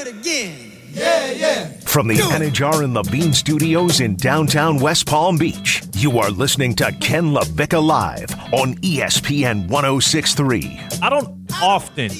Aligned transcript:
it 0.00 0.08
again. 0.08 0.72
Yeah, 0.90 1.32
yeah. 1.32 1.66
From 1.84 2.08
the 2.08 2.14
Anajar 2.14 2.82
and 2.82 2.94
Levine 2.94 3.32
Studios 3.32 4.00
in 4.00 4.16
downtown 4.16 4.78
West 4.78 5.06
Palm 5.06 5.36
Beach, 5.36 5.82
you 5.94 6.18
are 6.18 6.30
listening 6.30 6.74
to 6.76 6.90
Ken 7.00 7.32
LaVicka 7.34 7.82
Live 7.84 8.30
on 8.52 8.76
ESPN 8.76 9.68
1063. 9.68 10.80
I 11.02 11.10
don't 11.10 11.36
often 11.60 12.10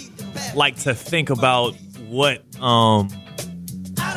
like 0.54 0.76
to 0.80 0.94
think 0.94 1.30
about 1.30 1.74
what 2.08 2.42
um 2.62 3.08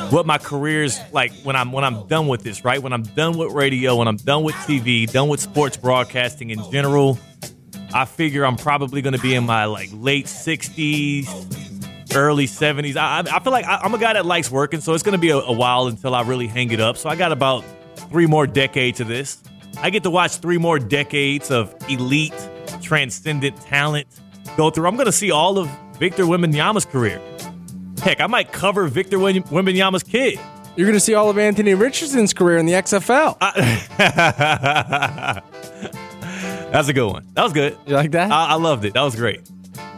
what 0.10 0.26
my 0.26 0.38
career's 0.38 1.00
like 1.12 1.32
when 1.44 1.55
I'm 1.55 1.71
when 1.71 1.84
I'm 1.84 2.07
done 2.07 2.28
with 2.28 2.44
this, 2.44 2.66
right? 2.66 2.82
When 2.82 2.94
I'm 2.94 3.04
done 3.04 3.38
with 3.38 3.54
radio, 3.54 3.96
when 3.96 4.07
I'm 4.07 4.18
done 4.18 4.44
with 4.44 4.55
TV, 4.55 5.10
done 5.10 5.30
with 5.30 5.39
sports 5.39 5.78
broadcasting 5.78 6.50
in 6.50 6.60
general, 6.71 7.18
I 7.94 8.05
figure 8.05 8.46
I'm 8.46 8.57
probably 8.57 9.02
going 9.02 9.14
to 9.16 9.21
be 9.21 9.34
in 9.36 9.46
my 9.46 9.66
like 9.66 9.89
late 9.94 10.26
60s, 10.26 11.26
early 12.16 12.46
70s. 12.48 12.96
I, 12.96 13.20
I 13.20 13.38
I 13.38 13.39
feel 13.39 13.52
like 13.52 13.66
I, 13.66 13.78
I'm 13.78 13.94
a 13.94 13.98
guy 13.98 14.14
that 14.14 14.26
likes 14.26 14.50
working, 14.52 14.82
so 14.82 14.94
it's 14.94 15.04
going 15.04 15.13
to 15.13 15.20
be 15.20 15.30
a, 15.30 15.38
a 15.38 15.52
while 15.54 15.88
until 15.88 16.16
I 16.16 16.22
really 16.23 16.48
hang 16.48 16.72
it 16.72 16.80
up. 16.80 16.98
So 16.98 17.09
I 17.09 17.16
got 17.16 17.31
about 17.31 17.63
three 18.09 18.26
more 18.27 18.48
decades 18.48 19.00
of 19.00 19.08
this. 19.08 19.41
I 19.81 19.90
get 19.90 20.04
to 20.04 20.09
watch 20.09 20.38
three 20.38 20.58
more 20.58 20.80
decades 20.80 21.52
of 21.52 21.73
elite, 21.90 22.34
transcendent 22.81 23.59
talent 23.62 24.08
go 24.58 24.70
through. 24.70 24.88
I'm 24.88 24.95
going 24.95 25.05
to 25.05 25.12
see 25.12 25.31
all 25.31 25.58
of 25.58 25.70
Victor 25.98 26.23
Wembanyama's 26.23 26.86
career. 26.86 27.22
Heck, 28.02 28.22
I 28.22 28.28
might 28.28 28.52
cover 28.52 28.88
Victor 28.88 29.20
Wem- 29.20 29.44
Wembanyama's 29.44 30.03
kid. 30.03 30.39
You're 30.76 30.88
going 30.88 30.95
to 30.95 31.00
see 31.02 31.14
all 31.14 31.30
of 31.30 31.38
Anthony 31.38 31.73
Richardson's 31.73 32.34
career 32.34 32.58
in 32.58 32.66
the 32.66 32.73
XFL. 32.73 33.38
That's 36.72 36.88
a 36.88 36.94
good 36.94 37.08
one. 37.12 37.28
That 37.34 37.44
was 37.44 37.53
good. 37.53 37.78
you 37.86 37.95
like 37.95 38.12
that? 38.12 38.31
I, 38.31 38.52
I 38.52 38.53
loved 38.55 38.86
it. 38.86 38.94
That 38.94 39.02
was 39.02 39.16
great. 39.16 39.41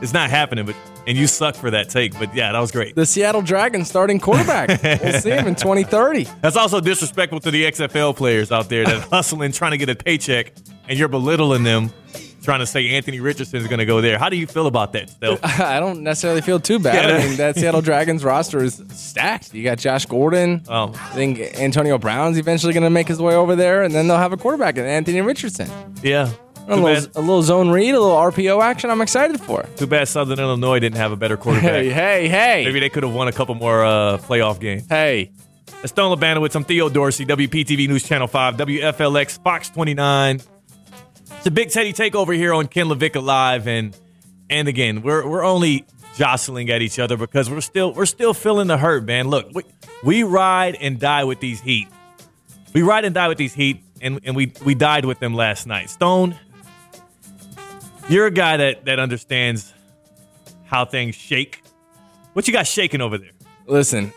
It's 0.01 0.13
not 0.13 0.29
happening, 0.29 0.65
but 0.65 0.75
and 1.07 1.17
you 1.17 1.27
suck 1.27 1.55
for 1.55 1.71
that 1.71 1.89
take, 1.89 2.17
but 2.17 2.33
yeah, 2.35 2.51
that 2.51 2.59
was 2.59 2.71
great. 2.71 2.95
the 2.95 3.05
Seattle 3.05 3.41
Dragons 3.41 3.87
starting 3.89 4.19
quarterback. 4.19 4.81
we'll 5.03 5.13
see 5.19 5.31
him 5.31 5.47
in 5.47 5.55
2030. 5.55 6.25
That's 6.41 6.55
also 6.55 6.79
disrespectful 6.79 7.39
to 7.41 7.51
the 7.51 7.63
XFL 7.65 8.15
players 8.15 8.51
out 8.51 8.69
there 8.69 8.85
that 8.85 9.01
hustling 9.09 9.51
trying 9.51 9.71
to 9.71 9.77
get 9.77 9.89
a 9.89 9.95
paycheck, 9.95 10.53
and 10.87 10.97
you're 10.99 11.07
belittling 11.07 11.63
them, 11.63 11.91
trying 12.43 12.59
to 12.59 12.65
say 12.65 12.89
Anthony 12.89 13.19
Richardson 13.19 13.59
is 13.59 13.67
going 13.67 13.79
to 13.79 13.85
go 13.85 14.01
there. 14.01 14.17
How 14.17 14.29
do 14.29 14.35
you 14.37 14.47
feel 14.47 14.67
about 14.67 14.93
that, 14.93 15.09
Still? 15.09 15.39
I 15.43 15.79
don't 15.79 16.01
necessarily 16.03 16.41
feel 16.41 16.59
too 16.59 16.79
bad. 16.79 17.09
Yeah. 17.09 17.15
I 17.15 17.27
mean, 17.27 17.37
that 17.37 17.55
Seattle 17.55 17.81
Dragons 17.81 18.23
roster 18.23 18.63
is 18.63 18.83
stacked. 18.91 19.53
You 19.53 19.63
got 19.63 19.77
Josh 19.79 20.05
Gordon. 20.05 20.63
Oh. 20.67 20.89
I 20.93 21.13
think 21.13 21.39
Antonio 21.59 21.97
Brown's 21.97 22.37
eventually 22.37 22.73
going 22.73 22.83
to 22.83 22.89
make 22.89 23.07
his 23.07 23.21
way 23.21 23.35
over 23.35 23.55
there, 23.55 23.83
and 23.83 23.93
then 23.93 24.07
they'll 24.07 24.17
have 24.17 24.33
a 24.33 24.37
quarterback 24.37 24.77
in 24.77 24.85
Anthony 24.85 25.21
Richardson. 25.21 25.69
Yeah. 26.03 26.31
A 26.71 26.75
little, 26.75 27.11
a 27.15 27.19
little 27.21 27.43
zone 27.43 27.69
read, 27.69 27.93
a 27.93 27.99
little 27.99 28.15
RPO 28.15 28.63
action. 28.63 28.89
I'm 28.89 29.01
excited 29.01 29.41
for. 29.41 29.63
too 29.75 29.87
bad 29.87 30.07
Southern 30.07 30.39
Illinois 30.39 30.79
didn't 30.79 30.97
have 30.97 31.11
a 31.11 31.17
better 31.17 31.37
quarterback. 31.37 31.69
Hey, 31.69 31.89
hey, 31.89 32.27
hey. 32.29 32.63
Maybe 32.65 32.79
they 32.79 32.89
could 32.89 33.03
have 33.03 33.13
won 33.13 33.27
a 33.27 33.31
couple 33.31 33.55
more 33.55 33.83
uh, 33.83 34.17
playoff 34.19 34.59
games. 34.59 34.87
Hey. 34.87 35.31
Stone 35.85 36.17
Labanowitz, 36.17 36.55
I'm 36.55 36.63
Theo 36.63 36.89
Dorsey, 36.89 37.25
WPTV 37.25 37.87
News 37.87 38.03
Channel 38.03 38.27
5, 38.27 38.55
WFLX, 38.55 39.41
Fox 39.43 39.69
29. 39.69 40.41
It's 41.37 41.47
a 41.47 41.51
Big 41.51 41.71
Teddy 41.71 41.91
takeover 41.91 42.35
here 42.35 42.53
on 42.53 42.67
Ken 42.67 42.85
LaVicka 42.85 43.21
Live. 43.21 43.67
And 43.67 43.97
and 44.49 44.67
again, 44.67 45.01
we're 45.01 45.27
we're 45.27 45.43
only 45.43 45.85
jostling 46.15 46.69
at 46.69 46.81
each 46.81 46.99
other 46.99 47.17
because 47.17 47.49
we're 47.49 47.61
still 47.61 47.93
we're 47.93 48.05
still 48.05 48.33
feeling 48.33 48.67
the 48.67 48.77
hurt, 48.77 49.05
man. 49.05 49.27
Look, 49.27 49.49
we, 49.53 49.63
we 50.03 50.23
ride 50.23 50.75
and 50.75 50.99
die 50.99 51.23
with 51.23 51.39
these 51.39 51.59
heat. 51.59 51.87
We 52.73 52.83
ride 52.83 53.05
and 53.05 53.15
die 53.15 53.27
with 53.27 53.39
these 53.39 53.53
heat, 53.53 53.83
and, 54.01 54.19
and 54.23 54.35
we 54.35 54.53
we 54.63 54.75
died 54.75 55.05
with 55.05 55.19
them 55.19 55.33
last 55.33 55.65
night. 55.65 55.89
Stone, 55.89 56.37
you're 58.09 58.27
a 58.27 58.31
guy 58.31 58.57
that, 58.57 58.85
that 58.85 58.99
understands 58.99 59.73
how 60.65 60.85
things 60.85 61.15
shake. 61.15 61.63
What 62.33 62.47
you 62.47 62.53
got 62.53 62.67
shaking 62.67 63.01
over 63.01 63.17
there? 63.17 63.31
Listen, 63.67 64.13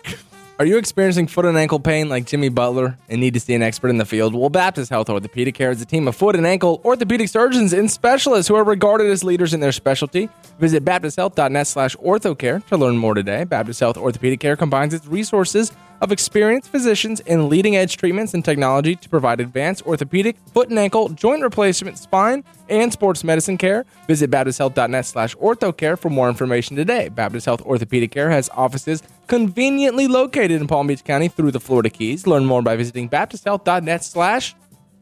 are 0.58 0.64
you 0.64 0.78
experiencing 0.78 1.26
foot 1.26 1.46
and 1.46 1.58
ankle 1.58 1.80
pain 1.80 2.08
like 2.08 2.26
Jimmy 2.26 2.48
Butler 2.48 2.96
and 3.08 3.20
need 3.20 3.34
to 3.34 3.40
see 3.40 3.54
an 3.54 3.62
expert 3.62 3.88
in 3.88 3.98
the 3.98 4.04
field? 4.04 4.34
Well, 4.34 4.50
Baptist 4.50 4.88
Health 4.88 5.10
Orthopedic 5.10 5.56
Care 5.56 5.72
is 5.72 5.82
a 5.82 5.84
team 5.84 6.06
of 6.06 6.14
foot 6.14 6.36
and 6.36 6.46
ankle 6.46 6.80
orthopedic 6.84 7.28
surgeons 7.28 7.72
and 7.72 7.90
specialists 7.90 8.46
who 8.46 8.54
are 8.54 8.62
regarded 8.62 9.10
as 9.10 9.24
leaders 9.24 9.52
in 9.52 9.58
their 9.58 9.72
specialty. 9.72 10.28
Visit 10.60 10.84
baptisthealth.net 10.84 11.66
slash 11.66 11.96
orthocare 11.96 12.64
to 12.66 12.76
learn 12.76 12.96
more 12.96 13.14
today. 13.14 13.42
Baptist 13.42 13.80
Health 13.80 13.96
Orthopedic 13.96 14.38
Care 14.38 14.54
combines 14.54 14.94
its 14.94 15.06
resources 15.06 15.72
of 16.04 16.12
experienced 16.12 16.70
physicians 16.70 17.20
in 17.20 17.48
leading 17.48 17.76
edge 17.76 17.96
treatments 17.96 18.34
and 18.34 18.44
technology 18.44 18.94
to 18.94 19.08
provide 19.08 19.40
advanced 19.40 19.84
orthopedic, 19.86 20.36
foot 20.52 20.68
and 20.68 20.78
ankle, 20.78 21.08
joint 21.08 21.42
replacement, 21.42 21.96
spine, 21.96 22.44
and 22.68 22.92
sports 22.92 23.24
medicine 23.24 23.56
care. 23.56 23.86
Visit 24.06 24.30
baptisthealth.net 24.30 25.06
slash 25.06 25.34
orthocare 25.36 25.98
for 25.98 26.10
more 26.10 26.28
information 26.28 26.76
today. 26.76 27.08
Baptist 27.08 27.46
Health 27.46 27.62
Orthopedic 27.62 28.10
Care 28.10 28.30
has 28.30 28.50
offices 28.50 29.02
conveniently 29.28 30.06
located 30.06 30.60
in 30.60 30.66
Palm 30.66 30.88
Beach 30.88 31.02
County 31.02 31.28
through 31.28 31.52
the 31.52 31.60
Florida 31.60 31.88
Keys. 31.88 32.26
Learn 32.26 32.44
more 32.44 32.60
by 32.60 32.76
visiting 32.76 33.08
baptisthealth.net 33.08 34.04
slash 34.04 34.54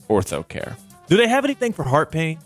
orthocare. 0.08 0.76
Do 1.08 1.16
they 1.16 1.26
have 1.26 1.44
anything 1.44 1.72
for 1.72 1.82
heart 1.82 2.12
pain? 2.12 2.38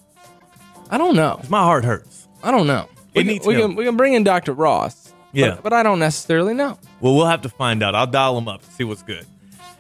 I 0.91 0.97
don't 0.97 1.15
know. 1.15 1.43
My 1.51 1.63
heart 1.63 1.85
hurts. 1.85 2.27
I 2.43 2.51
don't 2.51 2.67
know. 2.67 2.89
It 3.13 3.19
we, 3.19 3.21
can, 3.21 3.27
needs 3.27 3.47
we, 3.47 3.55
can, 3.55 3.75
we 3.75 3.85
can 3.85 3.99
bring 3.99 4.15
in 4.15 4.25
Dr. 4.25 4.55
Ross. 4.55 5.06
Yeah. 5.37 5.57
But, 5.57 5.65
but 5.65 5.73
I 5.75 5.83
don't 5.83 5.99
necessarily 5.99 6.55
know. 6.55 6.79
Well, 7.01 7.15
we'll 7.15 7.27
have 7.27 7.43
to 7.43 7.51
find 7.51 7.83
out. 7.83 7.95
I'll 7.95 8.07
dial 8.07 8.35
them 8.35 8.49
up 8.49 8.63
and 8.63 8.73
see 8.73 8.85
what's 8.85 9.03
good. 9.03 9.27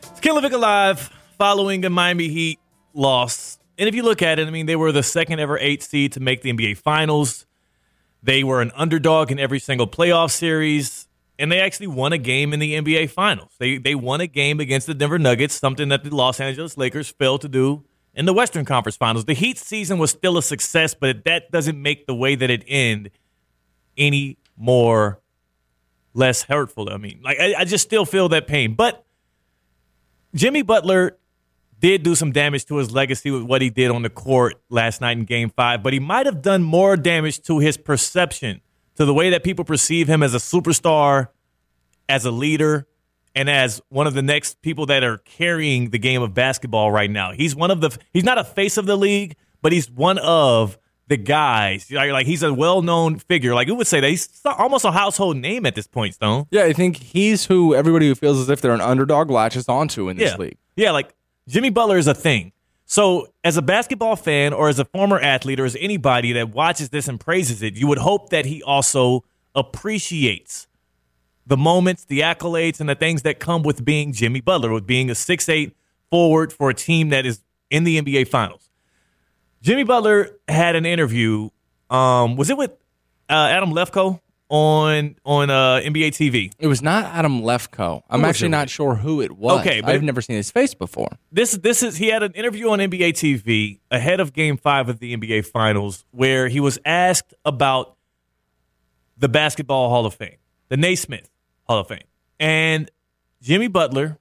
It's 0.02 0.20
Ken 0.20 0.34
LaVicka 0.34 0.60
Live 0.60 1.10
following 1.38 1.82
a 1.86 1.90
Miami 1.90 2.28
Heat 2.28 2.58
loss. 2.92 3.58
And 3.78 3.88
if 3.88 3.94
you 3.94 4.02
look 4.02 4.20
at 4.20 4.38
it, 4.38 4.46
I 4.48 4.50
mean, 4.50 4.66
they 4.66 4.76
were 4.76 4.92
the 4.92 5.02
second 5.02 5.40
ever 5.40 5.58
eight 5.58 5.82
seed 5.82 6.12
to 6.12 6.20
make 6.20 6.42
the 6.42 6.52
NBA 6.52 6.76
Finals. 6.76 7.46
They 8.22 8.44
were 8.44 8.60
an 8.60 8.70
underdog 8.74 9.32
in 9.32 9.38
every 9.38 9.58
single 9.58 9.86
playoff 9.86 10.30
series, 10.30 11.08
and 11.38 11.50
they 11.50 11.60
actually 11.60 11.86
won 11.86 12.12
a 12.12 12.18
game 12.18 12.52
in 12.52 12.60
the 12.60 12.74
NBA 12.74 13.08
Finals. 13.10 13.52
They 13.58 13.78
they 13.78 13.94
won 13.94 14.20
a 14.20 14.26
game 14.26 14.60
against 14.60 14.86
the 14.86 14.94
Denver 14.94 15.18
Nuggets, 15.18 15.54
something 15.54 15.88
that 15.88 16.04
the 16.04 16.14
Los 16.14 16.38
Angeles 16.38 16.76
Lakers 16.76 17.08
failed 17.08 17.40
to 17.42 17.48
do 17.48 17.84
in 18.14 18.26
the 18.26 18.32
Western 18.34 18.64
Conference 18.64 18.96
Finals. 18.96 19.24
The 19.24 19.34
Heat 19.34 19.58
season 19.58 19.98
was 19.98 20.10
still 20.10 20.36
a 20.36 20.42
success, 20.42 20.92
but 20.94 21.24
that 21.24 21.50
doesn't 21.50 21.80
make 21.80 22.06
the 22.06 22.14
way 22.14 22.34
that 22.34 22.50
it 22.50 22.64
ended 22.66 23.12
any 23.96 24.38
more 24.56 25.20
less 26.16 26.42
hurtful. 26.42 26.88
I 26.90 26.96
mean, 26.96 27.20
like 27.22 27.38
I, 27.38 27.54
I 27.58 27.64
just 27.64 27.84
still 27.84 28.04
feel 28.04 28.28
that 28.30 28.46
pain. 28.46 28.74
But 28.74 29.04
Jimmy 30.34 30.62
Butler 30.62 31.18
did 31.78 32.02
do 32.02 32.14
some 32.14 32.32
damage 32.32 32.64
to 32.66 32.76
his 32.76 32.90
legacy 32.90 33.30
with 33.30 33.42
what 33.42 33.60
he 33.60 33.70
did 33.70 33.90
on 33.90 34.02
the 34.02 34.10
court 34.10 34.60
last 34.70 35.00
night 35.00 35.18
in 35.18 35.24
game 35.24 35.50
five, 35.50 35.82
but 35.82 35.92
he 35.92 36.00
might 36.00 36.26
have 36.26 36.42
done 36.42 36.62
more 36.62 36.96
damage 36.96 37.42
to 37.42 37.58
his 37.58 37.76
perception, 37.76 38.60
to 38.96 39.04
the 39.04 39.12
way 39.12 39.30
that 39.30 39.44
people 39.44 39.64
perceive 39.64 40.08
him 40.08 40.22
as 40.22 40.34
a 40.34 40.38
superstar, 40.38 41.28
as 42.08 42.24
a 42.24 42.30
leader, 42.30 42.86
and 43.34 43.50
as 43.50 43.82
one 43.90 44.06
of 44.06 44.14
the 44.14 44.22
next 44.22 44.62
people 44.62 44.86
that 44.86 45.04
are 45.04 45.18
carrying 45.18 45.90
the 45.90 45.98
game 45.98 46.22
of 46.22 46.32
basketball 46.32 46.90
right 46.90 47.10
now. 47.10 47.32
He's 47.32 47.54
one 47.54 47.70
of 47.70 47.82
the 47.82 47.96
he's 48.12 48.24
not 48.24 48.38
a 48.38 48.44
face 48.44 48.78
of 48.78 48.86
the 48.86 48.96
league, 48.96 49.36
but 49.60 49.72
he's 49.72 49.90
one 49.90 50.18
of 50.18 50.78
the 51.08 51.16
guys. 51.16 51.90
Like, 51.90 52.10
like 52.10 52.26
he's 52.26 52.42
a 52.42 52.52
well-known 52.52 53.18
figure. 53.18 53.54
Like 53.54 53.68
you 53.68 53.74
would 53.74 53.86
say 53.86 54.00
that 54.00 54.08
he's 54.08 54.40
almost 54.44 54.84
a 54.84 54.90
household 54.90 55.36
name 55.36 55.66
at 55.66 55.74
this 55.74 55.86
point, 55.86 56.14
Stone. 56.14 56.46
Yeah, 56.50 56.64
I 56.64 56.72
think 56.72 56.96
he's 56.96 57.46
who 57.46 57.74
everybody 57.74 58.08
who 58.08 58.14
feels 58.14 58.38
as 58.38 58.48
if 58.48 58.60
they're 58.60 58.72
an 58.72 58.80
underdog 58.80 59.30
latches 59.30 59.68
onto 59.68 60.08
in 60.08 60.16
this 60.16 60.32
yeah. 60.32 60.36
league. 60.36 60.58
Yeah, 60.76 60.90
like 60.90 61.14
Jimmy 61.48 61.70
Butler 61.70 61.98
is 61.98 62.06
a 62.06 62.14
thing. 62.14 62.52
So, 62.88 63.26
as 63.42 63.56
a 63.56 63.62
basketball 63.62 64.14
fan 64.14 64.52
or 64.52 64.68
as 64.68 64.78
a 64.78 64.84
former 64.84 65.18
athlete 65.18 65.58
or 65.58 65.64
as 65.64 65.76
anybody 65.80 66.32
that 66.32 66.50
watches 66.50 66.90
this 66.90 67.08
and 67.08 67.18
praises 67.18 67.60
it, 67.60 67.74
you 67.74 67.88
would 67.88 67.98
hope 67.98 68.30
that 68.30 68.46
he 68.46 68.62
also 68.62 69.24
appreciates 69.56 70.68
the 71.46 71.56
moments, 71.56 72.04
the 72.04 72.20
accolades, 72.20 72.78
and 72.78 72.88
the 72.88 72.94
things 72.94 73.22
that 73.22 73.40
come 73.40 73.62
with 73.62 73.84
being 73.84 74.12
Jimmy 74.12 74.40
Butler, 74.40 74.72
with 74.72 74.86
being 74.86 75.10
a 75.10 75.14
6'8 75.14 75.72
forward 76.10 76.52
for 76.52 76.70
a 76.70 76.74
team 76.74 77.08
that 77.08 77.26
is 77.26 77.40
in 77.70 77.82
the 77.84 78.00
NBA 78.00 78.28
Finals. 78.28 78.65
Jimmy 79.66 79.82
Butler 79.82 80.30
had 80.46 80.76
an 80.76 80.86
interview. 80.86 81.50
Um, 81.90 82.36
was 82.36 82.50
it 82.50 82.56
with 82.56 82.70
uh, 83.28 83.32
Adam 83.32 83.72
Lefko 83.72 84.20
on 84.48 85.16
on 85.24 85.50
uh, 85.50 85.80
NBA 85.82 86.10
TV? 86.10 86.52
It 86.60 86.68
was 86.68 86.82
not 86.82 87.04
Adam 87.06 87.42
Lefko. 87.42 88.02
I'm 88.08 88.24
actually 88.24 88.50
not 88.50 88.70
sure 88.70 88.94
who 88.94 89.20
it 89.20 89.32
was. 89.32 89.62
Okay, 89.62 89.80
but- 89.80 89.90
I've 89.90 90.04
never 90.04 90.22
seen 90.22 90.36
his 90.36 90.52
face 90.52 90.72
before. 90.72 91.08
this 91.32 91.50
this 91.50 91.82
is 91.82 91.96
he 91.96 92.06
had 92.06 92.22
an 92.22 92.30
interview 92.34 92.70
on 92.70 92.78
NBA 92.78 93.14
TV 93.14 93.80
ahead 93.90 94.20
of 94.20 94.32
Game 94.32 94.56
Five 94.56 94.88
of 94.88 95.00
the 95.00 95.16
NBA 95.16 95.46
Finals, 95.46 96.04
where 96.12 96.46
he 96.46 96.60
was 96.60 96.78
asked 96.84 97.34
about 97.44 97.96
the 99.18 99.28
Basketball 99.28 99.88
Hall 99.88 100.06
of 100.06 100.14
Fame, 100.14 100.36
the 100.68 100.76
Naismith 100.76 101.28
Hall 101.64 101.80
of 101.80 101.88
Fame, 101.88 102.06
and 102.38 102.88
Jimmy 103.42 103.66
Butler. 103.66 104.16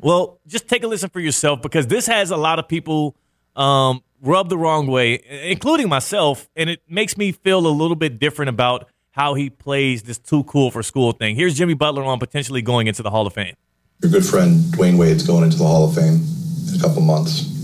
Well, 0.00 0.40
just 0.46 0.68
take 0.68 0.84
a 0.84 0.86
listen 0.86 1.10
for 1.10 1.20
yourself 1.20 1.60
because 1.60 1.86
this 1.86 2.06
has 2.06 2.30
a 2.30 2.36
lot 2.38 2.58
of 2.58 2.66
people 2.66 3.14
um, 3.54 4.00
rubbed 4.20 4.50
the 4.50 4.58
wrong 4.58 4.86
way, 4.86 5.20
including 5.50 5.88
myself, 5.88 6.48
and 6.56 6.68
it 6.70 6.80
makes 6.88 7.16
me 7.16 7.32
feel 7.32 7.66
a 7.66 7.68
little 7.68 7.96
bit 7.96 8.18
different 8.18 8.48
about 8.48 8.88
how 9.12 9.34
he 9.34 9.50
plays 9.50 10.04
this 10.04 10.18
too 10.18 10.44
cool 10.44 10.70
for 10.70 10.82
school 10.82 11.12
thing. 11.12 11.34
Here's 11.34 11.54
Jimmy 11.54 11.74
Butler 11.74 12.04
on 12.04 12.18
potentially 12.18 12.62
going 12.62 12.86
into 12.86 13.02
the 13.02 13.10
Hall 13.10 13.26
of 13.26 13.34
Fame. 13.34 13.54
Your 14.02 14.12
good 14.12 14.24
friend 14.24 14.60
Dwyane 14.74 14.96
Wade's 14.96 15.26
going 15.26 15.44
into 15.44 15.56
the 15.56 15.66
Hall 15.66 15.88
of 15.88 15.94
Fame 15.94 16.22
in 16.68 16.78
a 16.78 16.80
couple 16.80 17.02
months. 17.02 17.54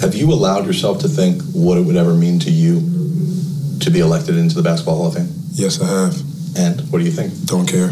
Have 0.00 0.14
you 0.14 0.30
allowed 0.32 0.66
yourself 0.66 0.98
to 1.00 1.08
think 1.08 1.40
what 1.54 1.78
it 1.78 1.82
would 1.82 1.96
ever 1.96 2.12
mean 2.12 2.38
to 2.40 2.50
you 2.50 2.80
to 3.80 3.90
be 3.90 4.00
elected 4.00 4.36
into 4.36 4.54
the 4.54 4.62
Basketball 4.62 4.96
Hall 4.96 5.06
of 5.06 5.14
Fame? 5.14 5.28
Yes, 5.52 5.80
I 5.80 5.86
have. 5.86 6.14
And 6.56 6.80
what 6.92 6.98
do 6.98 7.04
you 7.04 7.10
think? 7.10 7.32
Don't 7.46 7.66
care. 7.66 7.90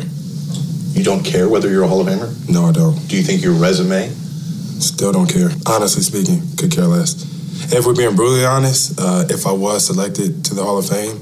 You 0.92 1.02
don't 1.02 1.24
care 1.24 1.48
whether 1.48 1.70
you're 1.70 1.84
a 1.84 1.88
Hall 1.88 2.02
of 2.02 2.06
Famer? 2.06 2.50
No, 2.50 2.66
I 2.66 2.72
don't. 2.72 2.96
Do 3.08 3.16
you 3.16 3.22
think 3.22 3.42
your 3.42 3.54
resume? 3.54 4.08
Still 4.10 5.12
don't 5.12 5.32
care. 5.32 5.48
Honestly 5.66 6.02
speaking, 6.02 6.42
could 6.58 6.70
care 6.70 6.84
less. 6.84 7.31
If 7.74 7.86
we're 7.86 7.94
being 7.94 8.14
brutally 8.16 8.44
honest, 8.44 8.98
uh, 9.00 9.24
if 9.30 9.46
I 9.46 9.52
was 9.52 9.86
selected 9.86 10.44
to 10.46 10.54
the 10.54 10.62
Hall 10.62 10.78
of 10.78 10.88
Fame, 10.88 11.16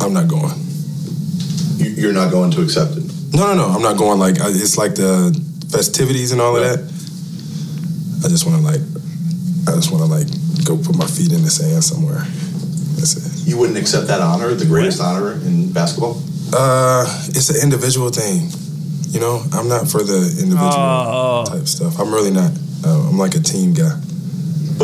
I'm 0.00 0.12
not 0.12 0.28
going. 0.28 0.52
you- 1.78 1.94
You're 1.96 2.12
not 2.12 2.30
going 2.30 2.50
to 2.52 2.62
accept 2.62 2.96
it. 2.96 3.04
No, 3.32 3.46
no, 3.48 3.54
no. 3.54 3.66
I'm 3.66 3.82
not 3.82 3.96
going. 3.96 4.18
Like 4.18 4.36
it's 4.38 4.76
like 4.78 4.94
the 4.94 5.32
festivities 5.70 6.32
and 6.32 6.40
all 6.40 6.56
of 6.56 6.62
that. 6.62 6.78
I 8.24 8.28
just 8.28 8.46
want 8.46 8.58
to 8.58 8.64
like, 8.64 8.80
I 9.68 9.74
just 9.76 9.90
want 9.90 10.04
to 10.04 10.10
like 10.10 10.28
go 10.64 10.76
put 10.76 10.96
my 10.96 11.06
feet 11.06 11.32
in 11.32 11.42
the 11.42 11.50
sand 11.50 11.82
somewhere. 11.84 12.22
That's 12.96 13.16
it. 13.16 13.48
You 13.48 13.58
wouldn't 13.58 13.76
accept 13.78 14.06
that 14.06 14.20
honor, 14.20 14.54
the 14.54 14.64
greatest 14.66 15.00
honor 15.00 15.32
in 15.32 15.72
basketball? 15.72 16.22
Uh, 16.54 17.04
it's 17.28 17.50
an 17.50 17.60
individual 17.62 18.08
thing. 18.10 18.48
You 19.10 19.20
know, 19.20 19.42
I'm 19.52 19.68
not 19.68 19.88
for 19.88 20.02
the 20.02 20.20
individual 20.40 20.70
type 21.44 21.66
stuff. 21.66 21.98
I'm 22.00 22.12
really 22.12 22.30
not. 22.30 22.50
Uh, 22.84 23.08
I'm 23.10 23.18
like 23.18 23.34
a 23.34 23.40
team 23.40 23.74
guy. 23.74 23.98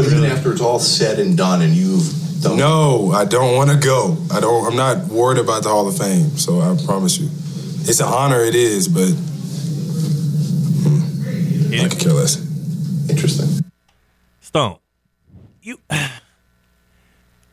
But 0.00 0.12
even 0.12 0.25
after 0.25 0.50
it's 0.50 0.62
all 0.62 0.79
said 0.79 1.19
and 1.19 1.37
done 1.37 1.61
and 1.61 1.75
you've 1.75 2.11
done 2.41 2.56
No, 2.56 3.12
I 3.12 3.26
don't 3.26 3.55
want 3.55 3.69
to 3.69 3.76
go. 3.76 4.17
I 4.32 4.41
don't. 4.41 4.67
I'm 4.67 4.76
not 4.76 5.08
worried 5.08 5.38
about 5.38 5.62
the 5.62 5.69
Hall 5.69 5.87
of 5.87 5.99
Fame. 5.99 6.38
So 6.38 6.58
I 6.58 6.75
promise 6.87 7.19
you, 7.19 7.29
it's 7.82 8.00
an 8.00 8.06
honor. 8.06 8.41
It 8.41 8.55
is, 8.55 8.88
but 8.88 9.11
hmm, 10.88 11.85
I 11.85 11.88
could 11.91 12.00
care 12.00 12.14
less. 12.14 12.38
Interesting. 13.11 13.70
Stone, 14.41 14.79
you. 15.61 15.79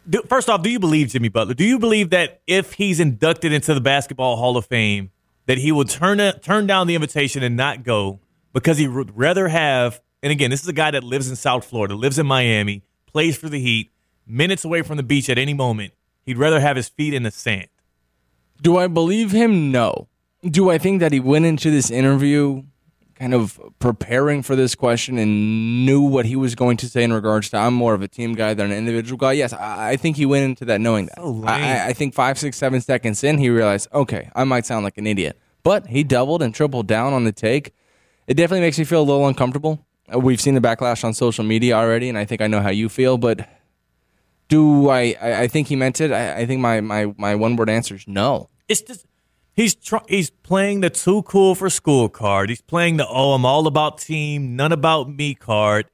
Do, 0.10 0.22
first 0.30 0.48
off, 0.48 0.64
do 0.64 0.70
you 0.70 0.80
believe 0.80 1.10
Jimmy 1.10 1.28
Butler? 1.28 1.54
Do 1.54 1.66
you 1.66 1.78
believe 1.80 2.12
that 2.12 2.40
if 2.48 2.72
he's 2.72 3.02
inducted 3.02 3.52
into 3.52 3.74
the 3.74 3.82
Basketball 3.82 4.38
Hall 4.38 4.56
of 4.56 4.66
Fame, 4.66 5.12
that 5.48 5.58
he 5.58 5.74
will 5.74 5.84
turn 5.84 6.22
it, 6.22 6.42
turn 6.42 6.66
down 6.66 6.88
the 6.88 6.96
invitation 6.96 7.44
and 7.44 7.58
not 7.58 7.84
go 7.84 8.22
because 8.54 8.78
he 8.78 8.88
would 8.88 9.18
rather 9.18 9.50
have? 9.50 10.00
And 10.24 10.32
again, 10.32 10.50
this 10.50 10.62
is 10.62 10.68
a 10.68 10.74
guy 10.74 10.92
that 10.92 11.04
lives 11.04 11.30
in 11.30 11.36
South 11.36 11.66
Florida, 11.66 11.96
lives 11.96 12.18
in 12.18 12.26
Miami, 12.26 12.84
plays 13.06 13.38
for 13.38 13.50
the 13.50 13.60
Heat, 13.60 13.92
minutes 14.26 14.66
away 14.66 14.82
from 14.82 14.98
the 14.98 15.04
beach 15.04 15.30
at 15.30 15.38
any 15.38 15.54
moment. 15.54 15.94
He'd 16.26 16.38
rather 16.38 16.60
have 16.60 16.76
his 16.76 16.90
feet 16.90 17.14
in 17.14 17.24
the 17.24 17.32
sand. 17.32 17.68
Do 18.62 18.78
I 18.78 18.88
believe 18.88 19.32
him? 19.32 19.72
No. 19.72 20.08
Do 20.44 20.70
I 20.70 20.78
think 20.78 21.00
that 21.00 21.12
he 21.12 21.20
went 21.20 21.46
into 21.46 21.72
this 21.72 21.92
interview 21.92 22.64
kind 23.16 23.34
of 23.34 23.60
preparing 23.80 24.44
for 24.44 24.56
this 24.56 24.76
question 24.76 25.18
and 25.18 25.86
knew 25.86 26.02
what 26.02 26.26
he 26.26 26.36
was 26.36 26.54
going 26.54 26.78
to 26.78 26.88
say 26.88 27.04
in 27.04 27.12
regards 27.12 27.50
to 27.50 27.58
I'm 27.58 27.74
more 27.74 27.94
of 27.94 28.02
a 28.02 28.08
team 28.08 28.34
guy 28.34 28.54
than 28.54 28.72
an 28.72 28.78
individual 28.78 29.18
guy? 29.18 29.34
Yes, 29.34 29.54
I, 29.54 29.96
think 29.96 30.18
he 30.18 30.26
went 30.26 30.46
into 30.46 30.66
that 30.66 30.82
knowing 30.82 31.08
that. 31.08 31.16
So 31.18 31.32
lame. 31.32 31.48
I, 31.48 31.88
I 31.88 31.94
think 31.94 32.14
five, 32.14 32.38
six, 32.38 32.58
seven 32.58 32.82
seconds 32.82 33.24
in, 33.24 33.38
he 33.38 33.50
realized, 33.50 33.88
okay, 33.94 34.30
I 34.36 34.44
might 34.44 34.66
sound 34.66 34.84
like 34.84 34.98
an 34.98 35.08
idiot. 35.08 35.40
But 35.64 35.88
he 35.88 36.04
doubled 36.04 36.42
and 36.42 36.54
tripled 36.54 36.88
down 36.88 37.14
on 37.14 37.24
the 37.24 37.32
take. 37.32 37.74
It 38.28 38.36
definitely 38.36 38.62
makes 38.62 38.78
me 38.78 38.86
feel 38.86 39.02
a 39.02 39.04
little 39.04 39.28
uncomfortable. 39.28 39.86
Uh, 40.14 40.20
We've 40.20 40.42
seen 40.42 40.56
the 40.56 40.62
backlash 40.62 41.04
on 41.04 41.14
social 41.14 41.44
media 41.44 41.76
already, 41.76 42.10
and 42.10 42.18
I 42.18 42.26
think 42.26 42.42
I 42.42 42.48
know 42.48 42.62
how 42.62 42.70
you 42.70 42.90
feel, 42.90 43.18
but 43.18 43.48
do 44.48 44.90
I, 44.90 45.16
I, 45.22 45.42
I 45.42 45.48
think 45.48 45.68
he 45.68 45.76
meant 45.76 46.00
it? 46.02 46.12
I, 46.12 46.38
I 46.40 46.46
think 46.46 46.62
my, 46.62 46.82
my, 46.82 47.14
my 47.18 47.36
one 47.36 47.56
word 47.56 47.70
answer 47.70 47.96
is 47.96 48.08
no. 48.08 48.50
it's 48.68 48.82
just 48.82 49.06
he's 49.58 49.76
tr- 49.76 49.98
he's 50.08 50.30
playing 50.30 50.80
the 50.82 50.90
too 50.90 51.24
cool 51.24 51.56
for 51.56 51.70
school 51.70 52.08
card. 52.08 52.50
He's 52.50 52.62
playing 52.62 52.98
the 52.98 53.08
oh 53.08 53.34
I'm 53.34 53.46
all 53.46 53.68
about 53.68 53.98
team, 53.98 54.56
none 54.56 54.72
about 54.72 55.10
me 55.10 55.34
card. 55.34 55.88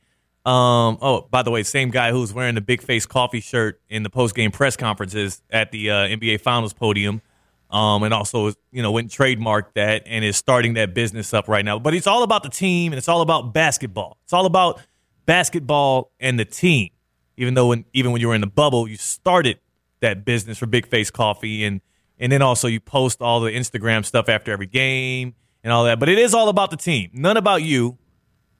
Um, 0.45 0.97
oh, 1.01 1.25
by 1.31 1.41
the 1.41 1.51
way, 1.51 1.63
same 1.63 1.89
guy 1.89 2.11
who's 2.11 2.33
wearing 2.33 2.55
the 2.55 2.61
big 2.61 2.81
face 2.81 3.05
coffee 3.05 3.39
shirt 3.39 3.79
in 3.89 4.03
the 4.03 4.09
post 4.09 4.35
game 4.35 4.51
press 4.51 4.75
conferences 4.75 5.41
at 5.49 5.71
the 5.71 5.89
uh, 5.89 5.95
NBA 6.07 6.41
Finals 6.41 6.73
podium, 6.73 7.21
um, 7.73 8.03
and 8.03 8.13
also 8.13 8.53
you 8.71 8.81
know 8.83 8.91
went 8.91 9.05
and 9.05 9.11
trademarked 9.11 9.73
that 9.73 10.03
and 10.05 10.23
is 10.23 10.37
starting 10.37 10.75
that 10.75 10.93
business 10.93 11.33
up 11.33 11.47
right 11.47 11.65
now. 11.65 11.79
But 11.79 11.95
it's 11.95 12.07
all 12.07 12.23
about 12.23 12.43
the 12.43 12.49
team 12.49 12.93
and 12.93 12.97
it's 12.97 13.09
all 13.09 13.21
about 13.21 13.53
basketball. 13.53 14.17
It's 14.23 14.31
all 14.31 14.45
about 14.45 14.79
basketball 15.25 16.11
and 16.19 16.39
the 16.39 16.45
team. 16.45 16.91
Even 17.35 17.55
though 17.55 17.69
when 17.69 17.85
even 17.91 18.11
when 18.11 18.21
you 18.21 18.27
were 18.27 18.35
in 18.35 18.41
the 18.41 18.47
bubble, 18.47 18.87
you 18.87 18.95
started 18.95 19.59
that 20.01 20.23
business 20.23 20.59
for 20.59 20.67
Big 20.67 20.87
Face 20.87 21.09
Coffee 21.09 21.65
and 21.65 21.81
and 22.19 22.31
then 22.31 22.43
also 22.43 22.67
you 22.67 22.79
post 22.79 23.21
all 23.21 23.41
the 23.41 23.49
Instagram 23.49 24.05
stuff 24.05 24.29
after 24.29 24.51
every 24.51 24.67
game 24.67 25.33
and 25.63 25.73
all 25.73 25.85
that. 25.85 25.99
But 25.99 26.09
it 26.09 26.19
is 26.19 26.35
all 26.35 26.49
about 26.49 26.69
the 26.69 26.77
team. 26.77 27.09
None 27.11 27.37
about 27.37 27.63
you 27.63 27.97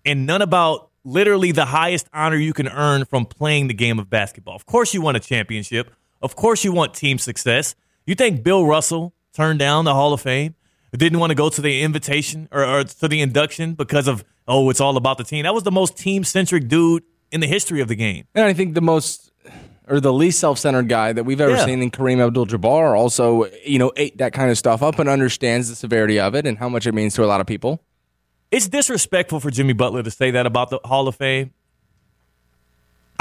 and 0.04 0.26
none 0.26 0.42
about 0.42 0.90
literally 1.06 1.52
the 1.52 1.66
highest 1.66 2.10
honor 2.14 2.38
you 2.38 2.54
can 2.54 2.68
earn 2.68 3.06
from 3.06 3.28
playing 3.28 3.68
the 3.68 3.74
game 3.76 4.00
of 4.00 4.10
basketball. 4.10 4.56
Of 4.56 4.66
course 4.66 4.92
you 4.96 5.02
want 5.02 5.18
a 5.18 5.20
championship. 5.20 5.92
Of 6.20 6.36
course 6.36 6.64
you 6.64 6.72
want 6.72 6.96
team 6.96 7.20
success. 7.20 7.76
You 8.06 8.16
think 8.16 8.44
Bill 8.44 8.66
Russell 8.66 9.14
turned 9.34 9.60
down 9.60 9.86
the 9.86 9.94
Hall 9.94 10.14
of 10.14 10.22
Fame? 10.22 10.56
Didn't 10.96 11.20
want 11.20 11.32
to 11.32 11.36
go 11.36 11.50
to 11.50 11.62
the 11.62 11.82
invitation 11.82 12.48
or, 12.52 12.64
or 12.64 12.84
to 12.84 13.08
the 13.08 13.22
induction 13.22 13.74
because 13.74 14.08
of 14.08 14.24
oh, 14.48 14.70
it's 14.70 14.82
all 14.82 14.98
about 14.98 15.18
the 15.18 15.24
team. 15.24 15.44
That 15.44 15.54
was 15.54 15.64
the 15.64 15.72
most 15.72 15.98
team 15.98 16.24
centric 16.24 16.68
dude 16.68 17.04
in 17.32 17.40
the 17.40 17.48
history 17.48 17.82
of 17.82 17.88
the 17.88 17.96
game. 17.96 18.26
And 18.36 18.46
I 18.46 18.54
think 18.54 18.76
the 18.76 18.82
most 18.82 19.32
or 19.88 20.00
the 20.00 20.14
least 20.14 20.40
self-centered 20.40 20.88
guy 20.88 21.12
that 21.14 21.24
we've 21.24 21.42
ever 21.42 21.56
Yeah. 21.56 21.66
seen 21.66 21.82
in 21.82 21.92
Kareem 21.92 22.26
Abdul-Jabbar 22.26 22.98
also, 22.98 23.46
you 23.66 23.80
know, 23.80 23.92
ate 23.98 24.18
that 24.20 24.32
kind 24.34 24.50
of 24.52 24.58
stuff 24.58 24.82
up 24.84 25.00
and 25.00 25.10
understands 25.10 25.68
the 25.68 25.76
severity 25.76 26.20
of 26.20 26.36
it 26.36 26.46
and 26.46 26.58
how 26.58 26.70
much 26.70 26.86
it 26.88 26.94
means 26.94 27.16
to 27.16 27.24
a 27.24 27.28
lot 27.28 27.42
of 27.42 27.48
people. 27.48 27.82
it's 28.52 28.68
disrespectful 28.68 29.40
for 29.40 29.50
Jimmy 29.50 29.74
Butler 29.74 30.04
to 30.04 30.12
say 30.12 30.30
that 30.32 30.46
about 30.46 30.70
the 30.70 30.80
Hall 30.86 31.08
of 31.08 31.16
Fame. 31.16 31.54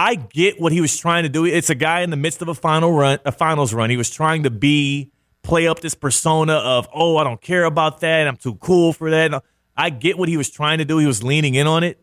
I 0.02 0.16
get 0.16 0.60
what 0.60 0.72
he 0.72 0.81
was 0.81 0.96
trying 0.99 1.22
to 1.22 1.28
do. 1.28 1.44
It's 1.44 1.70
a 1.70 1.76
guy 1.76 2.00
in 2.00 2.10
the 2.10 2.16
midst 2.16 2.43
of 2.43 2.49
a 2.49 2.54
final 2.56 2.93
run, 2.93 3.20
a 3.25 3.31
finals 3.31 3.72
run. 3.72 3.88
He 3.88 3.96
was 3.96 4.10
trying 4.10 4.43
to 4.43 4.50
be 4.50 5.12
play 5.43 5.69
up 5.69 5.78
this 5.78 5.94
persona 5.94 6.54
of, 6.54 6.88
"Oh, 6.93 7.19
I 7.19 7.25
don't 7.25 7.40
care 7.40 7.62
about 7.62 8.00
that. 8.00 8.26
I'm 8.26 8.37
too 8.37 8.56
cool 8.56 8.93
for 8.93 9.10
that." 9.12 9.44
I 9.76 9.90
get 9.90 10.19
what 10.19 10.28
he 10.28 10.37
was 10.37 10.50
trying 10.50 10.78
to 10.78 10.84
do. 10.84 10.99
He 10.99 11.06
was 11.06 11.22
leaning 11.22 11.54
in 11.54 11.69
on 11.69 11.84
it, 11.84 12.02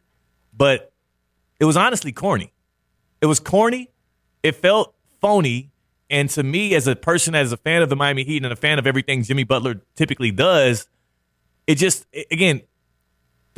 but 0.55 0.93
it 1.59 1.65
was 1.65 1.75
honestly 1.75 2.13
corny. 2.13 2.53
It 3.19 3.25
was 3.25 3.41
corny. 3.41 3.89
It 4.43 4.53
felt 4.53 4.95
phony. 5.19 5.71
And 6.09 6.29
to 6.29 6.41
me, 6.41 6.75
as 6.75 6.87
a 6.87 6.95
person, 6.95 7.35
as 7.35 7.51
a 7.51 7.57
fan 7.57 7.81
of 7.81 7.89
the 7.89 7.97
Miami 7.97 8.23
Heat 8.23 8.43
and 8.45 8.53
a 8.53 8.55
fan 8.55 8.79
of 8.79 8.87
everything 8.87 9.23
Jimmy 9.23 9.43
Butler 9.43 9.81
typically 9.97 10.31
does, 10.31 10.87
it 11.67 11.75
just 11.75 12.05
again 12.31 12.61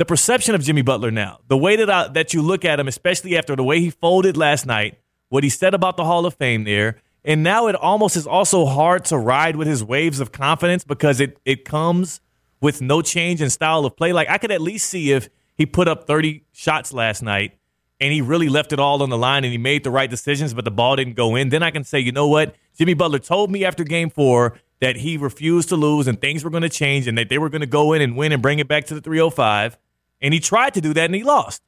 the 0.02 0.06
perception 0.06 0.56
of 0.56 0.62
Jimmy 0.64 0.82
Butler 0.82 1.12
now, 1.12 1.38
the 1.46 1.56
way 1.56 1.76
that 1.76 1.88
I, 1.88 2.08
that 2.08 2.34
you 2.34 2.42
look 2.42 2.64
at 2.64 2.80
him, 2.80 2.88
especially 2.88 3.38
after 3.38 3.54
the 3.54 3.62
way 3.62 3.78
he 3.78 3.90
folded 3.90 4.36
last 4.36 4.66
night, 4.66 4.98
what 5.28 5.44
he 5.44 5.48
said 5.48 5.74
about 5.74 5.96
the 5.96 6.02
Hall 6.02 6.26
of 6.26 6.34
Fame 6.34 6.64
there, 6.64 7.00
and 7.24 7.44
now 7.44 7.68
it 7.68 7.76
almost 7.76 8.16
is 8.16 8.26
also 8.26 8.66
hard 8.66 9.04
to 9.04 9.16
ride 9.16 9.54
with 9.54 9.68
his 9.68 9.84
waves 9.84 10.18
of 10.18 10.32
confidence 10.32 10.82
because 10.82 11.20
it 11.20 11.38
it 11.44 11.64
comes 11.64 12.20
with 12.60 12.82
no 12.82 13.00
change 13.00 13.40
in 13.40 13.48
style 13.48 13.84
of 13.84 13.96
play. 13.96 14.12
Like 14.12 14.28
I 14.28 14.38
could 14.38 14.50
at 14.50 14.60
least 14.60 14.90
see 14.90 15.12
if 15.12 15.28
he 15.56 15.66
put 15.66 15.86
up 15.86 16.08
30 16.08 16.46
shots 16.50 16.92
last 16.92 17.22
night 17.22 17.56
and 18.00 18.12
he 18.12 18.22
really 18.22 18.48
left 18.48 18.72
it 18.72 18.80
all 18.80 19.04
on 19.04 19.08
the 19.08 19.16
line 19.16 19.44
and 19.44 19.52
he 19.52 19.58
made 19.58 19.84
the 19.84 19.92
right 19.92 20.10
decisions, 20.10 20.52
but 20.52 20.64
the 20.64 20.72
ball 20.72 20.96
didn't 20.96 21.14
go 21.14 21.36
in, 21.36 21.50
then 21.50 21.62
I 21.62 21.70
can 21.70 21.84
say, 21.84 22.00
you 22.00 22.10
know 22.10 22.26
what? 22.26 22.56
Jimmy 22.76 22.94
Butler 22.94 23.20
told 23.20 23.52
me 23.52 23.64
after 23.64 23.84
game 23.84 24.10
four 24.10 24.58
that 24.80 24.96
he 24.96 25.16
refused 25.16 25.68
to 25.68 25.76
lose 25.76 26.08
and 26.08 26.20
things 26.20 26.42
were 26.42 26.50
going 26.50 26.64
to 26.64 26.68
change 26.68 27.06
and 27.06 27.16
that 27.18 27.28
they 27.28 27.38
were 27.38 27.48
going 27.48 27.60
to 27.60 27.68
go 27.68 27.92
in 27.92 28.02
and 28.02 28.16
win 28.16 28.32
and 28.32 28.42
bring 28.42 28.58
it 28.58 28.66
back 28.66 28.86
to 28.86 28.96
the 28.96 29.00
305. 29.00 29.78
And 30.22 30.32
he 30.32 30.40
tried 30.40 30.74
to 30.74 30.80
do 30.80 30.94
that 30.94 31.04
and 31.04 31.14
he 31.14 31.24
lost. 31.24 31.60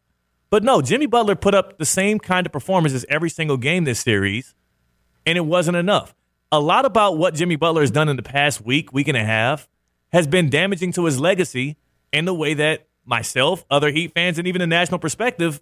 But 0.48 0.62
no, 0.62 0.80
Jimmy 0.80 1.06
Butler 1.06 1.34
put 1.34 1.54
up 1.54 1.78
the 1.78 1.84
same 1.84 2.20
kind 2.20 2.46
of 2.46 2.52
performances 2.52 3.04
every 3.08 3.28
single 3.28 3.56
game 3.56 3.84
this 3.84 4.00
series, 4.00 4.54
and 5.26 5.36
it 5.36 5.44
wasn't 5.44 5.76
enough. 5.76 6.14
A 6.52 6.60
lot 6.60 6.84
about 6.84 7.18
what 7.18 7.34
Jimmy 7.34 7.56
Butler 7.56 7.80
has 7.80 7.90
done 7.90 8.08
in 8.08 8.14
the 8.16 8.22
past 8.22 8.64
week, 8.64 8.92
week 8.92 9.08
and 9.08 9.16
a 9.16 9.24
half, 9.24 9.68
has 10.12 10.28
been 10.28 10.48
damaging 10.48 10.92
to 10.92 11.06
his 11.06 11.18
legacy 11.18 11.76
and 12.12 12.28
the 12.28 12.34
way 12.34 12.54
that 12.54 12.86
myself, 13.04 13.64
other 13.68 13.90
Heat 13.90 14.12
fans, 14.14 14.38
and 14.38 14.46
even 14.46 14.60
the 14.60 14.66
national 14.68 15.00
perspective 15.00 15.60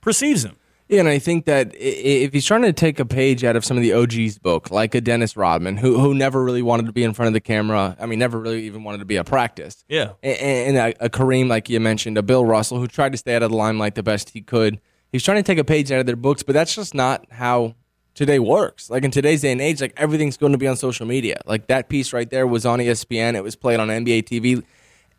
perceives 0.00 0.44
him. 0.44 0.56
Yeah, 0.92 1.00
and 1.00 1.08
I 1.08 1.18
think 1.18 1.46
that 1.46 1.72
if 1.74 2.34
he's 2.34 2.44
trying 2.44 2.60
to 2.62 2.72
take 2.74 3.00
a 3.00 3.06
page 3.06 3.44
out 3.44 3.56
of 3.56 3.64
some 3.64 3.78
of 3.78 3.82
the 3.82 3.94
OG's 3.94 4.38
book, 4.38 4.70
like 4.70 4.94
a 4.94 5.00
Dennis 5.00 5.38
Rodman, 5.38 5.78
who 5.78 5.98
who 5.98 6.12
never 6.12 6.44
really 6.44 6.60
wanted 6.60 6.84
to 6.84 6.92
be 6.92 7.02
in 7.02 7.14
front 7.14 7.28
of 7.28 7.32
the 7.32 7.40
camera, 7.40 7.96
I 7.98 8.04
mean, 8.04 8.18
never 8.18 8.38
really 8.38 8.66
even 8.66 8.84
wanted 8.84 8.98
to 8.98 9.06
be 9.06 9.16
a 9.16 9.24
practice. 9.24 9.86
Yeah. 9.88 10.12
A- 10.22 10.66
and 10.68 10.76
a, 10.76 11.06
a 11.06 11.08
Kareem, 11.08 11.48
like 11.48 11.70
you 11.70 11.80
mentioned, 11.80 12.18
a 12.18 12.22
Bill 12.22 12.44
Russell, 12.44 12.78
who 12.78 12.86
tried 12.86 13.12
to 13.12 13.16
stay 13.18 13.34
out 13.34 13.42
of 13.42 13.50
the 13.50 13.56
limelight 13.56 13.94
the 13.94 14.02
best 14.02 14.30
he 14.30 14.42
could. 14.42 14.82
He's 15.10 15.22
trying 15.22 15.38
to 15.38 15.42
take 15.42 15.56
a 15.56 15.64
page 15.64 15.90
out 15.90 15.98
of 15.98 16.04
their 16.04 16.14
books, 16.14 16.42
but 16.42 16.52
that's 16.52 16.74
just 16.74 16.94
not 16.94 17.24
how 17.30 17.74
today 18.14 18.38
works. 18.38 18.90
Like 18.90 19.02
in 19.02 19.10
today's 19.10 19.40
day 19.40 19.52
and 19.52 19.62
age, 19.62 19.80
like 19.80 19.94
everything's 19.96 20.36
going 20.36 20.52
to 20.52 20.58
be 20.58 20.68
on 20.68 20.76
social 20.76 21.06
media. 21.06 21.40
Like 21.46 21.68
that 21.68 21.88
piece 21.88 22.12
right 22.12 22.28
there 22.28 22.46
was 22.46 22.66
on 22.66 22.80
ESPN. 22.80 23.34
It 23.34 23.42
was 23.42 23.56
played 23.56 23.80
on 23.80 23.88
NBA 23.88 24.24
TV. 24.24 24.62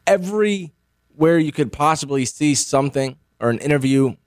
Everywhere 0.06 1.40
you 1.40 1.52
could 1.52 1.72
possibly 1.72 2.26
see 2.26 2.54
something 2.54 3.18
or 3.40 3.50
an 3.50 3.58
interview 3.58 4.18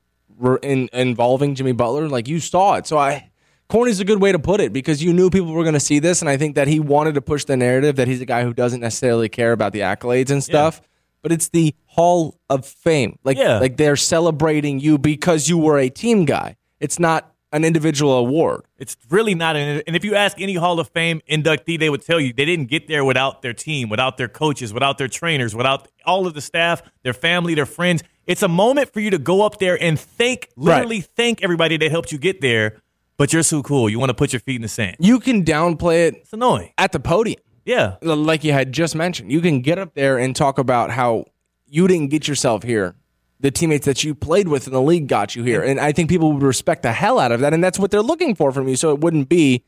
in, 0.63 0.89
involving 0.93 1.55
Jimmy 1.55 1.73
Butler, 1.73 2.09
like 2.09 2.29
you 2.29 2.41
saw 2.41 2.75
it. 2.75 2.87
So 2.87 2.99
I, 2.99 3.31
corny's 3.69 4.01
a 4.01 4.05
good 4.05 4.21
way 4.21 4.33
to 4.33 4.39
put 4.39 4.61
it 4.61 4.73
because 4.73 5.03
you 5.03 5.13
knew 5.13 5.31
people 5.31 5.53
were 5.53 5.65
going 5.65 5.75
to 5.75 5.81
see 5.81 5.99
this, 5.99 6.21
and 6.21 6.29
I 6.29 6.37
think 6.37 6.55
that 6.55 6.69
he 6.69 6.81
wanted 6.81 7.15
to 7.15 7.23
push 7.23 7.45
the 7.45 7.57
narrative 7.57 7.97
that 7.97 8.09
he's 8.09 8.21
a 8.21 8.27
guy 8.27 8.43
who 8.45 8.53
doesn't 8.53 8.81
necessarily 8.81 9.29
care 9.29 9.53
about 9.53 9.73
the 9.73 9.81
accolades 9.81 10.31
and 10.31 10.43
stuff. 10.43 10.81
But 11.23 11.33
it's 11.33 11.49
the 11.49 11.75
Hall 11.87 12.39
of 12.49 12.65
Fame, 12.65 13.19
like 13.25 13.37
Yeah. 13.37 13.59
like 13.59 13.77
they're 13.77 13.97
celebrating 13.97 14.79
you 14.79 14.97
because 14.99 15.49
you 15.49 15.59
were 15.59 15.79
a 15.79 15.89
team 15.89 16.25
guy. 16.25 16.57
It's 16.79 16.99
not 17.01 17.33
an 17.53 17.65
individual 17.65 18.13
award. 18.13 18.63
It's 18.79 18.97
really 19.09 19.35
not 19.35 19.57
an. 19.57 19.83
And 19.87 19.97
if 19.97 20.05
you 20.05 20.15
ask 20.15 20.41
any 20.41 20.55
Hall 20.55 20.79
of 20.79 20.89
Fame 20.91 21.21
inductee, 21.29 21.79
they 21.81 21.89
would 21.91 22.03
tell 22.03 22.21
you 22.21 22.33
they 22.33 22.45
didn't 22.45 22.67
get 22.67 22.87
there 22.87 23.05
without 23.05 23.41
their 23.43 23.55
team, 23.55 23.89
without 23.89 24.19
their 24.19 24.29
coaches, 24.29 24.73
without 24.73 24.99
their 24.99 25.09
trainers, 25.09 25.55
without 25.57 25.89
all 26.05 26.27
of 26.27 26.35
the 26.35 26.41
staff, 26.41 26.83
their 27.03 27.15
family, 27.15 27.55
their 27.55 27.67
friends. 27.67 28.03
It's 28.27 28.43
a 28.43 28.49
moment 28.49 28.93
for 28.93 29.01
you 29.01 29.11
to 29.11 29.19
go 29.19 29.43
up 29.43 29.59
there 29.59 29.81
and 29.81 29.99
thank, 29.99 30.49
literally 30.57 30.97
Right. 30.99 31.09
thank 31.17 31.43
everybody 31.45 31.77
that 31.77 31.91
helped 31.91 32.11
you 32.13 32.19
get 32.19 32.41
there. 32.41 32.81
But 33.19 33.33
you're 33.33 33.43
so 33.45 33.63
cool. 33.63 33.89
You 33.89 33.99
want 33.99 34.11
to 34.11 34.15
put 34.15 34.33
your 34.33 34.41
feet 34.41 34.57
in 34.57 34.63
the 34.63 34.69
sand. 34.69 34.97
You 34.99 35.21
can 35.21 35.43
downplay 35.45 36.09
it 36.09 36.15
It's 36.17 36.33
annoying. 36.33 36.73
at 36.77 36.93
the 36.93 37.01
podium. 37.01 37.41
Yeah. 37.65 37.97
like 38.03 38.45
you 38.45 38.53
had 38.53 38.73
just 38.73 38.95
mentioned, 38.95 39.33
you 39.33 39.41
can 39.41 39.61
get 39.61 39.79
up 39.79 39.95
there 39.95 40.19
and 40.19 40.37
talk 40.37 40.59
about 40.59 40.91
how 40.91 41.25
you 41.69 41.89
didn't 41.89 42.09
get 42.09 42.29
yourself 42.29 42.63
here. 42.63 42.95
The 43.41 43.51
teammates 43.51 43.87
that 43.87 44.05
you 44.05 44.15
played 44.15 44.49
with 44.49 44.67
in 44.67 44.73
the 44.73 44.81
league 44.83 45.09
got 45.09 45.35
you 45.35 45.43
here. 45.43 45.63
And 45.63 45.79
I 45.81 45.93
think 45.93 46.09
people 46.09 46.33
would 46.33 46.43
respect 46.43 46.83
the 46.83 46.93
hell 46.93 47.19
out 47.19 47.33
of 47.33 47.41
that. 47.41 47.53
And 47.55 47.63
that's 47.63 47.79
what 47.79 47.91
they're 47.91 48.03
looking 48.03 48.35
for 48.35 48.53
from 48.53 48.69
you. 48.69 48.77
So 48.77 48.93
it 48.93 49.01
wouldn't 49.01 49.29
be 49.29 49.65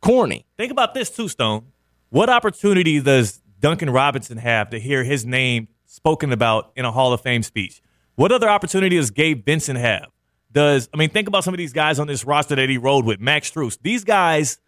corny. 0.00 0.46
Think 0.56 0.70
about 0.72 0.94
this 0.94 1.10
too, 1.10 1.28
Stone. 1.28 1.64
What 2.10 2.28
opportunity 2.30 3.00
does 3.00 3.40
Duncan 3.60 3.90
Robinson 3.90 4.38
have 4.38 4.70
to 4.70 4.78
hear 4.80 5.04
his 5.04 5.24
name 5.26 5.68
spoken 5.86 6.32
about 6.32 6.70
in 6.76 6.84
a 6.84 6.92
Hall 6.92 7.12
of 7.12 7.20
Fame 7.20 7.42
speech? 7.42 7.80
What 8.20 8.32
other 8.32 8.50
opportunity 8.50 8.98
does 8.98 9.10
Gabe 9.10 9.46
Vincent 9.46 9.78
have? 9.78 10.08
Does 10.52 10.90
I 10.92 10.98
mean 10.98 11.08
think 11.08 11.26
about 11.26 11.42
some 11.42 11.54
of 11.54 11.58
these 11.58 11.72
guys 11.72 11.98
on 11.98 12.06
this 12.06 12.22
roster 12.22 12.54
that 12.54 12.68
he 12.68 12.76
rode 12.76 13.06
with, 13.06 13.18
Max 13.18 13.50
Strus. 13.50 13.78
These 13.80 14.04
guys 14.04 14.58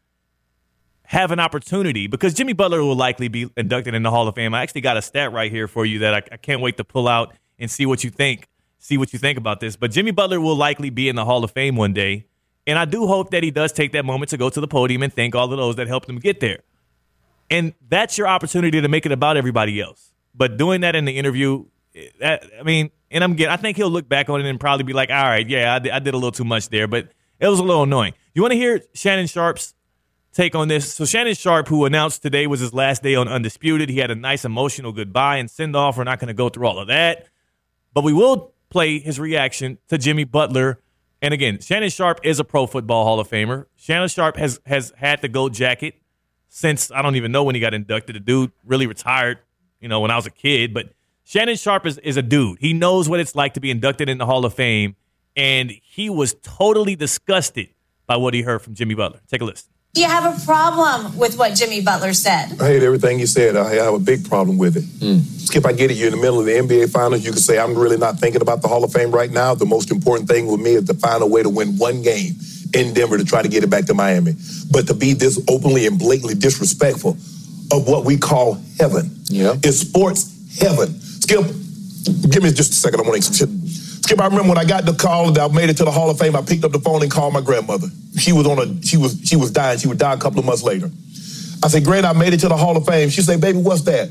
have 1.03 1.31
an 1.33 1.39
opportunity 1.39 2.07
because 2.07 2.33
Jimmy 2.33 2.55
Butler 2.55 2.83
will 2.83 2.97
likely 2.97 3.29
be 3.29 3.51
inducted 3.59 3.93
in 3.93 4.03
the 4.03 4.11
Hall 4.11 4.27
of 4.27 4.37
Fame. 4.37 4.55
I 4.55 4.63
actually 4.63 4.81
got 4.81 4.97
a 4.97 5.03
stat 5.03 5.33
right 5.33 5.53
here 5.53 5.69
for 5.69 5.85
you 5.85 5.99
that 5.99 6.15
I, 6.15 6.23
I 6.33 6.39
can't 6.39 6.63
wait 6.63 6.79
to 6.79 6.85
pull 6.85 7.07
out 7.07 7.35
and 7.59 7.71
see 7.71 7.85
what 7.85 8.03
you 8.03 8.09
think. 8.09 8.49
See 8.79 8.97
what 8.97 9.13
you 9.13 9.19
think 9.19 9.37
about 9.37 9.61
this. 9.61 9.77
But 9.77 9.91
Jimmy 9.91 10.13
Butler 10.13 10.41
will 10.41 10.57
likely 10.57 10.89
be 10.89 11.11
in 11.11 11.17
the 11.17 11.27
Hall 11.27 11.45
of 11.45 11.51
Fame 11.51 11.77
one 11.77 11.93
day. 11.93 12.25
And 12.67 12.79
I 12.79 12.87
do 12.87 13.07
hope 13.07 13.33
that 13.33 13.43
he 13.43 13.51
does 13.51 13.71
take 13.71 13.93
that 13.93 14.07
moment 14.07 14.31
to 14.31 14.39
go 14.39 14.49
to 14.49 14.63
the 14.63 14.67
podium 14.67 15.03
and 15.03 15.13
thank 15.13 15.35
all 15.35 15.53
of 15.53 15.59
those 15.59 15.77
that 15.77 15.89
helped 15.89 16.09
him 16.09 16.19
get 16.19 16.41
there. 16.41 16.61
And 17.51 17.75
that's 17.87 18.17
your 18.17 18.29
opportunity 18.29 18.81
to 18.81 18.89
make 18.89 19.05
it 19.05 19.13
about 19.13 19.37
everybody 19.37 19.79
else. 19.79 20.11
But 20.35 20.57
doing 20.57 20.81
that 20.81 20.97
in 20.97 21.05
the 21.05 21.19
interview, 21.19 21.67
that, 22.21 22.45
I 22.59 22.63
mean, 22.63 22.91
and 23.11 23.23
I'm 23.23 23.35
getting, 23.35 23.53
I 23.53 23.57
think 23.57 23.77
he'll 23.77 23.91
look 23.91 24.09
back 24.09 24.29
on 24.29 24.41
it 24.41 24.49
and 24.49 24.59
probably 24.59 24.85
be 24.85 24.93
like, 24.93 25.11
all 25.11 25.23
right, 25.23 25.47
yeah, 25.49 25.75
I 25.75 25.79
did, 25.79 25.93
I 25.93 25.99
did 25.99 26.15
a 26.15 26.17
little 26.17 26.33
too 26.33 26.45
much 26.45 26.69
there, 26.69 26.87
but 26.87 27.09
it 27.39 27.49
was 27.49 27.59
a 27.59 27.63
little 27.63 27.83
annoying. 27.83 28.15
You 28.35 28.43
want 28.43 28.53
to 28.53 28.59
hear 28.59 28.81
Shannon 28.95 29.27
Sharpe's 29.27 29.75
take 30.33 30.55
on 30.55 30.69
this? 30.69 30.95
So 30.95 31.05
Shannon 31.05 31.35
Sharpe, 31.35 31.69
who 31.69 31.85
announced 31.85 32.23
today 32.23 32.47
was 32.47 32.61
his 32.61 32.73
last 32.73 33.03
day 33.03 33.15
on 33.15 33.29
Undisputed, 33.29 33.91
he 33.91 33.99
had 33.99 34.11
a 34.11 34.15
nice 34.15 34.45
emotional 34.45 34.93
goodbye 34.93 35.37
and 35.37 35.51
send 35.51 35.77
off. 35.77 35.99
We're 35.99 36.05
not 36.05 36.19
going 36.19 36.29
to 36.29 36.35
go 36.35 36.49
through 36.49 36.67
all 36.67 36.79
of 36.79 36.89
that, 36.89 37.27
but 37.93 38.05
we 38.05 38.13
will 38.13 38.55
play 38.71 38.99
his 38.99 39.21
reaction 39.21 39.79
to 39.89 39.99
Jimmy 39.99 40.25
Butler. 40.25 40.81
And 41.21 41.35
again, 41.35 41.61
Shannon 41.61 41.91
Sharpe 41.91 42.21
is 42.25 42.41
a 42.41 42.45
Pro 42.45 42.67
Football 42.67 43.05
Hall 43.05 43.21
of 43.21 43.29
Famer. 43.29 43.67
Shannon 43.77 44.09
Sharpe 44.09 44.37
has 44.39 44.61
has 44.67 44.93
had 44.97 45.21
the 45.21 45.29
gold 45.29 45.53
jacket 45.53 45.95
since 46.49 46.91
I 46.91 47.03
don't 47.03 47.17
even 47.17 47.31
know 47.31 47.45
when 47.45 47.55
he 47.55 47.61
got 47.61 47.75
inducted. 47.75 48.17
The 48.17 48.21
dude 48.21 48.51
really 48.65 48.87
retired, 48.87 49.39
you 49.81 49.89
know, 49.89 50.01
when 50.01 50.11
I 50.11 50.17
was 50.17 50.27
a 50.27 50.31
kid. 50.31 50.75
But 50.75 50.93
Shannon 51.33 51.57
Sharpe 51.57 51.87
is, 51.87 51.97
is 51.97 52.19
a 52.19 52.23
dude. 52.23 52.59
He 52.61 52.75
knows 52.75 53.09
what 53.09 53.19
it's 53.19 53.35
like 53.35 53.55
to 53.55 53.61
be 53.61 53.71
inducted 53.71 54.11
in 54.11 54.19
the 54.19 54.27
Hall 54.27 54.45
of 54.45 54.53
Fame, 54.53 54.97
and 55.35 55.71
he 55.83 56.11
was 56.11 56.35
totally 56.43 56.95
disgusted 56.95 57.71
by 58.07 58.19
what 58.19 58.35
he 58.35 58.43
heard 58.43 58.61
from 58.61 58.75
Jimmy 58.75 58.95
Butler. 58.95 59.21
Take 59.29 59.41
a 59.41 59.47
listen. 59.47 59.71
Do 59.95 60.03
you 60.03 60.09
have 60.09 60.27
a 60.27 60.45
problem 60.45 61.17
with 61.17 61.39
what 61.39 61.55
Jimmy 61.55 61.81
Butler 61.81 62.13
said? 62.13 62.61
I 62.61 62.67
hate 62.67 62.83
everything 62.83 63.19
you 63.19 63.27
said. 63.27 63.57
I 63.57 63.73
have 63.77 63.95
a 63.95 63.99
big 63.99 64.29
problem 64.29 64.59
with 64.59 64.77
it. 64.77 64.85
Hmm. 65.03 65.21
Skip, 65.39 65.65
I 65.65 65.73
get 65.73 65.91
it. 65.91 65.95
You're 65.95 66.09
in 66.09 66.17
the 66.17 66.21
middle 66.21 66.39
of 66.41 66.45
the 66.45 66.53
NBA 66.53 66.91
Finals. 66.93 67.25
You 67.25 67.31
can 67.31 67.41
say, 67.41 67.59
I'm 67.59 67.75
really 67.79 67.97
not 67.97 68.19
thinking 68.19 68.43
about 68.43 68.61
the 68.61 68.69
Hall 68.69 68.85
of 68.85 68.93
Fame 68.93 69.11
right 69.11 69.31
now. 69.31 69.55
The 69.55 69.65
most 69.65 69.91
important 69.91 70.29
thing 70.29 70.47
with 70.49 70.61
me 70.61 70.73
is 70.73 70.85
to 70.85 70.95
find 70.95 71.23
a 71.23 71.27
way 71.27 71.43
to 71.43 71.49
win 71.49 71.79
one 71.79 72.03
game 72.03 72.35
in 72.75 72.93
Denver 72.93 73.17
to 73.17 73.25
try 73.25 73.41
to 73.41 73.49
get 73.49 73.65
it 73.65 73.71
back 73.71 73.87
to 73.87 73.95
Miami. 73.95 74.35
But 74.71 74.87
to 74.89 74.93
be 74.95 75.15
this 75.15 75.43
openly 75.49 75.87
and 75.87 75.99
blatantly 75.99 76.35
disrespectful 76.35 77.13
of 77.73 77.89
what 77.89 78.05
we 78.05 78.19
call 78.19 78.61
heaven 78.79 79.11
Yeah. 79.31 79.55
is 79.65 79.81
sports 79.81 80.29
heaven. 80.61 81.01
Skip, 81.23 81.41
give 82.31 82.43
me 82.43 82.51
just 82.51 82.73
a 82.73 82.75
second. 82.75 83.01
I 83.01 83.05
want 83.05 83.23
to. 83.23 83.47
Skip, 84.03 84.21
I 84.21 84.25
remember 84.27 84.49
when 84.49 84.59
I 84.59 84.65
got 84.65 84.85
the 84.85 84.93
call 84.93 85.31
that 85.31 85.51
I 85.51 85.55
made 85.55 85.71
it 85.71 85.77
to 85.77 85.85
the 85.85 85.91
Hall 85.93 86.11
of 86.11 86.19
Fame, 86.19 86.35
I 86.35 86.43
picked 86.43 86.65
up 86.65 86.73
the 86.73 86.81
phone 86.81 87.01
and 87.03 87.11
called 87.11 87.33
my 87.33 87.41
grandmother. 87.41 87.87
She 88.19 88.33
was 88.33 88.45
on 88.47 88.59
a 88.59 88.83
she 88.83 88.97
was 88.97 89.21
she 89.25 89.37
was 89.37 89.53
dying. 89.53 89.79
She 89.79 89.87
would 89.87 89.99
die 89.99 90.15
a 90.15 90.19
couple 90.19 90.41
of 90.41 90.45
months 90.45 90.65
later. 90.65 90.91
I 91.63 91.69
said, 91.69 91.85
Great, 91.85 92.05
I 92.05 92.13
made 92.13 92.33
it 92.33 92.41
to 92.41 92.49
the 92.49 92.57
Hall 92.57 92.77
of 92.77 92.85
Fame. 92.85 93.09
She 93.09 93.23
said, 93.23 93.41
Baby, 93.41 93.59
what's 93.59 93.83
that? 93.83 94.11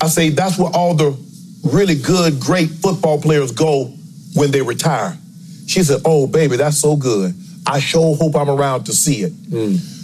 I 0.00 0.06
say, 0.06 0.28
That's 0.28 0.56
where 0.56 0.70
all 0.72 0.94
the 0.94 1.18
really 1.64 1.96
good, 1.96 2.38
great 2.38 2.70
football 2.70 3.20
players 3.20 3.50
go 3.50 3.86
when 4.34 4.52
they 4.52 4.62
retire. 4.62 5.18
She 5.66 5.82
said, 5.82 6.02
Oh, 6.04 6.28
baby, 6.28 6.56
that's 6.56 6.78
so 6.78 6.94
good. 6.94 7.34
I 7.66 7.80
sure 7.80 8.14
hope 8.14 8.36
I'm 8.36 8.48
around 8.48 8.84
to 8.84 8.92
see 8.92 9.22
it. 9.22 9.32
Mm. 9.32 9.95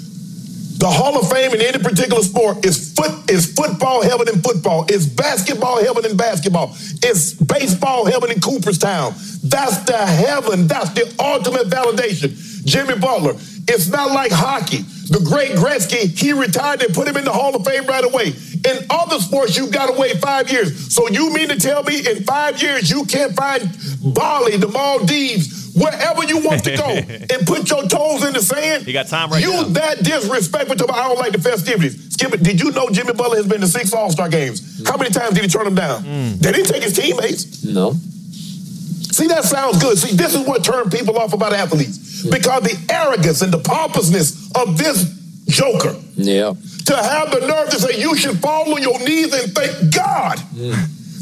The 0.83 0.91
Hall 0.91 1.17
of 1.17 1.31
Fame 1.31 1.53
in 1.55 1.61
any 1.61 1.79
particular 1.79 2.23
sport 2.23 2.67
is 2.67 2.93
foot 2.93 3.31
is 3.31 3.55
football 3.55 4.03
heaven 4.03 4.29
in 4.29 4.43
football. 4.43 4.85
It's 4.89 5.07
basketball 5.07 5.81
heaven 5.81 6.05
in 6.05 6.17
basketball. 6.17 6.75
It's 7.05 7.35
baseball 7.35 8.05
heaven 8.05 8.33
in 8.33 8.41
Cooperstown. 8.41 9.15
That's 9.45 9.79
the 9.85 10.05
heaven. 10.05 10.67
That's 10.67 10.91
the 10.91 11.15
ultimate 11.21 11.69
validation. 11.69 12.35
Jimmy 12.67 12.99
Butler. 12.99 13.35
It's 13.69 13.91
not 13.91 14.11
like 14.11 14.33
hockey. 14.33 14.79
The 14.79 15.21
great 15.21 15.53
Gretzky, 15.53 16.19
he 16.19 16.33
retired 16.33 16.83
and 16.83 16.93
put 16.93 17.07
him 17.07 17.17
in 17.17 17.25
the 17.25 17.33
Hall 17.33 17.55
of 17.55 17.65
Fame 17.65 17.87
right 17.87 18.03
away. 18.03 18.33
In 18.67 18.87
other 18.91 19.21
sports, 19.21 19.57
you 19.57 19.71
got 19.71 19.87
to 19.87 19.93
wait 19.93 20.19
five 20.19 20.51
years. 20.51 20.93
So 20.93 21.09
you 21.09 21.33
mean 21.33 21.49
to 21.51 21.61
tell 21.61 21.85
me 21.85 21.99
in 22.09 22.25
five 22.25 22.61
years 22.61 22.91
you 22.91 23.05
can't 23.05 23.37
find 23.37 23.71
Bali, 24.03 24.57
the 24.57 24.67
Maldives, 24.67 25.62
wherever 25.75 26.25
you 26.25 26.39
want 26.45 26.65
to 26.65 26.77
go, 26.77 26.87
and 27.35 27.47
put 27.47 27.69
your 27.71 27.87
toes 27.89 28.25
in 28.27 28.33
the 28.35 28.43
sand? 28.43 28.87
You 28.87 28.93
got 28.93 29.09
time 29.09 29.31
right 29.31 29.43
you 29.43 29.53
now. 29.53 29.63
that 29.65 29.99
disrespectful 30.05 30.77
to 30.77 30.93
I 30.93 31.09
don't 31.09 31.19
like 31.19 31.33
the 31.33 31.41
festivities. 31.41 32.13
Skip 32.15 32.33
it. 32.35 32.43
Did 32.43 32.61
you 32.61 32.71
know 32.73 32.89
Jimmy 32.91 33.13
Butler 33.15 33.37
has 33.37 33.47
been 33.47 33.61
to 33.61 33.67
six 33.69 33.93
All 33.93 34.11
Star 34.11 34.29
games? 34.29 34.87
How 34.87 34.97
many 34.97 35.11
times 35.11 35.35
did 35.35 35.43
he 35.45 35.49
turn 35.49 35.65
them 35.65 35.75
down? 35.75 36.03
Mm. 36.03 36.39
They 36.39 36.53
didn't 36.53 36.69
take 36.69 36.83
his 36.83 36.93
teammates. 36.95 37.65
No. 37.65 37.93
See, 37.93 39.27
that 39.29 39.45
sounds 39.45 39.81
good. 39.83 39.99
See, 39.99 40.17
this 40.17 40.35
is 40.35 40.47
what 40.47 40.65
turned 40.65 40.91
people 40.91 41.19
off 41.19 41.33
about 41.35 41.53
athletes 41.53 42.23
because 42.31 42.63
the 42.63 42.77
arrogance 42.93 43.43
and 43.43 43.53
the 43.53 43.59
pompousness 43.59 44.51
of 44.55 44.79
this 44.79 45.05
joker 45.49 45.95
Yeah. 46.15 46.55
to 46.87 46.97
have 46.97 47.31
the 47.31 47.41
nerve 47.47 47.69
to 47.71 47.79
say 47.81 48.01
you 48.01 48.17
should 48.17 48.39
fall 48.39 48.73
on 48.75 48.81
your 48.81 48.99
knees 49.01 49.33
and 49.35 49.53
thank 49.53 49.95
God 49.95 50.39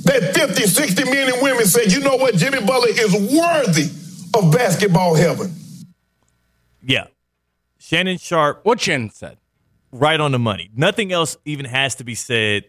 that 0.04 0.33
50, 0.35 0.66
60 0.66 1.04
men 1.04 1.33
and 1.33 1.42
women 1.42 1.66
said, 1.66 1.90
you 1.90 2.00
know 2.00 2.16
what, 2.16 2.35
Jimmy 2.37 2.61
Butler 2.61 2.90
is 2.90 3.12
worthy 3.12 3.88
of 4.37 4.52
basketball 4.52 5.14
heaven. 5.14 5.54
Yeah. 6.82 7.06
Shannon 7.78 8.18
Sharpe 8.18 8.60
What 8.64 8.80
Shannon 8.80 9.10
said. 9.10 9.38
right 9.92 10.20
on 10.20 10.32
the 10.32 10.38
money. 10.38 10.70
Nothing 10.75 11.12
else 11.12 11.37
even 11.44 11.64
has 11.66 11.94
to 11.96 12.04
be 12.04 12.14
said 12.14 12.64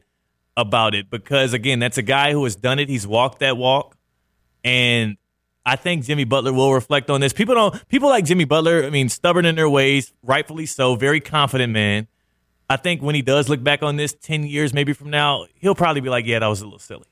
about 0.58 0.94
it 0.96 1.10
because 1.10 1.53
again, 1.53 1.80
that's 1.80 1.98
a 1.98 2.01
guy 2.01 2.32
who 2.32 2.44
has 2.44 2.56
done 2.56 2.80
it. 2.80 2.89
He's 2.89 3.06
walked 3.08 3.39
that 3.39 3.58
walk, 3.58 3.96
and 4.63 5.18
I 5.65 5.75
think 5.75 6.06
Jimmy 6.06 6.24
Butler 6.24 6.51
will 6.53 6.74
reflect 6.74 7.10
on 7.10 7.22
this. 7.22 7.34
People 7.34 7.56
don't. 7.56 7.88
People 7.88 8.10
like 8.10 8.25
Jimmy 8.25 8.46
Butler. 8.46 8.84
I 8.84 8.89
mean, 8.89 9.10
stubborn 9.10 9.46
in 9.46 9.56
their 9.56 9.70
ways, 9.70 10.12
rightfully 10.24 10.65
so. 10.65 10.96
Very 10.96 11.20
confident 11.22 11.72
man. 11.72 12.08
I 12.70 12.77
think 12.77 13.01
when 13.01 13.15
he 13.15 13.22
does 13.22 13.48
look 13.50 13.63
back 13.63 13.84
on 13.84 13.96
this 13.98 14.13
ten 14.13 14.44
years, 14.44 14.74
maybe 14.74 14.94
from 14.94 15.10
now, 15.10 15.46
he'll 15.56 15.75
probably 15.75 16.01
be 16.01 16.10
like, 16.10 16.25
"Yeah, 16.25 16.39
that 16.39 16.48
was 16.48 16.62
a 16.62 16.65
little 16.65 16.80
silly." 16.80 17.06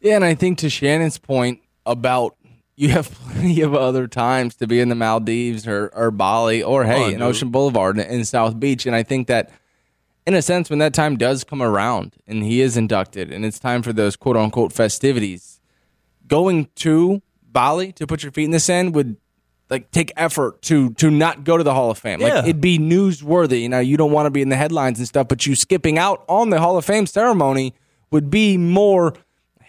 Yeah, 0.00 0.16
and 0.16 0.24
I 0.24 0.34
think 0.34 0.58
to 0.58 0.70
Shannon's 0.70 1.18
point 1.18 1.60
about 1.86 2.36
you 2.76 2.88
have 2.88 3.10
plenty 3.32 3.60
of 3.60 3.74
other 3.74 4.06
times 4.06 4.56
to 4.56 4.66
be 4.66 4.80
in 4.80 4.88
the 4.88 4.94
Maldives 4.94 5.66
or, 5.66 5.90
or 5.94 6.10
Bali 6.10 6.62
or 6.62 6.84
hey, 6.84 7.14
in. 7.14 7.22
Ocean 7.22 7.50
Boulevard 7.50 7.98
in, 7.98 8.06
in 8.06 8.24
South 8.24 8.58
Beach. 8.58 8.86
And 8.86 8.94
I 8.94 9.02
think 9.02 9.26
that 9.28 9.50
in 10.26 10.34
a 10.34 10.42
sense, 10.42 10.70
when 10.70 10.78
that 10.78 10.94
time 10.94 11.16
does 11.16 11.44
come 11.44 11.62
around 11.62 12.14
and 12.26 12.42
he 12.44 12.60
is 12.60 12.76
inducted 12.76 13.32
and 13.32 13.44
it's 13.44 13.58
time 13.58 13.82
for 13.82 13.92
those 13.92 14.16
quote 14.16 14.36
unquote 14.36 14.72
festivities, 14.72 15.60
going 16.26 16.68
to 16.76 17.22
Bali 17.42 17.92
to 17.92 18.06
put 18.06 18.22
your 18.22 18.32
feet 18.32 18.44
in 18.44 18.50
the 18.50 18.60
sand 18.60 18.94
would 18.94 19.16
like 19.68 19.90
take 19.90 20.12
effort 20.16 20.62
to 20.62 20.90
to 20.94 21.10
not 21.10 21.44
go 21.44 21.56
to 21.56 21.64
the 21.64 21.74
Hall 21.74 21.90
of 21.90 21.98
Fame. 21.98 22.20
Yeah. 22.20 22.34
Like 22.34 22.44
it'd 22.44 22.60
be 22.60 22.78
newsworthy. 22.78 23.62
You 23.62 23.68
know, 23.68 23.80
you 23.80 23.96
don't 23.96 24.12
want 24.12 24.26
to 24.26 24.30
be 24.30 24.42
in 24.42 24.48
the 24.48 24.56
headlines 24.56 24.98
and 24.98 25.08
stuff, 25.08 25.28
but 25.28 25.46
you 25.46 25.54
skipping 25.56 25.98
out 25.98 26.24
on 26.28 26.50
the 26.50 26.60
Hall 26.60 26.76
of 26.76 26.84
Fame 26.84 27.06
ceremony 27.06 27.74
would 28.10 28.30
be 28.30 28.56
more 28.56 29.14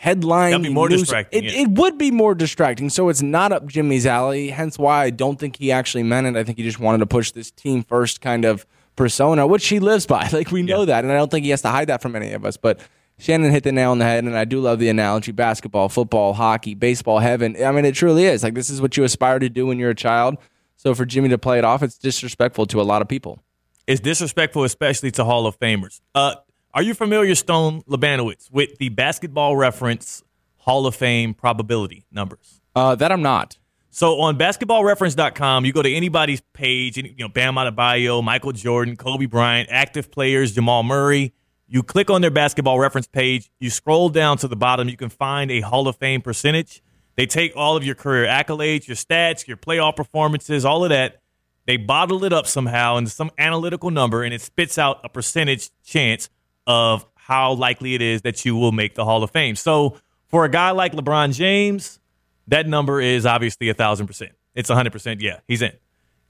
headline. 0.03 0.51
That'd 0.51 0.63
be 0.67 0.73
more 0.73 0.89
news- 0.89 1.01
distracting, 1.01 1.43
It, 1.45 1.53
yeah. 1.53 1.61
it 1.61 1.69
would 1.69 1.97
be 1.97 2.11
more 2.11 2.35
distracting. 2.35 2.89
So 2.89 3.09
it's 3.09 3.21
not 3.21 3.51
up 3.51 3.65
Jimmy's 3.67 4.05
alley. 4.05 4.49
Hence 4.49 4.77
why 4.77 5.03
I 5.03 5.09
don't 5.09 5.39
think 5.39 5.55
he 5.57 5.71
actually 5.71 6.03
meant 6.03 6.27
it. 6.27 6.35
I 6.35 6.43
think 6.43 6.57
he 6.57 6.63
just 6.63 6.79
wanted 6.79 6.97
to 6.99 7.05
push 7.05 7.31
this 7.31 7.51
team 7.51 7.83
first 7.83 8.19
kind 8.21 8.43
of 8.45 8.65
persona, 8.95 9.47
which 9.47 9.67
he 9.67 9.79
lives 9.79 10.05
by. 10.05 10.27
Like 10.33 10.51
we 10.51 10.61
know 10.61 10.79
Yeah. 10.81 10.85
that, 10.85 11.03
and 11.05 11.11
I 11.13 11.15
don't 11.15 11.31
think 11.31 11.45
he 11.45 11.51
has 11.51 11.61
to 11.63 11.69
hide 11.69 11.87
that 11.87 12.01
from 12.01 12.15
any 12.15 12.33
of 12.33 12.45
us. 12.45 12.57
But 12.57 12.79
Shannon 13.19 13.51
hit 13.51 13.63
the 13.63 13.71
nail 13.71 13.91
on 13.91 13.99
the 13.99 14.05
head, 14.05 14.23
and 14.23 14.35
I 14.35 14.43
do 14.45 14.59
love 14.59 14.79
the 14.79 14.89
analogy: 14.89 15.31
basketball, 15.31 15.87
football, 15.89 16.33
hockey, 16.33 16.73
baseball, 16.75 17.19
heaven. 17.19 17.55
I 17.63 17.71
mean, 17.71 17.85
it 17.85 17.95
truly 17.95 18.25
is. 18.25 18.43
Like 18.43 18.55
this 18.55 18.69
is 18.69 18.81
what 18.81 18.97
you 18.97 19.03
aspire 19.03 19.39
to 19.39 19.49
do 19.49 19.65
when 19.67 19.79
you're 19.79 19.91
a 19.91 19.95
child. 19.95 20.37
So 20.75 20.93
for 20.93 21.05
Jimmy 21.05 21.29
to 21.29 21.37
play 21.37 21.57
it 21.59 21.63
off, 21.63 21.81
it's 21.81 21.97
disrespectful 21.97 22.65
to 22.67 22.81
a 22.81 22.83
lot 22.83 23.01
of 23.01 23.07
people. 23.07 23.39
It's 23.87 24.01
disrespectful, 24.01 24.63
especially 24.65 25.11
to 25.11 25.23
Hall 25.23 25.45
of 25.47 25.57
Famers. 25.59 26.01
Uh, 26.15 26.35
are 26.73 26.81
you 26.81 26.93
familiar, 26.93 27.35
Stone 27.35 27.83
Labanowitz, 27.83 28.51
with 28.51 28.77
the 28.79 28.89
basketball 28.89 29.55
reference 29.55 30.23
Hall 30.57 30.87
of 30.87 30.95
Fame 30.95 31.33
probability 31.33 32.05
numbers? 32.11 32.61
Uh, 32.75 32.95
that 32.95 33.11
I'm 33.11 33.21
not. 33.21 33.57
So 33.91 34.21
on 34.21 34.39
basketballreference.com, 34.39 35.65
you 35.65 35.71
go 35.71 35.83
to 35.83 35.93
anybody's 35.93 36.41
page, 36.53 36.97
you 36.97 37.13
know, 37.19 37.29
Bam 37.29 37.55
Adebayo, 37.55 38.23
Michael 38.23 38.53
Jordan, 38.53 38.95
Kobe 38.95 39.27
Bryant, 39.27 39.69
active 39.71 40.09
players, 40.09 40.53
Jamal 40.53 40.81
Murray. 40.81 41.33
You 41.67 41.83
click 41.83 42.09
on 42.09 42.21
their 42.21 42.31
basketball 42.31 42.79
reference 42.79 43.05
page, 43.05 43.51
you 43.59 43.69
scroll 43.69 44.09
down 44.09 44.37
to 44.37 44.47
the 44.47 44.55
bottom, 44.55 44.89
you 44.89 44.97
can 44.97 45.09
find 45.09 45.51
a 45.51 45.61
Hall 45.61 45.87
of 45.87 45.95
Fame 45.97 46.21
percentage. 46.21 46.81
They 47.15 47.27
take 47.27 47.55
all 47.55 47.77
of 47.77 47.83
your 47.83 47.93
career 47.93 48.25
accolades, 48.25 48.87
your 48.87 48.95
stats, 48.95 49.45
your 49.45 49.57
playoff 49.57 49.95
performances, 49.95 50.65
all 50.65 50.83
of 50.83 50.89
that. 50.89 51.21
They 51.67 51.77
bottle 51.77 52.23
it 52.25 52.33
up 52.33 52.47
somehow 52.47 52.97
into 52.97 53.11
some 53.11 53.29
analytical 53.37 53.91
number, 53.91 54.23
and 54.23 54.33
it 54.33 54.41
spits 54.41 54.79
out 54.79 55.01
a 55.03 55.09
percentage 55.09 55.69
chance 55.83 56.29
of 56.67 57.05
how 57.15 57.53
likely 57.53 57.95
it 57.95 58.01
is 58.01 58.21
that 58.23 58.43
you 58.45 58.55
will 58.55 58.71
make 58.71 58.95
the 58.95 59.05
Hall 59.05 59.23
of 59.23 59.31
Fame. 59.31 59.55
So 59.55 59.97
for 60.27 60.45
a 60.45 60.49
guy 60.49 60.71
like 60.71 60.93
LeBron 60.93 61.33
James, 61.33 61.99
that 62.47 62.67
number 62.67 62.99
is 62.99 63.25
obviously 63.25 63.69
a 63.69 63.73
thousand 63.73 64.07
percent. 64.07 64.31
It's 64.55 64.69
a 64.69 64.75
hundred 64.75 64.91
percent. 64.91 65.21
Yeah, 65.21 65.39
he's 65.47 65.61
in. 65.61 65.71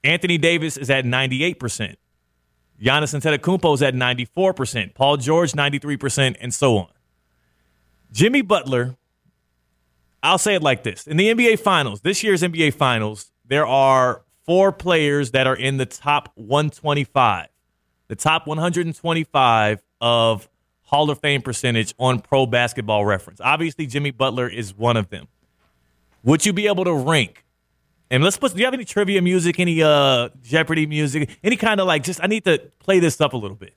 Anthony 0.02 0.38
Davis 0.38 0.76
is 0.76 0.90
at 0.90 1.04
ninety-eight 1.04 1.58
percent. 1.58 1.98
Giannis 2.80 3.18
Antetokounmpo 3.18 3.74
is 3.74 3.82
at 3.82 3.94
ninety-four 3.94 4.54
percent. 4.54 4.94
Paul 4.94 5.16
George 5.16 5.54
ninety-three 5.54 5.96
percent, 5.96 6.36
and 6.40 6.52
so 6.52 6.78
on. 6.78 6.88
Jimmy 8.12 8.42
Butler. 8.42 8.96
I'll 10.22 10.38
say 10.38 10.54
it 10.54 10.62
like 10.62 10.84
this: 10.84 11.06
in 11.06 11.16
the 11.16 11.34
NBA 11.34 11.58
Finals, 11.58 12.00
this 12.00 12.22
year's 12.22 12.42
NBA 12.42 12.74
Finals, 12.74 13.30
there 13.46 13.66
are 13.66 14.22
four 14.44 14.72
players 14.72 15.32
that 15.32 15.46
are 15.46 15.56
in 15.56 15.76
the 15.76 15.86
top 15.86 16.30
125. 16.34 17.48
The 18.08 18.16
top 18.16 18.46
125 18.46 19.82
of 20.04 20.48
Hall 20.82 21.10
of 21.10 21.18
Fame 21.18 21.42
percentage 21.42 21.94
on 21.98 22.20
Pro 22.20 22.46
Basketball 22.46 23.04
Reference. 23.04 23.40
Obviously, 23.40 23.86
Jimmy 23.86 24.12
Butler 24.12 24.48
is 24.48 24.76
one 24.76 24.96
of 24.96 25.08
them 25.08 25.26
would 26.24 26.44
you 26.44 26.52
be 26.52 26.66
able 26.66 26.84
to 26.84 26.94
rank? 26.94 27.44
And 28.10 28.24
let's 28.24 28.36
put. 28.36 28.52
Do 28.52 28.58
you 28.58 28.64
have 28.64 28.74
any 28.74 28.84
trivia 28.84 29.22
music, 29.22 29.60
any 29.60 29.82
uh 29.82 30.30
Jeopardy 30.42 30.86
music, 30.86 31.38
any 31.44 31.56
kind 31.56 31.80
of 31.80 31.86
like? 31.86 32.02
Just 32.02 32.22
I 32.22 32.26
need 32.26 32.44
to 32.44 32.58
play 32.78 32.98
this 32.98 33.20
up 33.20 33.32
a 33.32 33.36
little 33.36 33.56
bit 33.56 33.74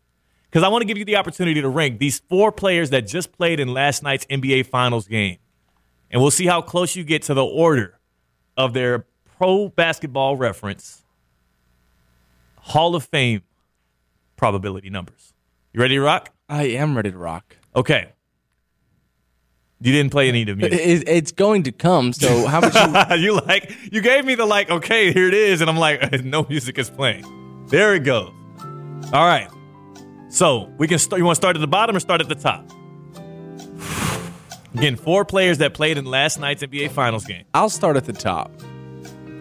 because 0.50 0.63
I 0.63 0.67
want 0.69 0.81
to 0.81 0.86
give 0.86 0.98
you 0.98 1.05
the 1.05 1.15
opportunity 1.15 1.62
to 1.62 1.69
rank 1.69 2.00
these 2.00 2.19
four 2.19 2.51
players 2.51 2.89
that 2.91 3.07
just 3.07 3.31
played 3.31 3.60
in 3.60 3.74
last 3.74 4.03
night's 4.03 4.25
NBA 4.25 4.67
Finals 4.67 5.07
game, 5.07 5.38
and 6.12 6.22
we'll 6.22 6.31
see 6.31 6.46
how 6.46 6.62
close 6.62 6.96
you 6.96 7.03
get 7.03 7.24
to 7.24 7.34
the 7.34 7.43
order 7.43 8.00
of 8.55 8.74
their 8.74 9.05
Pro 9.38 9.69
Basketball 9.69 10.36
Reference 10.36 11.03
Hall 12.60 12.96
of 12.96 13.05
Fame 13.05 13.41
probability 14.36 14.89
numbers. 14.89 15.34
You 15.77 15.81
ready 15.81 15.93
to 15.93 16.01
rock? 16.01 16.31
I 16.50 16.63
am 16.63 16.98
ready 16.98 17.12
to 17.12 17.17
rock. 17.19 17.55
Okay. 17.75 18.12
You 19.79 19.91
didn't 19.91 20.12
play 20.12 20.27
any 20.27 20.41
of 20.41 20.48
the 20.48 20.55
music. 20.55 20.79
It, 20.79 21.07
it's 21.07 21.31
going 21.31 21.62
to 21.63 21.72
come. 21.72 22.13
So 22.13 22.48
how 22.48 22.62
much? 22.62 22.74
You, 22.74 23.15
you 23.36 23.39
like 23.41 23.72
you 23.91 24.01
gave 24.01 24.25
me 24.25 24.34
the 24.34 24.48
like 24.48 24.72
okay 24.72 25.13
here 25.13 25.27
it 25.27 25.36
is 25.36 25.62
and 25.62 25.69
i'm 25.69 25.77
like 25.77 26.24
no 26.24 26.48
music 26.50 26.79
is 26.79 26.89
playing 26.89 27.67
there 27.67 27.93
it 27.93 28.03
goes 28.03 28.31
all 29.13 29.27
right 29.27 29.50
so 30.29 30.63
we 30.79 30.88
can 30.88 30.98
start 30.98 31.19
you 31.19 31.25
want 31.25 31.36
to 31.36 31.41
start 31.41 31.55
at 31.55 31.60
the 31.60 31.67
bottom 31.67 31.96
or 31.96 32.00
start 32.00 32.22
at 32.22 32.27
the 32.27 32.34
top 32.34 32.65
again 34.74 34.96
four 34.96 35.25
players 35.25 35.60
that 35.60 35.75
played 35.75 36.00
in 36.00 36.05
last 36.05 36.39
night's 36.39 36.63
nba 36.63 36.89
finals 36.89 37.24
game 37.24 37.46
I'll 37.53 37.69
start 37.69 37.98
at 37.98 38.05
the 38.05 38.13
top. 38.13 38.51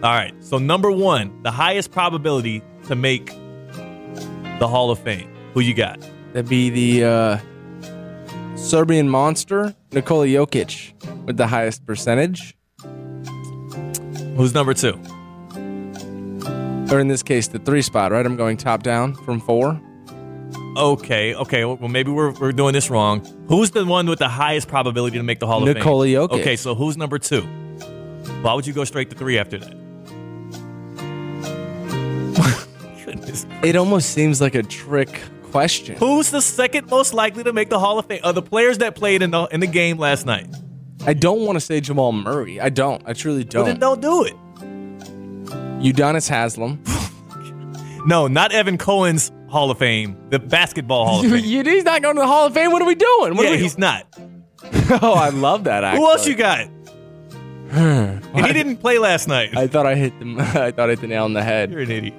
all 0.03 0.13
right 0.13 0.35
so 0.41 0.59
number 0.59 0.91
one 0.91 1.41
the 1.41 1.51
highest 1.51 1.89
probability 1.89 2.61
to 2.85 2.95
make 2.95 3.25
the 4.59 4.67
hall 4.67 4.91
of 4.91 4.99
fame 4.99 5.35
who 5.55 5.61
you 5.61 5.73
got 5.73 5.99
That'd 6.37 6.51
be 6.51 6.69
the 6.69 7.03
uh, 7.03 7.37
Serbian 8.55 9.09
monster 9.09 9.73
Nikola 9.91 10.27
Jokic 10.27 10.93
with 11.25 11.35
the 11.35 11.47
highest 11.47 11.83
percentage, 11.87 12.55
who's 14.35 14.53
number 14.53 14.75
two 14.75 15.01
or 16.91 16.99
in 16.99 17.07
this 17.07 17.23
case, 17.23 17.47
the 17.47 17.57
three 17.57 17.81
spot. 17.81 18.11
Right, 18.11 18.23
I'm 18.23 18.35
going 18.35 18.55
top 18.55 18.83
down 18.83 19.15
from 19.15 19.39
four. 19.39 19.81
okay 20.77 21.33
okay 21.33 21.65
well 21.65 21.89
maybe 21.89 22.11
we're, 22.11 22.29
we're 22.33 22.51
doing 22.51 22.73
this 22.73 22.91
wrong 22.91 23.25
who's 23.47 23.71
the 23.71 23.83
one 23.83 24.05
with 24.05 24.19
the 24.19 24.29
highest 24.29 24.67
probability 24.67 25.17
to 25.17 25.23
make 25.23 25.39
the 25.39 25.47
hall 25.47 25.63
of 25.63 25.65
Fame? 25.67 25.73
Nikola 25.73 26.05
Jokic. 26.05 26.39
okay 26.39 26.55
so 26.55 26.75
who's 26.75 26.97
number 26.97 27.17
two 27.17 27.41
why 28.43 28.53
would 28.53 28.67
you 28.67 28.73
go 28.73 28.83
straight 28.83 29.09
to 29.09 29.15
three 29.15 29.39
after 29.39 29.57
that 29.57 29.73
It 33.63 33.75
almost 33.75 34.11
seems 34.11 34.39
like 34.39 34.53
a 34.53 34.61
trick 34.61 35.19
question. 35.51 35.97
Who's 35.97 36.31
the 36.31 36.41
second 36.41 36.89
most 36.89 37.13
likely 37.13 37.43
to 37.43 37.53
make 37.53 37.69
the 37.69 37.79
Hall 37.79 37.99
of 37.99 38.05
Fame? 38.05 38.21
Of 38.23 38.35
the 38.35 38.41
players 38.41 38.79
that 38.79 38.95
played 38.95 39.21
in 39.21 39.31
the 39.31 39.45
in 39.45 39.59
the 39.59 39.67
game 39.67 39.97
last 39.97 40.25
night. 40.25 40.47
I 41.05 41.13
don't 41.13 41.41
want 41.45 41.55
to 41.55 41.59
say 41.59 41.79
Jamal 41.79 42.11
Murray. 42.11 42.59
I 42.59 42.69
don't. 42.69 43.01
I 43.05 43.13
truly 43.13 43.47
Well, 43.53 43.63
then 43.63 43.79
don't. 43.79 44.01
don't 44.01 44.25
do 44.25 44.25
it. 44.25 44.35
Udonis 45.81 46.27
Haslam. 46.27 46.83
No, 48.07 48.27
not 48.27 48.53
Evan 48.53 48.77
Cohen's 48.77 49.33
Hall 49.49 49.69
of 49.69 49.79
Fame, 49.79 50.17
the 50.29 50.39
basketball 50.39 51.05
Hall 51.07 51.25
of 51.25 51.29
Fame. 51.29 51.65
He's 51.65 51.83
not 51.83 52.01
going 52.01 52.15
to 52.15 52.21
the 52.21 52.27
Hall 52.27 52.47
of 52.47 52.53
Fame. 52.53 52.71
What 52.71 52.81
are 52.81 52.85
we 52.85 52.95
doing? 52.95 53.35
What 53.35 53.43
yeah, 53.43 53.49
are 53.49 53.51
we, 53.51 53.57
he's 53.57 53.77
not. 53.77 54.07
oh, 55.01 55.13
I 55.13 55.27
love 55.27 55.65
that. 55.65 55.83
Actually. 55.83 55.99
Who 56.05 56.09
else 56.09 56.25
you 56.25 56.35
got? 56.35 56.59
and 57.71 58.45
he 58.45 58.53
didn't 58.53 58.77
play 58.77 58.97
last 58.97 59.27
night. 59.27 59.57
I 59.57 59.67
thought 59.67 59.85
I 59.85 59.95
hit 59.95 60.17
the. 60.19 60.37
I 60.63 60.71
thought 60.71 60.87
I 60.87 60.91
hit 60.91 61.01
the 61.01 61.07
nail 61.07 61.25
on 61.25 61.33
the 61.33 61.43
head. 61.43 61.69
You're 61.69 61.81
an 61.81 61.91
idiot. 61.91 62.13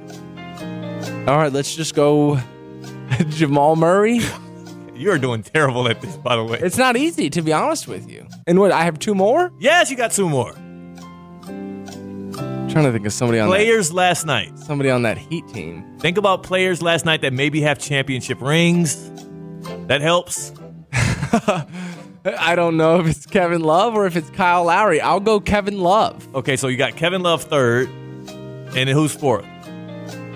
All 1.26 1.38
right, 1.38 1.50
let's 1.50 1.74
just 1.74 1.94
go. 1.94 2.38
Jamal 3.28 3.76
Murray. 3.76 4.20
You 4.94 5.12
are 5.12 5.18
doing 5.18 5.44
terrible 5.44 5.86
at 5.86 6.00
this, 6.00 6.16
by 6.16 6.34
the 6.34 6.42
way. 6.42 6.58
It's 6.60 6.76
not 6.76 6.96
easy 6.96 7.30
to 7.30 7.40
be 7.40 7.52
honest 7.52 7.86
with 7.86 8.10
you. 8.10 8.26
And 8.48 8.58
what? 8.58 8.72
I 8.72 8.82
have 8.82 8.98
two 8.98 9.14
more. 9.14 9.52
yes, 9.60 9.92
you 9.92 9.96
got 9.96 10.10
two 10.10 10.28
more 10.28 10.56
trying 12.78 12.84
to 12.84 12.92
think 12.92 13.06
of 13.06 13.12
somebody 13.12 13.40
on 13.40 13.48
players 13.48 13.92
last 13.92 14.24
night. 14.24 14.56
somebody 14.58 14.90
on 14.90 15.02
that 15.02 15.18
Heat 15.18 15.46
team. 15.48 15.84
Think 15.98 16.16
about 16.16 16.44
players 16.44 16.80
last 16.80 17.04
night 17.04 17.22
that 17.22 17.32
maybe 17.32 17.60
have 17.62 17.78
championship 17.78 18.40
rings. 18.40 19.10
That 19.88 20.00
helps. 20.00 20.52
I 20.92 22.54
don't 22.54 22.76
know 22.76 23.00
if 23.00 23.08
it's 23.08 23.26
Kevin 23.26 23.62
Love 23.62 23.94
or 23.94 24.06
if 24.06 24.14
it's 24.16 24.30
Kyle 24.30 24.64
Lowry. 24.64 25.00
I'll 25.00 25.20
go 25.20 25.40
Kevin 25.40 25.80
Love. 25.80 26.32
Okay, 26.36 26.56
so 26.56 26.68
you 26.68 26.76
got 26.76 26.94
Kevin 26.94 27.22
Love 27.22 27.42
third, 27.42 27.88
and 27.88 28.74
then 28.74 28.88
who's 28.88 29.14
fourth? 29.14 29.46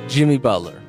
Jimmy 0.09 0.39
Butler. 0.39 0.82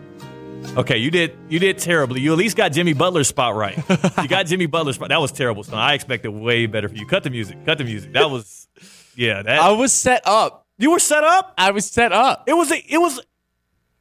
Okay, 0.75 0.97
you 0.97 1.11
did 1.11 1.37
you 1.49 1.59
did 1.59 1.77
terribly. 1.77 2.21
You 2.21 2.31
at 2.31 2.37
least 2.37 2.57
got 2.57 2.71
Jimmy 2.71 2.93
Butler's 2.93 3.27
spot 3.27 3.55
right. 3.55 3.77
you 4.21 4.27
got 4.27 4.45
Jimmy 4.47 4.65
Butler's 4.65 4.95
spot. 4.95 5.09
That 5.09 5.21
was 5.21 5.31
terrible. 5.31 5.63
So 5.63 5.75
I 5.75 5.93
expected 5.93 6.31
way 6.31 6.65
better 6.65 6.89
for 6.89 6.95
you. 6.95 7.05
Cut 7.05 7.23
the 7.23 7.29
music. 7.29 7.63
Cut 7.65 7.77
the 7.77 7.83
music. 7.83 8.13
That 8.13 8.31
was 8.31 8.67
yeah. 9.15 9.43
That 9.43 9.59
I 9.59 9.71
was 9.71 9.93
set 9.93 10.23
up. 10.25 10.65
you 10.77 10.91
were 10.91 10.99
set 10.99 11.23
up. 11.23 11.53
I 11.57 11.71
was 11.71 11.85
set 11.85 12.11
up. 12.11 12.45
It 12.47 12.53
was 12.53 12.71
a, 12.71 12.77
it 12.91 12.97
was 12.97 13.19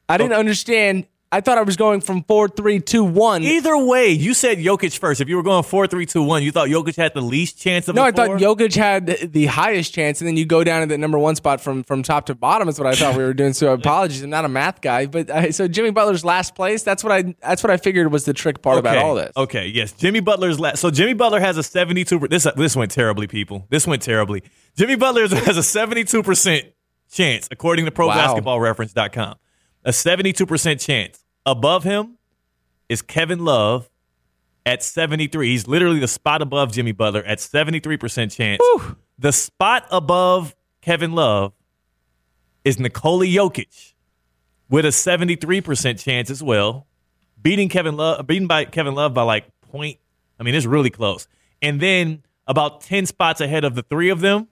I 0.09 0.17
didn't 0.17 0.33
oh. 0.33 0.39
understand. 0.39 1.07
I 1.33 1.41
thought 1.41 1.57
I 1.57 1.63
was 1.63 1.75
going 1.75 2.01
from 2.01 2.23
four, 2.23 2.47
three, 2.47 2.79
two, 2.79 3.03
one. 3.03 3.41
either 3.41 3.75
way. 3.75 4.09
You 4.09 4.35
said 4.35 4.59
Jokic 4.59 4.95
first. 4.99 5.19
If 5.19 5.27
you 5.27 5.35
were 5.35 5.41
going 5.41 5.63
four 5.63 5.87
three 5.87 6.05
two 6.05 6.21
one, 6.21 6.43
you 6.43 6.51
thought 6.51 6.67
Jokic 6.69 6.95
had 6.95 7.15
the 7.15 7.21
least 7.21 7.59
chance 7.59 7.87
of. 7.87 7.95
No, 7.95 8.03
I 8.03 8.11
thought 8.11 8.27
four? 8.27 8.37
Jokic 8.37 8.75
had 8.75 9.07
the 9.07 9.47
highest 9.47 9.93
chance, 9.95 10.21
and 10.21 10.27
then 10.27 10.37
you 10.37 10.45
go 10.45 10.63
down 10.63 10.81
to 10.81 10.87
the 10.87 10.97
number 10.97 11.17
one 11.17 11.35
spot 11.35 11.59
from 11.59 11.83
from 11.83 12.03
top 12.03 12.27
to 12.27 12.35
bottom. 12.35 12.69
Is 12.69 12.77
what 12.77 12.87
I 12.87 12.93
thought 12.93 13.17
we 13.17 13.23
were 13.23 13.33
doing. 13.33 13.53
So 13.53 13.73
apologies, 13.73 14.21
I'm 14.21 14.29
not 14.29 14.45
a 14.45 14.49
math 14.49 14.81
guy, 14.81 15.07
but 15.07 15.31
I, 15.31 15.49
so 15.49 15.67
Jimmy 15.67 15.89
Butler's 15.89 16.23
last 16.23 16.53
place. 16.53 16.83
That's 16.83 17.03
what 17.03 17.11
I. 17.11 17.33
That's 17.41 17.63
what 17.63 17.71
I 17.71 17.77
figured 17.77 18.11
was 18.11 18.25
the 18.25 18.33
trick 18.33 18.61
part 18.61 18.77
about 18.77 18.97
Okay, 18.97 19.03
all 19.05 19.15
this. 19.15 19.31
Okay, 19.35 19.67
yes. 19.67 19.91
Jimmy 19.93 20.19
Butler's 20.19 20.59
last. 20.59 20.81
So 20.81 20.91
Jimmy 20.91 21.13
Butler 21.13 21.39
has 21.39 21.57
a 21.57 21.63
72. 21.63 22.27
This 22.27 22.47
this 22.55 22.75
went 22.75 22.91
terribly, 22.91 23.25
people. 23.25 23.65
This 23.69 23.87
went 23.87 24.03
terribly. 24.03 24.43
Jimmy 24.77 24.95
Butler 24.97 25.27
has 25.45 25.57
a 25.57 25.63
72 25.63 26.21
percent 26.21 26.65
chance, 27.11 27.47
according 27.49 27.85
to 27.85 27.91
Wow. 27.95 28.35
ProBasketballReference.com. 28.37 29.35
A 29.85 29.91
72 29.91 30.45
percent 30.45 30.79
chance. 30.79 31.22
Above 31.45 31.83
him 31.83 32.17
is 32.89 33.01
Kevin 33.01 33.43
Love 33.43 33.89
at 34.65 34.83
73. 34.83 35.49
He's 35.49 35.67
literally 35.67 35.99
the 35.99 36.07
spot 36.07 36.41
above 36.41 36.71
Jimmy 36.71 36.91
Butler 36.91 37.23
at 37.23 37.39
73 37.39 37.97
percent 37.97 38.31
chance. 38.31 38.61
The 39.19 39.31
spot 39.31 39.87
above 39.91 40.55
Kevin 40.81 41.13
Love 41.13 41.53
is 42.65 42.79
Nikola 42.79 43.25
Jokic 43.25 43.93
with 44.69 44.85
a 44.85 44.89
73% 44.89 45.99
chance 45.99 46.29
as 46.29 46.41
well. 46.41 46.87
Beating 47.41 47.69
Kevin 47.69 47.97
Love, 47.97 48.25
beaten 48.25 48.47
by 48.47 48.65
Kevin 48.65 48.95
Love 48.95 49.13
by 49.13 49.23
like 49.23 49.45
point. 49.61 49.99
I 50.39 50.43
mean, 50.43 50.55
it's 50.55 50.65
really 50.65 50.89
close. 50.89 51.27
And 51.61 51.79
then 51.79 52.23
about 52.47 52.81
10 52.81 53.05
spots 53.05 53.41
ahead 53.41 53.63
of 53.63 53.75
the 53.75 53.83
three 53.83 54.09
of 54.09 54.21
them, 54.21 54.47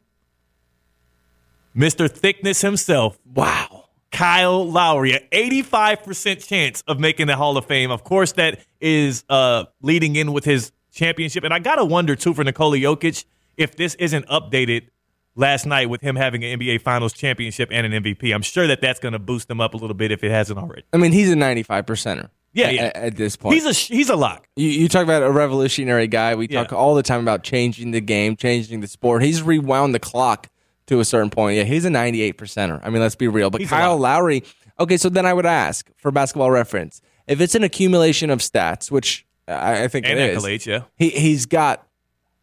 Mr. 1.76 2.10
Thickness 2.10 2.62
himself. 2.62 3.18
Wow. 3.26 3.81
Kyle 4.12 4.70
Lowry, 4.70 5.14
an 5.14 5.22
85% 5.32 6.46
chance 6.46 6.84
of 6.88 7.00
making 7.00 7.28
the 7.28 7.36
Hall 7.36 7.58
of 7.58 7.66
Fame. 7.66 7.92
Of 7.92 8.04
course, 8.04 8.34
that 8.34 8.60
is 8.80 9.24
uh, 9.30 9.66
leading 9.82 10.16
in 10.16 10.34
with 10.34 10.46
his 10.46 10.72
championship. 10.92 11.44
And 11.44 11.54
I 11.54 11.60
got 11.60 11.76
to 11.76 11.86
wonder, 11.86 12.16
too, 12.16 12.34
for 12.34 12.44
Nikola 12.44 12.78
Jokic, 12.78 13.26
if 13.58 13.76
this 13.76 13.96
isn't 13.96 14.28
updated 14.28 14.88
last 15.36 15.66
night 15.66 15.90
with 15.90 16.02
him 16.02 16.16
having 16.18 16.44
an 16.44 16.60
NBA 16.60 16.82
Finals 16.82 17.14
championship 17.14 17.70
and 17.72 17.92
an 17.92 18.04
MVP. 18.04 18.34
I'm 18.34 18.42
sure 18.42 18.68
that 18.68 18.82
that's 18.82 19.00
going 19.00 19.14
to 19.14 19.20
boost 19.20 19.50
him 19.50 19.62
up 19.62 19.74
a 19.74 19.78
little 19.78 19.94
bit 19.94 20.12
if 20.12 20.24
it 20.24 20.32
hasn't 20.32 20.60
already. 20.60 20.84
I 20.92 20.98
mean, 20.98 21.14
he's 21.14 21.32
a 21.32 21.36
95 21.38 21.86
percenter. 21.86 22.30
Yeah, 22.54 22.66
at, 22.68 22.74
yeah. 22.74 22.82
At, 22.84 22.96
at 22.98 23.16
this 23.16 23.38
point, 23.38 23.56
He's 23.56 23.66
a 23.66 23.72
he's 23.72 24.10
a 24.10 24.16
lock. 24.18 24.46
You, 24.58 24.68
you 24.68 24.90
talk 24.90 25.04
about 25.04 25.24
a 25.24 25.32
revolutionary 25.32 26.08
guy. 26.08 26.36
We 26.36 26.50
talk 26.50 26.72
Yeah. 26.72 26.78
all 26.78 26.96
the 26.96 27.04
time 27.04 27.22
about 27.22 27.44
changing 27.44 27.92
the 27.92 28.02
game, 28.02 28.36
changing 28.36 28.82
the 28.82 28.88
sport. 28.88 29.24
He's 29.24 29.42
rewound 29.42 29.96
the 29.96 30.00
clock 30.00 30.50
to 30.92 31.00
a 31.00 31.06
certain 31.06 31.30
point. 31.30 31.58
Yeah, 31.58 31.64
he's 31.64 31.86
a 31.86 31.90
98 31.90 32.38
percenter. 32.38 32.80
I 32.84 32.90
mean, 32.90 33.02
let's 33.02 33.16
be 33.16 33.28
real. 33.28 33.50
But 33.50 33.62
He's 33.62 33.70
Kyle. 33.70 33.98
Lowry. 33.98 34.44
Okay, 34.80 34.98
so 34.98 35.10
then 35.10 35.26
I 35.26 35.34
would 35.34 35.46
ask 35.46 35.90
for 35.98 36.12
basketball 36.12 36.52
reference 36.52 37.02
if 37.28 37.42
it's 37.42 37.56
an 37.56 37.64
accumulation 37.64 38.30
of 38.30 38.40
stats, 38.40 38.92
which 38.92 39.26
I, 39.48 39.84
I 39.84 39.88
think 39.88 40.06
And 40.06 40.20
it 40.20 40.32
is. 40.32 40.44
accolades, 40.44 40.66
yeah. 40.66 40.84
He 40.98 41.10
he's 41.10 41.46
got 41.46 41.88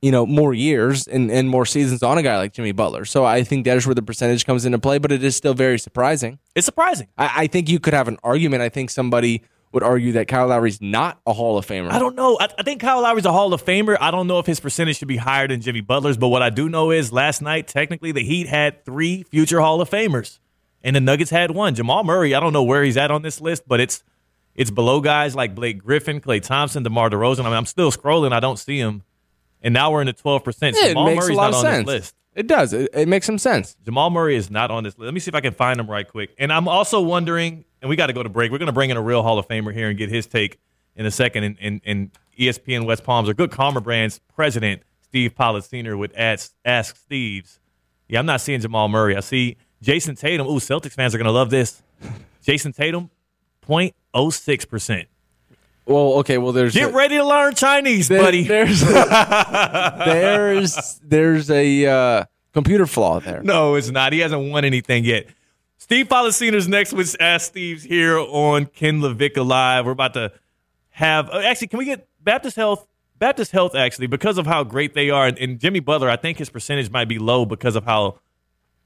you 0.00 0.12
know 0.12 0.24
more 0.26 0.54
years 0.54 1.08
and, 1.08 1.30
and 1.30 1.48
more 1.48 1.66
seasons 1.66 2.02
on 2.02 2.18
a 2.18 2.22
guy 2.22 2.36
like 2.36 2.52
Jimmy 2.52 2.72
Butler. 2.72 3.04
So 3.04 3.24
I 3.24 3.42
think 3.42 3.64
that 3.64 3.76
is 3.76 3.86
where 3.86 3.94
the 3.94 4.02
percentage 4.02 4.46
comes 4.46 4.64
into 4.64 4.78
play. 4.78 4.98
But 4.98 5.12
it 5.12 5.22
is 5.24 5.36
still 5.36 5.54
very 5.54 5.78
surprising. 5.78 6.38
It's 6.54 6.64
surprising. 6.66 7.08
I, 7.18 7.32
I 7.36 7.46
think 7.48 7.68
you 7.68 7.80
could 7.80 7.94
have 7.94 8.08
an 8.08 8.18
argument. 8.22 8.62
I 8.62 8.68
think 8.68 8.90
somebody 8.90 9.42
would 9.72 9.82
argue 9.82 10.12
that 10.12 10.28
Kyle 10.28 10.46
Lowry's 10.46 10.80
not 10.80 11.20
a 11.26 11.32
Hall 11.32 11.58
of 11.58 11.66
Famer. 11.66 11.90
I 11.90 11.98
don't 11.98 12.16
know. 12.16 12.38
I, 12.40 12.48
I 12.58 12.62
think 12.62 12.80
Kyle 12.80 13.02
Lowry's 13.02 13.26
a 13.26 13.32
Hall 13.32 13.52
of 13.52 13.64
Famer. 13.64 13.96
I 14.00 14.10
don't 14.10 14.26
know 14.26 14.38
if 14.38 14.46
his 14.46 14.60
percentage 14.60 14.98
should 14.98 15.08
be 15.08 15.16
higher 15.18 15.46
than 15.46 15.60
Jimmy 15.60 15.80
Butler's, 15.80 16.16
but 16.16 16.28
what 16.28 16.42
I 16.42 16.50
do 16.50 16.68
know 16.68 16.90
is 16.90 17.12
last 17.12 17.42
night, 17.42 17.68
technically, 17.68 18.12
the 18.12 18.22
Heat 18.22 18.46
had 18.46 18.84
three 18.84 19.24
future 19.24 19.60
Hall 19.60 19.80
of 19.80 19.90
Famers, 19.90 20.38
and 20.82 20.96
the 20.96 21.00
Nuggets 21.00 21.30
had 21.30 21.50
one. 21.50 21.74
Jamal 21.74 22.04
Murray, 22.04 22.34
I 22.34 22.40
don't 22.40 22.52
know 22.52 22.62
where 22.62 22.82
he's 22.82 22.96
at 22.96 23.10
on 23.10 23.22
this 23.22 23.40
list, 23.40 23.64
but 23.66 23.80
it's 23.80 24.02
it's 24.54 24.70
below 24.72 25.00
guys 25.00 25.36
like 25.36 25.54
Blake 25.54 25.78
Griffin, 25.78 26.20
Klay 26.20 26.42
Thompson, 26.42 26.82
DeMar 26.82 27.10
DeRozan. 27.10 27.40
I 27.40 27.44
mean, 27.44 27.52
I'm 27.52 27.66
still 27.66 27.92
scrolling. 27.92 28.32
I 28.32 28.40
don't 28.40 28.58
see 28.58 28.78
him. 28.78 29.04
And 29.62 29.72
now 29.74 29.92
we're 29.92 30.00
in 30.00 30.06
the 30.06 30.14
12%. 30.14 30.44
Yeah, 30.62 30.68
it 30.84 30.88
Jamal 30.88 31.06
makes 31.06 31.24
Murray's 31.24 31.36
a 31.36 31.40
lot 31.40 31.50
not 31.52 31.60
of 31.60 31.64
on 31.66 31.72
sense. 31.72 31.78
this 31.78 31.86
list. 31.86 32.14
It 32.34 32.46
does. 32.46 32.72
It, 32.72 32.90
it 32.92 33.08
makes 33.08 33.26
some 33.26 33.38
sense. 33.38 33.76
Jamal 33.84 34.10
Murray 34.10 34.36
is 34.36 34.50
not 34.50 34.70
on 34.70 34.84
this 34.84 34.98
list. 34.98 35.04
Let 35.04 35.14
me 35.14 35.20
see 35.20 35.28
if 35.28 35.34
I 35.34 35.40
can 35.40 35.54
find 35.54 35.78
him 35.78 35.88
right 35.88 36.06
quick. 36.06 36.34
And 36.38 36.52
I'm 36.52 36.66
also 36.68 37.00
wondering, 37.00 37.64
and 37.82 37.88
we 37.88 37.96
got 37.96 38.06
to 38.08 38.12
go 38.12 38.22
to 38.22 38.28
break. 38.28 38.50
We're 38.52 38.58
going 38.58 38.66
to 38.66 38.72
bring 38.72 38.90
in 38.90 38.96
a 38.96 39.02
real 39.02 39.22
Hall 39.22 39.38
of 39.38 39.46
Famer 39.48 39.72
here 39.72 39.88
and 39.88 39.98
get 39.98 40.08
his 40.10 40.26
take 40.26 40.58
in 40.96 41.06
a 41.06 41.10
second. 41.10 41.44
And, 41.44 41.56
and, 41.60 41.80
and 41.84 42.10
ESPN 42.38 42.86
West 42.86 43.04
Palms, 43.04 43.28
or 43.28 43.34
Good 43.34 43.50
Karma 43.50 43.80
Brands 43.80 44.20
president, 44.34 44.82
Steve 45.02 45.34
Policiner, 45.34 45.96
would 45.98 46.12
ask, 46.14 46.52
ask 46.64 46.96
Steve's. 46.96 47.58
Yeah, 48.08 48.18
I'm 48.20 48.26
not 48.26 48.40
seeing 48.40 48.60
Jamal 48.60 48.88
Murray. 48.88 49.16
I 49.16 49.20
see 49.20 49.56
Jayson 49.82 50.16
Tatum. 50.18 50.46
Ooh, 50.46 50.58
Celtics 50.60 50.92
fans 50.92 51.14
are 51.14 51.18
going 51.18 51.26
to 51.26 51.32
love 51.32 51.50
this. 51.50 51.82
Jayson 52.44 52.72
Tatum, 52.72 53.10
0.06%. 53.66 55.06
Well, 55.86 56.14
okay. 56.18 56.36
Well, 56.38 56.52
there's 56.52 56.74
Get 56.74 56.90
a- 56.90 56.92
ready 56.92 57.16
to 57.16 57.24
learn 57.24 57.54
Chinese, 57.54 58.08
there- 58.08 58.20
buddy. 58.22 58.44
There's 58.44 58.80
there's 60.04 61.00
there's 61.02 61.50
a 61.50 61.86
uh, 61.86 62.24
computer 62.52 62.86
flaw 62.86 63.20
there. 63.20 63.42
No, 63.42 63.74
it's 63.74 63.90
not. 63.90 64.12
He 64.12 64.18
hasn't 64.20 64.50
won 64.50 64.64
anything 64.64 65.04
yet. 65.04 65.26
Steve 65.88 66.06
Policiner's 66.06 66.68
next 66.68 66.92
with 66.92 67.16
Ask 67.18 67.46
Steve's 67.46 67.82
here 67.82 68.18
on 68.18 68.66
Ken 68.66 69.00
LaVicka 69.00 69.42
Live. 69.42 69.86
We're 69.86 69.92
about 69.92 70.12
to 70.12 70.32
have 70.90 71.30
uh, 71.30 71.38
actually, 71.38 71.68
can 71.68 71.78
we 71.78 71.86
get 71.86 72.06
Baptist 72.22 72.56
Health? 72.56 72.86
Baptist 73.18 73.52
Health 73.52 73.74
actually, 73.74 74.06
because 74.06 74.36
of 74.36 74.46
how 74.46 74.64
great 74.64 74.92
they 74.92 75.08
are, 75.08 75.26
and, 75.26 75.38
and 75.38 75.58
Jimmy 75.58 75.80
Butler, 75.80 76.10
I 76.10 76.16
think 76.16 76.36
his 76.36 76.50
percentage 76.50 76.90
might 76.90 77.08
be 77.08 77.18
low 77.18 77.46
because 77.46 77.74
of 77.74 77.86
how 77.86 78.18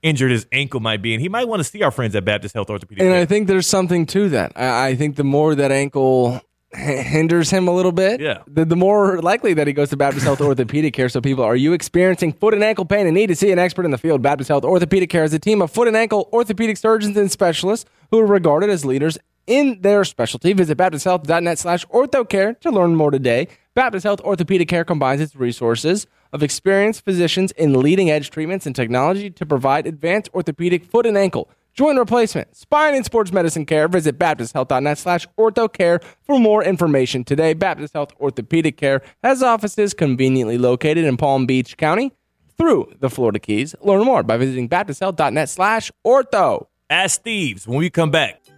injured 0.02 0.30
his 0.30 0.46
ankle 0.52 0.78
might 0.78 1.02
be, 1.02 1.12
and 1.12 1.20
he 1.20 1.28
might 1.28 1.48
want 1.48 1.58
to 1.58 1.64
see 1.64 1.82
our 1.82 1.90
friends 1.90 2.14
at 2.14 2.24
Baptist 2.24 2.54
Health 2.54 2.70
Orthopedic. 2.70 3.02
And. 3.02 3.12
I 3.12 3.24
think 3.24 3.48
there's 3.48 3.66
something 3.66 4.06
to 4.06 4.28
that. 4.28 4.52
I, 4.54 4.90
I 4.90 4.94
think 4.94 5.16
the 5.16 5.24
more 5.24 5.56
that 5.56 5.72
ankle 5.72 6.40
hinders 6.74 7.50
him 7.50 7.68
a 7.68 7.72
little 7.72 7.92
bit, 7.92 8.20
Yeah. 8.20 8.38
the, 8.46 8.64
the 8.64 8.76
more 8.76 9.20
likely 9.20 9.54
that 9.54 9.66
he 9.66 9.72
goes 9.72 9.90
to 9.90 9.96
Baptist 9.96 10.24
Health 10.24 10.40
Orthopedic 10.40 10.94
Care. 10.94 11.08
So, 11.08 11.20
people, 11.20 11.44
are 11.44 11.56
you 11.56 11.72
experiencing 11.72 12.32
foot 12.32 12.54
and 12.54 12.64
ankle 12.64 12.84
pain 12.84 13.06
and 13.06 13.14
need 13.14 13.28
to 13.28 13.36
see 13.36 13.50
an 13.52 13.58
expert 13.58 13.84
in 13.84 13.90
the 13.90 13.98
field? 13.98 14.22
Baptist 14.22 14.48
Health 14.48 14.64
Orthopedic 14.64 15.10
Care 15.10 15.24
is 15.24 15.32
a 15.34 15.38
team 15.38 15.60
of 15.62 15.70
foot 15.70 15.88
and 15.88 15.96
ankle 15.96 16.28
orthopedic 16.32 16.76
surgeons 16.76 17.16
and 17.16 17.30
specialists 17.30 17.88
who 18.10 18.18
are 18.18 18.26
regarded 18.26 18.70
as 18.70 18.84
leaders 18.84 19.18
in 19.46 19.80
their 19.82 20.04
specialty. 20.04 20.52
Visit 20.52 20.78
baptisthealth.net 20.78 21.58
slash 21.58 21.84
orthocare 21.86 22.58
to 22.60 22.70
learn 22.70 22.94
more 22.94 23.10
today. 23.10 23.48
Baptist 23.74 24.04
Health 24.04 24.20
Orthopedic 24.20 24.68
Care 24.68 24.84
combines 24.84 25.20
its 25.20 25.34
resources 25.34 26.06
of 26.32 26.42
experienced 26.42 27.04
physicians 27.04 27.52
in 27.52 27.74
leading 27.80 28.10
edge 28.10 28.30
treatments 28.30 28.66
and 28.66 28.74
technology 28.76 29.30
to 29.30 29.44
provide 29.44 29.86
advanced 29.86 30.30
orthopedic 30.34 30.84
foot 30.84 31.04
and 31.06 31.18
ankle, 31.18 31.50
joint 31.74 31.98
replacement, 31.98 32.56
spine, 32.56 32.94
and 32.94 33.04
sports 33.04 33.32
medicine 33.32 33.66
care. 33.66 33.88
Visit 33.88 34.18
baptisthealth.net 34.18 34.98
slash 34.98 35.26
orthocare 35.38 36.02
for 36.22 36.38
more 36.38 36.62
information 36.64 37.24
today. 37.24 37.54
Baptist 37.54 37.94
Health 37.94 38.12
Orthopedic 38.20 38.76
Care 38.76 39.02
has 39.22 39.42
offices 39.42 39.94
conveniently 39.94 40.58
located 40.58 41.04
in 41.04 41.16
Palm 41.16 41.46
Beach 41.46 41.76
County 41.76 42.12
through 42.56 42.92
the 43.00 43.10
Florida 43.10 43.38
Keys. 43.38 43.74
Learn 43.80 44.04
more 44.04 44.22
by 44.22 44.36
visiting 44.36 44.68
baptisthealth.net 44.68 45.48
slash 45.48 45.90
ortho. 46.06 46.66
Ask 46.88 47.20
Steve's 47.20 47.66
when 47.66 47.78
we 47.78 47.90
come 47.90 48.10
back. 48.10 48.51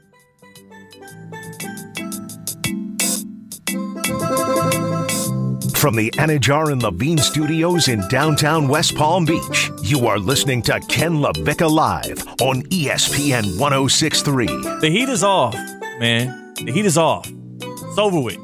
From 5.85 5.97
the 5.97 6.11
Anajar 6.13 6.73
and 6.73 6.83
Levine 6.83 7.19
studios 7.19 7.89
in 7.89 8.01
downtown 8.09 8.69
West 8.69 8.95
Palm 8.95 9.27
Beach, 9.27 9.71
you 9.83 10.07
are 10.07 10.19
listening 10.19 10.63
to 10.63 10.81
Ken 10.89 11.19
LaVicka 11.19 11.71
Live 11.71 12.27
on 12.41 12.63
ESPN 12.71 13.59
1063. 13.61 14.47
The 14.81 14.89
heat 14.89 15.11
is 15.11 15.23
off, 15.23 15.53
man. 15.99 16.55
The 16.55 16.73
heat 16.73 16.87
is 16.87 16.97
off. 16.97 17.31
It's 17.61 17.99
over 17.99 18.19
with. 18.19 18.39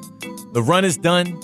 The 0.53 0.63
run 0.63 0.85
is 0.85 0.99
done. 0.99 1.41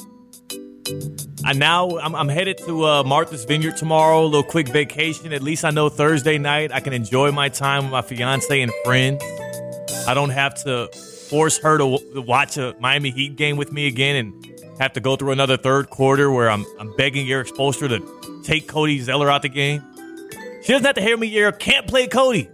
I 1.46 1.54
now 1.54 1.96
I'm, 1.96 2.14
I'm 2.14 2.28
headed 2.28 2.59
to 2.66 2.85
uh, 2.85 3.02
Martha's 3.02 3.46
Vineyard 3.46 3.78
tomorrow. 3.78 4.22
A 4.22 4.26
little 4.26 4.42
quick 4.42 4.68
vacation. 4.68 5.32
At 5.32 5.42
least 5.42 5.64
I 5.64 5.70
know 5.70 5.88
Thursday 5.88 6.37
night 6.37 6.72
I 6.72 6.80
can 6.80 6.92
enjoy 6.92 7.32
my 7.32 7.48
time 7.48 7.85
with 7.85 7.92
my 7.92 8.02
fiance 8.02 8.61
and 8.61 8.70
friends. 8.85 9.22
I 10.06 10.12
don't 10.12 10.28
have 10.28 10.62
to 10.64 10.88
force 11.30 11.56
her 11.61 11.78
to, 11.78 11.85
w- 11.85 12.12
to 12.12 12.20
watch 12.20 12.59
a 12.59 12.76
Miami 12.80 13.12
Heat 13.12 13.37
game 13.37 13.56
with 13.56 13.72
me 13.72 13.87
again 13.87 14.16
and 14.16 14.56
have 14.78 14.92
to 14.94 15.00
go 15.00 15.16
through 15.16 15.32
another 15.32 15.56
third 15.56 15.90
quarter 15.90 16.30
where 16.30 16.50
I'm 16.50 16.64
I'm 16.78 16.94
begging 16.96 17.28
Erik 17.30 17.48
Spoelstra 17.48 17.88
to 17.88 18.42
take 18.42 18.68
Cody 18.68 19.00
Zeller 19.00 19.30
out 19.30 19.42
the 19.42 19.48
game. 19.48 19.82
She 20.62 20.72
doesn't 20.72 20.84
have 20.84 20.96
to 20.96 21.02
hear 21.02 21.16
me 21.16 21.28
yell, 21.28 21.52
"Can't 21.52 21.86
play 21.86 22.06
Cody." 22.06 22.50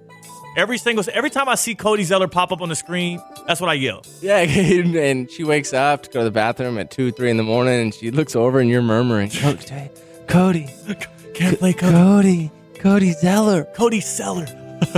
Every 0.57 0.77
single 0.77 1.05
every 1.13 1.31
time 1.31 1.49
I 1.49 1.55
see 1.55 1.75
Cody 1.75 2.05
Zeller 2.05 2.29
pop 2.29 2.53
up 2.53 2.61
on 2.61 2.69
the 2.69 2.77
screen, 2.77 3.23
that's 3.47 3.61
what 3.61 3.71
I 3.71 3.75
yell. 3.75 4.05
Yeah, 4.21 4.37
and 4.39 5.31
she 5.31 5.45
wakes 5.45 5.73
up 5.73 6.03
to 6.05 6.11
go 6.11 6.19
to 6.21 6.25
the 6.25 6.31
bathroom 6.31 6.77
at 6.79 6.91
2, 6.91 7.13
3 7.13 7.31
in 7.31 7.37
the 7.39 7.43
morning, 7.43 7.81
and 7.81 7.95
she 7.95 8.11
looks 8.11 8.37
over 8.37 8.61
and 8.61 8.69
you're 8.69 8.83
murmuring, 8.83 9.31
Cody, 9.35 9.89
Cody, 10.29 10.69
Can't 11.35 11.59
play 11.59 11.73
Cody. 11.73 11.91
Cody, 11.97 12.51
Cody 12.75 13.13
Zeller. 13.13 13.65
Cody 13.75 14.01
Zeller. 14.01 14.47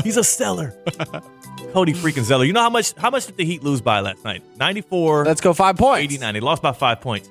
He's 0.03 0.17
a 0.17 0.25
seller. 0.25 0.75
Cody 1.73 1.93
freaking 1.93 2.23
Zeller. 2.25 2.45
You 2.45 2.53
know 2.53 2.61
how 2.63 2.71
much 2.71 2.93
how 2.95 3.11
much 3.11 3.27
did 3.27 3.37
the 3.37 3.45
Heat 3.45 3.63
lose 3.63 3.81
by 3.81 4.01
last 4.01 4.25
night? 4.25 4.43
94 4.59 5.25
Let's 5.25 5.41
go 5.41 5.53
five 5.53 5.77
points. 5.77 6.03
89. 6.05 6.35
They 6.35 6.41
lost 6.41 6.63
by 6.63 6.73
5 6.73 7.01
points. 7.01 7.29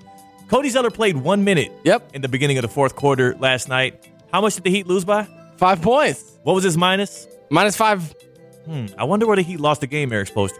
Cody 0.50 0.70
Zeller 0.70 0.92
played 0.92 1.16
1 1.18 1.44
minute 1.44 1.72
Yep. 1.84 2.12
in 2.14 2.22
the 2.22 2.28
beginning 2.28 2.58
of 2.58 2.62
the 2.64 2.68
fourth 2.68 2.96
quarter 2.96 3.36
last 3.40 3.70
night. 3.70 4.06
How 4.32 4.42
much 4.42 4.56
did 4.56 4.64
the 4.66 4.70
Heat 4.70 4.86
lose 4.88 5.06
by? 5.06 5.28
Five 5.58 5.82
points. 5.82 6.38
What 6.44 6.54
was 6.54 6.64
his 6.64 6.78
minus? 6.78 7.28
Minus 7.50 7.76
five. 7.78 8.14
Hmm, 8.66 8.88
I 8.98 9.04
wonder 9.06 9.26
where 9.28 9.36
the 9.36 9.42
Heat 9.44 9.60
lost 9.60 9.82
the 9.82 9.88
game, 9.88 10.12
Erik 10.12 10.30
Spoelstra. 10.30 10.60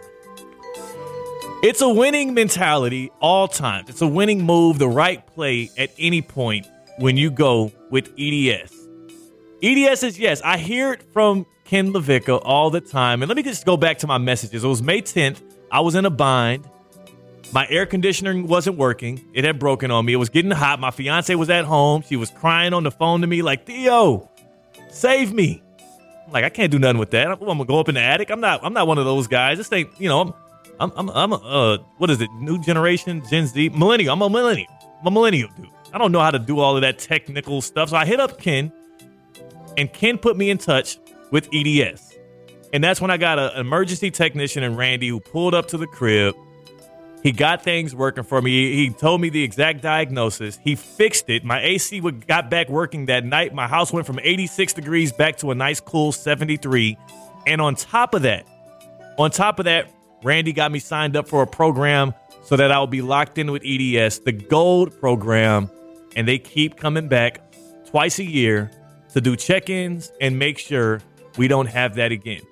It's 1.62 1.80
a 1.80 1.88
winning 1.88 2.34
mentality 2.34 3.10
all 3.20 3.48
times. 3.48 3.88
It's 3.88 4.02
a 4.02 4.06
winning 4.06 4.44
move, 4.44 4.78
the 4.78 4.88
right 4.88 5.26
play 5.28 5.70
at 5.78 5.90
any 5.98 6.20
point 6.22 6.66
when 6.98 7.16
you 7.16 7.30
go 7.30 7.72
with 7.90 8.12
EDS. 8.18 8.70
EDS 9.62 10.02
is 10.02 10.18
yes. 10.18 10.42
I 10.42 10.58
hear 10.58 10.92
it 10.92 11.02
from 11.14 11.46
Ken 11.64 11.92
LaVicka 11.92 12.40
all 12.44 12.70
the 12.70 12.80
time. 12.80 13.22
And 13.22 13.28
let 13.28 13.36
me 13.36 13.42
just 13.42 13.64
go 13.64 13.76
back 13.76 13.98
to 13.98 14.06
my 14.06 14.18
messages. 14.18 14.64
It 14.64 14.68
was 14.68 14.82
May 14.82 15.00
10th. 15.00 15.42
I 15.70 15.80
was 15.80 15.94
in 15.94 16.04
a 16.04 16.10
bind. 16.10 16.68
My 17.52 17.66
air 17.68 17.86
conditioning 17.86 18.46
wasn't 18.46 18.76
working. 18.76 19.24
It 19.32 19.44
had 19.44 19.58
broken 19.58 19.90
on 19.90 20.04
me. 20.04 20.12
It 20.12 20.16
was 20.16 20.28
getting 20.28 20.50
hot. 20.50 20.80
My 20.80 20.90
fiance 20.90 21.34
was 21.34 21.50
at 21.50 21.64
home. 21.64 22.02
She 22.02 22.16
was 22.16 22.30
crying 22.30 22.72
on 22.72 22.82
the 22.82 22.90
phone 22.90 23.20
to 23.20 23.26
me 23.26 23.42
like, 23.42 23.66
Theo, 23.66 24.30
save 24.90 25.32
me. 25.32 25.62
I'm 26.26 26.32
like, 26.32 26.44
I 26.44 26.48
can't 26.48 26.70
do 26.70 26.78
nothing 26.78 26.98
with 26.98 27.10
that. 27.10 27.28
I'm, 27.28 27.38
gonna 27.38 27.64
go 27.64 27.78
up 27.78 27.88
in 27.88 27.94
the 27.94 28.00
attic. 28.00 28.30
I'm 28.30 28.40
not. 28.40 28.64
I'm 28.64 28.72
not 28.72 28.86
one 28.86 28.98
of 28.98 29.04
those 29.04 29.26
guys. 29.26 29.58
This 29.58 29.70
ain't. 29.72 29.90
You 30.00 30.08
know, 30.08 30.20
I'm. 30.80 30.90
I'm. 30.92 30.92
I'm. 30.96 31.10
I'm 31.10 31.32
a, 31.32 31.36
uh, 31.36 31.78
what 31.98 32.10
is 32.10 32.20
it? 32.20 32.30
New 32.32 32.60
generation, 32.60 33.22
Gen 33.28 33.46
Z, 33.46 33.68
millennial. 33.70 34.12
I'm 34.14 34.22
a 34.22 34.30
millennial. 34.30 34.72
I'm 35.00 35.06
a 35.06 35.10
millennial 35.10 35.50
dude. 35.56 35.68
I 35.92 35.98
don't 35.98 36.12
know 36.12 36.20
how 36.20 36.30
to 36.30 36.38
do 36.38 36.58
all 36.58 36.76
of 36.76 36.82
that 36.82 36.98
technical 36.98 37.60
stuff. 37.60 37.90
So 37.90 37.96
I 37.96 38.06
hit 38.06 38.20
up 38.20 38.40
Ken, 38.40 38.72
and 39.76 39.92
Ken 39.92 40.18
put 40.18 40.36
me 40.36 40.50
in 40.50 40.58
touch 40.58 40.98
with 41.34 41.48
EDS, 41.52 42.16
and 42.72 42.82
that's 42.82 43.00
when 43.00 43.10
I 43.10 43.16
got 43.16 43.40
an 43.40 43.50
emergency 43.56 44.12
technician 44.12 44.62
and 44.62 44.78
Randy 44.78 45.08
who 45.08 45.18
pulled 45.18 45.52
up 45.52 45.66
to 45.68 45.76
the 45.76 45.86
crib. 45.88 46.36
He 47.24 47.32
got 47.32 47.60
things 47.60 47.92
working 47.92 48.22
for 48.22 48.40
me. 48.40 48.76
He, 48.76 48.90
told 48.90 49.20
me 49.20 49.30
the 49.30 49.42
exact 49.42 49.82
diagnosis. 49.82 50.60
He 50.62 50.76
fixed 50.76 51.28
it. 51.30 51.42
My 51.42 51.60
AC 51.60 51.98
got 52.28 52.50
back 52.50 52.68
working 52.68 53.06
that 53.06 53.24
night. 53.24 53.52
My 53.52 53.66
house 53.66 53.92
went 53.92 54.06
from 54.06 54.20
86 54.22 54.74
degrees 54.74 55.10
back 55.10 55.38
to 55.38 55.50
a 55.50 55.56
nice 55.56 55.80
cool 55.80 56.12
73. 56.12 56.96
And 57.48 57.60
on 57.60 57.74
top 57.74 58.14
of 58.14 58.22
that, 58.22 58.46
on 59.18 59.32
top 59.32 59.58
of 59.58 59.64
that, 59.64 59.90
Randy 60.22 60.52
got 60.52 60.70
me 60.70 60.78
signed 60.78 61.16
up 61.16 61.26
for 61.26 61.42
a 61.42 61.48
program 61.48 62.14
so 62.44 62.56
that 62.56 62.70
I 62.70 62.78
would 62.78 62.90
be 62.90 63.02
locked 63.02 63.38
in 63.38 63.50
with 63.50 63.62
EDS, 63.64 64.20
the 64.20 64.32
gold 64.32 65.00
program. 65.00 65.68
And 66.14 66.28
they 66.28 66.38
keep 66.38 66.76
coming 66.76 67.08
back 67.08 67.40
twice 67.86 68.20
a 68.20 68.24
year 68.24 68.70
to 69.14 69.20
do 69.20 69.34
check 69.34 69.68
ins 69.68 70.12
and 70.20 70.38
make 70.38 70.58
sure 70.58 71.00
we 71.36 71.48
don't 71.48 71.66
have 71.66 71.94
that 71.96 72.12
again. 72.12 72.42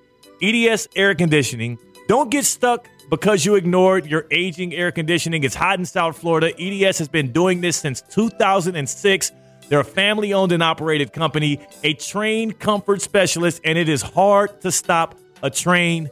EDS 0.41 0.89
air 0.95 1.15
conditioning. 1.15 1.77
Don't 2.07 2.29
get 2.29 2.45
stuck 2.45 2.87
because 3.09 3.45
you 3.45 3.55
ignored 3.55 4.05
your 4.05 4.25
aging 4.31 4.73
air 4.73 4.91
conditioning. 4.91 5.43
It's 5.43 5.55
hot 5.55 5.79
in 5.79 5.85
South 5.85 6.17
Florida. 6.17 6.51
EDS 6.59 6.97
has 6.97 7.07
been 7.07 7.31
doing 7.31 7.61
this 7.61 7.77
since 7.77 8.01
2006. 8.01 9.31
They're 9.69 9.79
a 9.79 9.83
family 9.83 10.33
owned 10.33 10.51
and 10.51 10.61
operated 10.61 11.13
company, 11.13 11.59
a 11.83 11.93
trained 11.93 12.59
comfort 12.59 13.01
specialist, 13.01 13.61
and 13.63 13.77
it 13.77 13.87
is 13.87 14.01
hard 14.01 14.59
to 14.61 14.71
stop 14.71 15.17
a 15.41 15.49
train. 15.49 16.09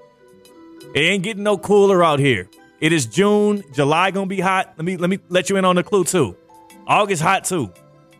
It 0.95 0.99
ain't 0.99 1.23
getting 1.23 1.43
no 1.43 1.57
cooler 1.57 2.03
out 2.03 2.19
here. 2.19 2.49
It 2.79 2.93
is 2.93 3.05
June, 3.05 3.63
July 3.73 4.11
gonna 4.11 4.25
be 4.27 4.39
hot. 4.39 4.73
Let 4.77 4.85
me 4.85 4.97
let 4.97 5.09
me 5.09 5.19
let 5.29 5.49
you 5.49 5.57
in 5.57 5.65
on 5.65 5.75
the 5.75 5.83
clue 5.83 6.03
too. 6.03 6.35
August 6.87 7.21
hot 7.21 7.43
too. 7.43 7.71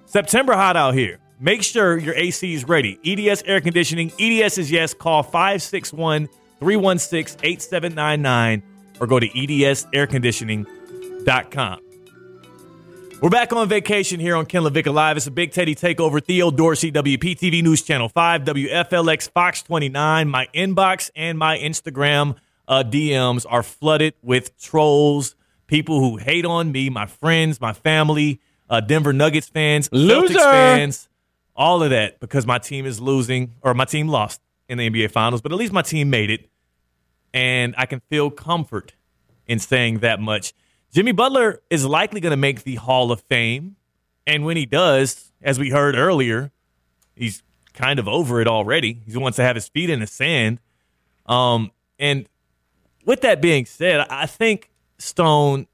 September 0.05 0.53
hot 0.53 0.75
out 0.75 0.93
here. 0.93 1.20
Make 1.43 1.63
sure 1.63 1.97
your 1.97 2.13
AC 2.13 2.54
is 2.54 2.67
ready. 2.67 2.99
EDS 3.04 3.41
Air 3.47 3.62
Conditioning. 3.62 4.12
EDS 4.19 4.60
is 4.60 4.69
yes. 4.69 4.93
Call 4.93 5.23
561 5.23 6.30
316 6.60 7.39
8799 7.43 8.62
or 8.99 9.08
go 9.08 9.19
to 9.19 9.27
edsairconditioning.com. 9.27 11.80
We're 13.23 13.30
back 13.30 13.54
on 13.54 13.67
vacation 13.67 14.19
here 14.19 14.36
on 14.36 14.45
Ken 14.45 14.62
LaVicka 14.62 14.93
Live. 14.93 15.17
It's 15.17 15.25
a 15.25 15.32
Big 15.32 15.51
Teddy 15.51 15.73
Takeover. 15.73 16.23
Theo 16.23 16.51
Dorsey, 16.51 16.91
WPTV 16.91 17.63
News 17.63 17.82
Channel 17.82 18.10
5, 18.10 18.43
WFLX 18.43 19.32
Fox 19.32 19.63
29. 19.63 20.27
My 20.27 20.47
inbox 20.54 21.10
and 21.15 21.39
my 21.39 21.58
Instagram 21.58 22.36
uh, 22.67 22.84
DMs 22.84 23.47
are 23.49 23.63
flooded 23.63 24.13
with 24.21 24.56
trolls, 24.60 25.36
people 25.65 25.99
who 25.99 26.17
hate 26.17 26.45
on 26.45 26.71
me, 26.71 26.91
my 26.91 27.08
friends, 27.08 27.60
my 27.60 27.73
family, 27.73 28.39
uh, 28.69 28.80
Denver 28.80 29.13
Nuggets 29.13 29.49
fans, 29.49 29.89
Loser. 29.91 30.34
Celtics 30.34 30.51
fans, 30.51 31.10
all 31.55 31.83
of 31.83 31.89
that 31.89 32.19
because 32.19 32.45
my 32.45 32.57
team 32.57 32.85
is 32.85 32.99
losing 32.99 33.55
or 33.61 33.73
my 33.73 33.85
team 33.85 34.07
lost 34.07 34.41
in 34.67 34.77
the 34.77 34.89
NBA 34.89 35.11
Finals, 35.11 35.41
but 35.41 35.51
at 35.51 35.57
least 35.57 35.73
my 35.73 35.81
team 35.81 36.09
made 36.09 36.29
it. 36.29 36.49
And 37.33 37.75
I 37.77 37.85
can 37.85 38.01
feel 38.09 38.29
comfort 38.29 38.93
in 39.47 39.59
saying 39.59 39.99
that 39.99 40.19
much. 40.19 40.53
Jimmy 40.93 41.11
Butler 41.11 41.61
is 41.69 41.85
likely 41.85 42.19
going 42.19 42.31
to 42.31 42.37
make 42.37 42.63
the 42.63 42.75
Hall 42.75 43.11
of 43.11 43.21
Fame. 43.21 43.75
And 44.27 44.45
when 44.45 44.57
he 44.57 44.65
does, 44.65 45.31
as 45.41 45.57
we 45.57 45.69
heard 45.69 45.95
earlier, 45.95 46.51
he's 47.15 47.43
kind 47.73 47.99
of 47.99 48.07
over 48.07 48.41
it 48.41 48.47
already. 48.47 49.01
He 49.05 49.17
wants 49.17 49.37
to 49.37 49.43
have 49.43 49.55
his 49.55 49.69
feet 49.69 49.89
in 49.89 49.99
the 50.01 50.07
sand. 50.07 50.59
Um, 51.25 51.71
and 51.97 52.27
with 53.05 53.21
that 53.21 53.41
being 53.41 53.65
said, 53.65 54.05
I 54.09 54.25
think 54.25 54.69
Stone, 54.97 55.67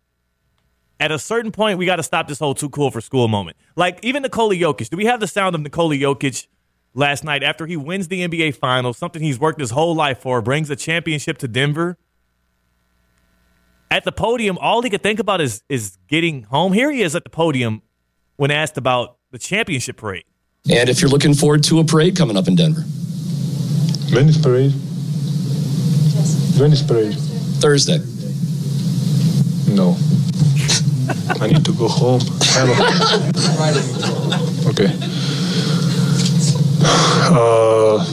at 1.00 1.12
a 1.12 1.20
certain 1.20 1.52
point, 1.52 1.78
we 1.78 1.86
got 1.86 1.98
to 1.98 2.04
stop 2.04 2.28
this 2.28 2.40
whole 2.40 2.56
too 2.56 2.70
cool 2.70 2.90
for 2.92 3.02
school 3.02 3.28
moment. 3.28 3.58
Like 3.76 4.00
even 4.04 4.24
Nikola 4.24 4.56
Jokic. 4.56 4.90
Do 4.90 4.98
we 4.98 5.06
have 5.06 5.20
the 5.20 5.28
sound 5.28 5.56
of 5.56 5.62
Nikola 5.62 5.96
Jokic 5.96 6.48
last 6.94 7.24
night 7.24 7.44
after 7.44 7.68
he 7.68 7.78
wins 7.78 8.08
the 8.08 8.28
NBA 8.28 8.56
Finals, 8.56 8.98
something 8.98 9.22
he's 9.22 9.40
worked 9.40 9.60
his 9.60 9.72
whole 9.72 9.94
life 9.96 10.20
for, 10.20 10.42
brings 10.42 10.70
a 10.70 10.76
championship 10.76 11.38
to 11.40 11.48
Denver? 11.48 11.98
At 13.90 14.04
the 14.04 14.12
podium, 14.12 14.58
all 14.58 14.82
he 14.82 14.90
could 14.90 15.04
think 15.04 15.20
about 15.20 15.40
is 15.40 15.64
is 15.70 15.98
getting 16.08 16.44
home. 16.44 16.74
Here 16.74 16.92
he 16.92 17.02
is 17.04 17.16
at 17.16 17.24
the 17.24 17.30
podium 17.30 17.82
when 18.36 18.52
asked 18.52 18.78
about 18.78 19.18
the 19.32 19.38
championship 19.38 19.98
parade. 19.98 20.26
And 20.70 20.90
if 20.90 21.00
you're 21.00 21.10
looking 21.10 21.34
forward 21.34 21.64
to 21.66 21.80
a 21.80 21.86
parade 21.86 22.18
coming 22.18 22.36
up 22.36 22.48
in 22.50 22.56
Denver, 22.56 22.82
When 24.12 24.28
is 24.28 24.38
parade? 24.38 24.74
When 26.60 26.74
is 26.74 26.82
parade? 26.82 27.16
Thursday. 27.62 28.00
No. 29.78 29.96
I 31.40 31.48
need 31.48 31.64
to 31.66 31.74
go 31.74 31.88
home. 31.88 32.20
I 32.58 32.66
don't- 33.74 34.68
okay. 34.70 34.92
Uh, 37.30 38.06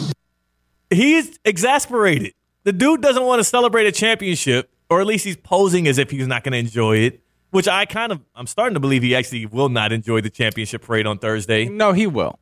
He's 0.91 1.39
exasperated. 1.45 2.35
The 2.65 2.73
dude 2.73 3.01
doesn't 3.03 3.23
want 3.25 3.41
to 3.41 3.45
celebrate 3.45 3.87
a 3.87 3.93
championship, 3.93 4.71
or 4.91 5.01
at 5.01 5.07
least 5.07 5.25
he's 5.25 5.37
posing 5.37 5.87
as 5.89 5.99
if 5.99 6.11
he's 6.11 6.27
not 6.27 6.45
going 6.45 6.53
to 6.53 6.59
enjoy 6.59 6.99
it. 6.99 7.21
Which 7.51 7.69
I 7.69 7.85
kind 7.87 8.11
of, 8.13 8.21
I'm 8.35 8.47
starting 8.47 8.75
to 8.75 8.81
believe 8.81 9.03
he 9.03 9.15
actually 9.15 9.47
will 9.47 9.69
not 9.69 9.93
enjoy 9.93 10.21
the 10.21 10.31
championship 10.31 10.83
parade 10.83 11.07
on 11.07 11.19
Thursday 11.19 11.67
No, 11.67 11.93
he 11.93 12.07
will. 12.07 12.39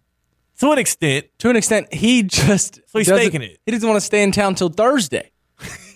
to 0.61 0.71
an 0.73 0.79
extent. 0.79 1.27
To 1.41 1.51
an 1.51 1.57
extent, 1.57 1.93
he 1.93 2.23
just 2.23 2.77
So 2.87 2.99
he's 2.99 3.09
doesn't- 3.09 3.43
it. 3.43 3.59
He 3.67 3.73
doesn't 3.73 3.87
want 3.89 4.01
to 4.01 4.07
stay 4.07 4.23
in 4.23 4.33
town 4.33 4.55
till 4.55 4.69
Thursday. 4.71 5.31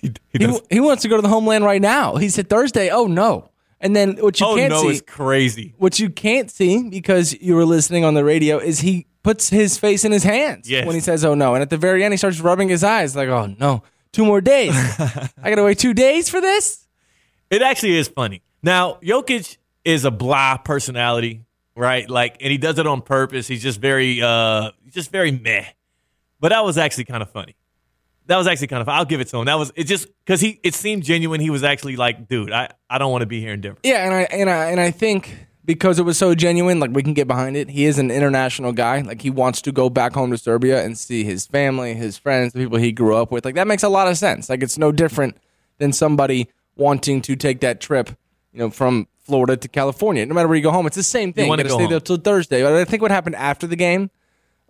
He, 0.00 0.12
he 0.32 0.46
He, 0.46 0.60
he 0.70 0.80
wants 0.80 1.02
to 1.02 1.08
go 1.08 1.16
to 1.16 1.22
the 1.22 1.28
homeland 1.28 1.64
right 1.64 1.80
now. 1.82 2.16
He 2.16 2.28
said 2.28 2.48
Thursday. 2.48 2.90
Oh 2.90 3.06
no! 3.06 3.50
And 3.80 3.94
then 3.94 4.16
what 4.16 4.38
you 4.40 4.46
oh 4.46 4.56
can't 4.56 4.70
no, 4.72 4.82
see, 4.82 4.88
it's 4.88 5.00
crazy. 5.02 5.74
what 5.78 5.98
you 5.98 6.08
can't 6.10 6.50
see 6.50 6.88
because 6.88 7.34
you 7.40 7.54
were 7.54 7.64
listening 7.64 8.04
on 8.04 8.14
the 8.14 8.24
radio 8.24 8.58
is 8.58 8.80
he 8.80 9.06
puts 9.22 9.48
his 9.50 9.76
face 9.78 10.04
in 10.04 10.12
his 10.12 10.22
hands 10.22 10.68
Yes. 10.70 10.86
when 10.86 10.94
he 10.94 11.00
says 11.00 11.24
"Oh 11.24 11.34
no," 11.34 11.54
and 11.54 11.62
at 11.62 11.70
the 11.70 11.76
very 11.76 12.04
end 12.04 12.12
he 12.12 12.16
starts 12.18 12.40
rubbing 12.40 12.68
his 12.68 12.82
eyes 12.84 13.14
like 13.16 13.28
"Oh 13.28 13.54
no, 13.58 13.82
two 14.12 14.24
more 14.24 14.40
days. 14.40 14.72
I 14.98 15.50
gotta 15.50 15.62
wait 15.64 15.78
two 15.78 15.94
days 15.94 16.28
for 16.28 16.40
this." 16.40 16.86
It 17.50 17.62
actually 17.62 17.96
is 17.96 18.08
funny. 18.08 18.42
Now, 18.62 18.94
Jokic 19.02 19.58
is 19.84 20.04
a 20.04 20.10
blah 20.10 20.56
personality, 20.56 21.44
right? 21.76 22.08
Like, 22.10 22.38
and 22.40 22.50
he 22.50 22.58
does 22.58 22.78
it 22.80 22.86
on 22.88 23.02
purpose. 23.02 23.46
He's 23.46 23.62
just 23.62 23.80
very, 23.80 24.20
uh, 24.20 24.72
just 24.90 25.12
very 25.12 25.30
meh. 25.30 25.64
But 26.40 26.48
that 26.48 26.64
was 26.64 26.76
actually 26.76 27.04
kind 27.04 27.22
of 27.22 27.30
funny. 27.30 27.54
That 28.26 28.36
was 28.36 28.46
actually 28.46 28.66
kind 28.68 28.82
of. 28.82 28.88
I'll 28.88 29.04
give 29.04 29.20
it 29.20 29.28
to 29.28 29.38
him. 29.38 29.46
That 29.46 29.58
was 29.58 29.72
it. 29.76 29.84
Just 29.84 30.08
because 30.24 30.40
he, 30.40 30.60
it 30.62 30.74
seemed 30.74 31.04
genuine. 31.04 31.40
He 31.40 31.50
was 31.50 31.62
actually 31.62 31.96
like, 31.96 32.28
dude, 32.28 32.50
I, 32.50 32.70
I 32.90 32.98
don't 32.98 33.12
want 33.12 33.22
to 33.22 33.26
be 33.26 33.40
here 33.40 33.52
in 33.52 33.60
Denver. 33.60 33.78
Yeah, 33.82 34.04
and 34.04 34.14
I 34.14 34.22
and 34.22 34.50
I 34.50 34.70
and 34.70 34.80
I 34.80 34.90
think 34.90 35.46
because 35.64 35.98
it 35.98 36.02
was 36.02 36.16
so 36.16 36.34
genuine, 36.34 36.80
like 36.80 36.90
we 36.92 37.02
can 37.02 37.12
get 37.12 37.26
behind 37.26 37.56
it. 37.56 37.68
He 37.68 37.84
is 37.84 37.98
an 37.98 38.10
international 38.10 38.72
guy. 38.72 39.00
Like 39.00 39.20
he 39.20 39.30
wants 39.30 39.60
to 39.62 39.72
go 39.72 39.90
back 39.90 40.14
home 40.14 40.30
to 40.30 40.38
Serbia 40.38 40.84
and 40.84 40.96
see 40.96 41.24
his 41.24 41.46
family, 41.46 41.94
his 41.94 42.16
friends, 42.16 42.52
the 42.52 42.60
people 42.60 42.78
he 42.78 42.92
grew 42.92 43.16
up 43.16 43.30
with. 43.30 43.44
Like 43.44 43.56
that 43.56 43.66
makes 43.66 43.82
a 43.82 43.88
lot 43.88 44.08
of 44.08 44.16
sense. 44.16 44.48
Like 44.48 44.62
it's 44.62 44.78
no 44.78 44.92
different 44.92 45.36
than 45.78 45.92
somebody 45.92 46.48
wanting 46.76 47.20
to 47.22 47.36
take 47.36 47.60
that 47.60 47.80
trip, 47.80 48.10
you 48.52 48.60
know, 48.60 48.70
from 48.70 49.08
Florida 49.18 49.56
to 49.56 49.68
California. 49.68 50.24
No 50.24 50.34
matter 50.34 50.48
where 50.48 50.56
you 50.56 50.62
go 50.62 50.70
home, 50.70 50.86
it's 50.86 50.96
the 50.96 51.02
same 51.02 51.32
thing. 51.32 51.44
You, 51.44 51.50
wanna 51.50 51.64
got 51.64 51.68
to 51.68 51.70
go 51.70 51.76
stay 51.76 51.84
home. 51.84 51.90
there 51.90 52.00
till 52.00 52.16
Thursday. 52.16 52.62
But 52.62 52.72
I 52.74 52.84
think 52.84 53.02
what 53.02 53.10
happened 53.10 53.36
after 53.36 53.66
the 53.66 53.76
game. 53.76 54.10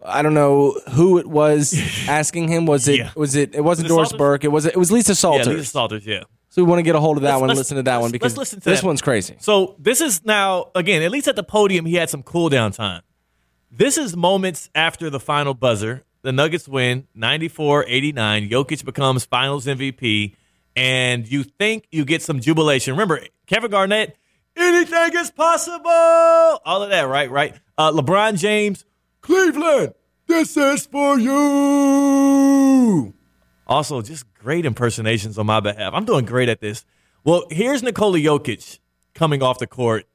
I 0.06 0.22
don't 0.22 0.34
know 0.34 0.78
who 0.92 1.18
it 1.18 1.26
was 1.26 1.74
asking 2.08 2.48
him. 2.48 2.66
Was 2.66 2.86
it? 2.88 2.98
Yeah. 2.98 3.10
Was 3.16 3.34
it? 3.34 3.54
It 3.54 3.60
wasn't 3.62 3.84
Was 3.86 3.90
it 3.92 3.94
Doris 3.94 4.08
Salters? 4.10 4.18
Burke. 4.18 4.44
It 4.44 4.48
was. 4.48 4.66
It 4.66 4.76
was 4.76 4.90
Lisa 4.92 5.10
Yeah, 5.12 5.14
Salters. 5.14 5.46
Lisa 5.48 5.64
Salters. 5.70 6.06
Yeah. 6.06 6.22
so 6.48 6.62
we 6.62 6.68
want 6.70 6.78
to 6.78 6.82
get 6.84 6.94
a 6.94 7.00
hold 7.00 7.16
of 7.16 7.22
that 7.24 7.30
Let's- 7.32 7.40
one. 7.40 7.48
let's- 7.48 7.58
Listen 7.58 7.76
to 7.78 7.82
that 7.84 7.96
one 7.96 8.02
let's 8.04 8.12
because 8.12 8.36
listen 8.36 8.60
to 8.60 8.70
this 8.70 8.80
that. 8.80 8.86
one's 8.86 9.02
crazy. 9.02 9.36
So 9.40 9.74
this 9.78 10.00
is 10.00 10.24
now 10.24 10.70
again, 10.74 11.02
at 11.02 11.10
least 11.10 11.28
at 11.28 11.36
the 11.36 11.42
podium, 11.42 11.84
he 11.86 11.94
had 11.94 12.08
some 12.10 12.22
cool 12.22 12.48
down 12.48 12.72
time. 12.72 13.02
This 13.70 13.98
is 13.98 14.16
moments 14.16 14.70
after 14.74 15.10
the 15.10 15.20
final 15.20 15.52
buzzer. 15.52 16.02
The 16.22 16.32
Nuggets 16.32 16.66
win 16.66 17.06
94-89. 17.16 18.48
Jokic 18.50 18.84
becomes 18.84 19.24
finals 19.24 19.66
MVP. 19.66 20.34
And 20.74 21.30
you 21.30 21.42
think 21.44 21.86
you 21.90 22.04
get 22.04 22.22
some 22.22 22.40
jubilation. 22.40 22.92
Remember, 22.94 23.20
Kevin 23.46 23.70
Garnett, 23.70 24.16
anything 24.56 25.10
is 25.14 25.30
possible. 25.30 25.88
All 25.90 26.82
of 26.82 26.90
that, 26.90 27.02
right? 27.08 27.30
Right. 27.30 27.54
Uh, 27.78 27.92
LeBron 27.92 28.38
James, 28.38 28.84
Cleveland, 29.26 29.92
this 30.28 30.56
is 30.56 30.86
for 30.86 31.18
you. 31.18 33.12
Also, 33.66 34.00
just 34.00 34.32
great 34.34 34.64
impersonations 34.64 35.36
on 35.36 35.46
my 35.46 35.58
behalf. 35.58 35.92
I'm 35.94 36.04
doing 36.04 36.24
great 36.24 36.48
at 36.48 36.60
this. 36.60 36.84
Well, 37.24 37.42
here's 37.50 37.82
Nikola 37.82 38.18
Jokic 38.18 38.78
coming 39.14 39.42
off 39.42 39.58
the 39.58 39.66
court 39.66 40.06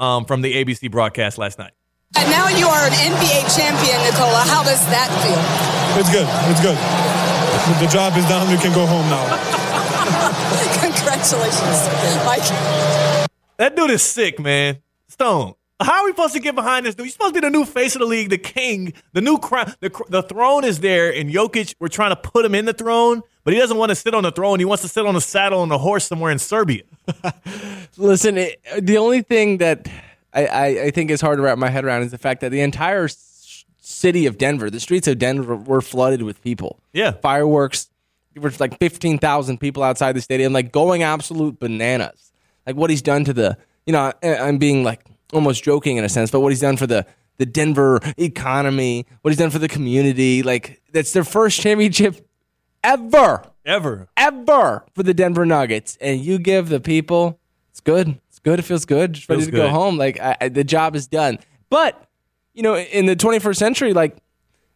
um, 0.00 0.24
from 0.24 0.42
the 0.42 0.52
ABC 0.52 0.90
broadcast 0.90 1.38
last 1.38 1.60
night. 1.60 1.70
And 2.16 2.28
now 2.28 2.48
you 2.48 2.66
are 2.66 2.86
an 2.86 2.92
NBA 2.92 3.56
champion, 3.56 4.02
Nikola. 4.02 4.42
How 4.50 4.64
does 4.64 4.84
that 4.90 5.14
feel? 5.22 5.38
it's 6.00 6.10
good. 6.10 6.26
It's 6.50 6.60
good. 6.60 6.74
The, 6.74 7.86
the 7.86 7.92
job 7.92 8.16
is 8.18 8.24
done. 8.26 8.50
You 8.50 8.58
can 8.58 8.74
go 8.74 8.84
home 8.84 9.06
now. 9.06 9.22
Congratulations, 10.82 11.86
Mike. 12.26 12.42
That 13.58 13.76
dude 13.76 13.92
is 13.92 14.02
sick, 14.02 14.40
man. 14.40 14.78
Stone. 15.06 15.54
How 15.78 16.00
are 16.00 16.04
we 16.04 16.12
supposed 16.12 16.32
to 16.34 16.40
get 16.40 16.54
behind 16.54 16.86
this 16.86 16.94
dude? 16.94 17.06
You're 17.06 17.12
supposed 17.12 17.34
to 17.34 17.40
be 17.40 17.46
the 17.46 17.50
new 17.50 17.66
face 17.66 17.94
of 17.94 18.00
the 18.00 18.06
league, 18.06 18.30
the 18.30 18.38
king, 18.38 18.94
the 19.12 19.20
new 19.20 19.36
crown. 19.36 19.74
The, 19.80 19.90
the 20.08 20.22
throne 20.22 20.64
is 20.64 20.80
there, 20.80 21.12
and 21.12 21.30
Jokic, 21.30 21.74
we're 21.78 21.88
trying 21.88 22.10
to 22.10 22.16
put 22.16 22.46
him 22.46 22.54
in 22.54 22.64
the 22.64 22.72
throne, 22.72 23.22
but 23.44 23.52
he 23.52 23.60
doesn't 23.60 23.76
want 23.76 23.90
to 23.90 23.94
sit 23.94 24.14
on 24.14 24.22
the 24.22 24.32
throne. 24.32 24.58
He 24.58 24.64
wants 24.64 24.82
to 24.82 24.88
sit 24.88 25.04
on 25.04 25.14
a 25.16 25.20
saddle 25.20 25.60
on 25.60 25.70
a 25.70 25.76
horse 25.76 26.06
somewhere 26.06 26.32
in 26.32 26.38
Serbia. 26.38 26.82
Listen, 27.98 28.38
it, 28.38 28.60
the 28.80 28.96
only 28.96 29.20
thing 29.20 29.58
that 29.58 29.86
I, 30.32 30.46
I, 30.46 30.66
I 30.84 30.90
think 30.92 31.10
is 31.10 31.20
hard 31.20 31.36
to 31.36 31.42
wrap 31.42 31.58
my 31.58 31.68
head 31.68 31.84
around 31.84 32.02
is 32.02 32.10
the 32.10 32.18
fact 32.18 32.40
that 32.40 32.50
the 32.50 32.60
entire 32.62 33.08
city 33.78 34.24
of 34.26 34.38
Denver, 34.38 34.70
the 34.70 34.80
streets 34.80 35.06
of 35.06 35.18
Denver, 35.18 35.56
were 35.56 35.82
flooded 35.82 36.22
with 36.22 36.42
people. 36.42 36.80
Yeah. 36.94 37.12
fireworks. 37.12 37.90
There 38.32 38.42
were 38.42 38.52
like 38.58 38.78
fifteen 38.78 39.18
thousand 39.18 39.58
people 39.58 39.82
outside 39.82 40.14
the 40.14 40.20
stadium, 40.20 40.52
like 40.52 40.70
going 40.70 41.02
absolute 41.02 41.58
bananas. 41.58 42.32
Like 42.66 42.76
what 42.76 42.90
he's 42.90 43.00
done 43.00 43.24
to 43.24 43.32
the, 43.32 43.56
you 43.86 43.94
know, 43.94 44.12
I, 44.22 44.36
I'm 44.36 44.58
being 44.58 44.84
like 44.84 45.02
almost 45.36 45.62
joking 45.62 45.96
in 45.98 46.04
a 46.04 46.08
sense, 46.08 46.30
but 46.30 46.40
what 46.40 46.50
he's 46.50 46.60
done 46.60 46.76
for 46.76 46.86
the 46.88 47.06
the 47.38 47.46
Denver 47.46 48.00
economy, 48.16 49.06
what 49.20 49.30
he's 49.30 49.38
done 49.38 49.50
for 49.50 49.58
the 49.58 49.68
community, 49.68 50.42
like 50.42 50.80
that's 50.92 51.12
their 51.12 51.22
first 51.24 51.60
championship 51.60 52.26
ever 52.82 53.42
Ever. 53.64 54.08
ever 54.16 54.84
for 54.94 55.02
the 55.02 55.12
Denver 55.12 55.44
Nuggets, 55.44 55.98
and 56.00 56.20
you 56.20 56.38
give 56.38 56.68
the 56.68 56.80
people, 56.80 57.38
it's 57.70 57.80
good. 57.80 58.18
It's 58.28 58.38
good. 58.38 58.58
It 58.58 58.62
feels 58.62 58.84
good. 58.84 59.12
Just 59.14 59.28
ready 59.28 59.44
to 59.44 59.50
go 59.50 59.68
home. 59.68 59.96
Like 59.98 60.18
I, 60.20 60.36
I- 60.40 60.48
the 60.48 60.64
job 60.64 60.94
is 60.96 61.06
done. 61.08 61.38
But 61.68 62.00
you 62.54 62.62
know, 62.62 62.76
in 62.76 63.06
the 63.06 63.16
21st 63.16 63.56
century, 63.56 63.92
like 63.92 64.16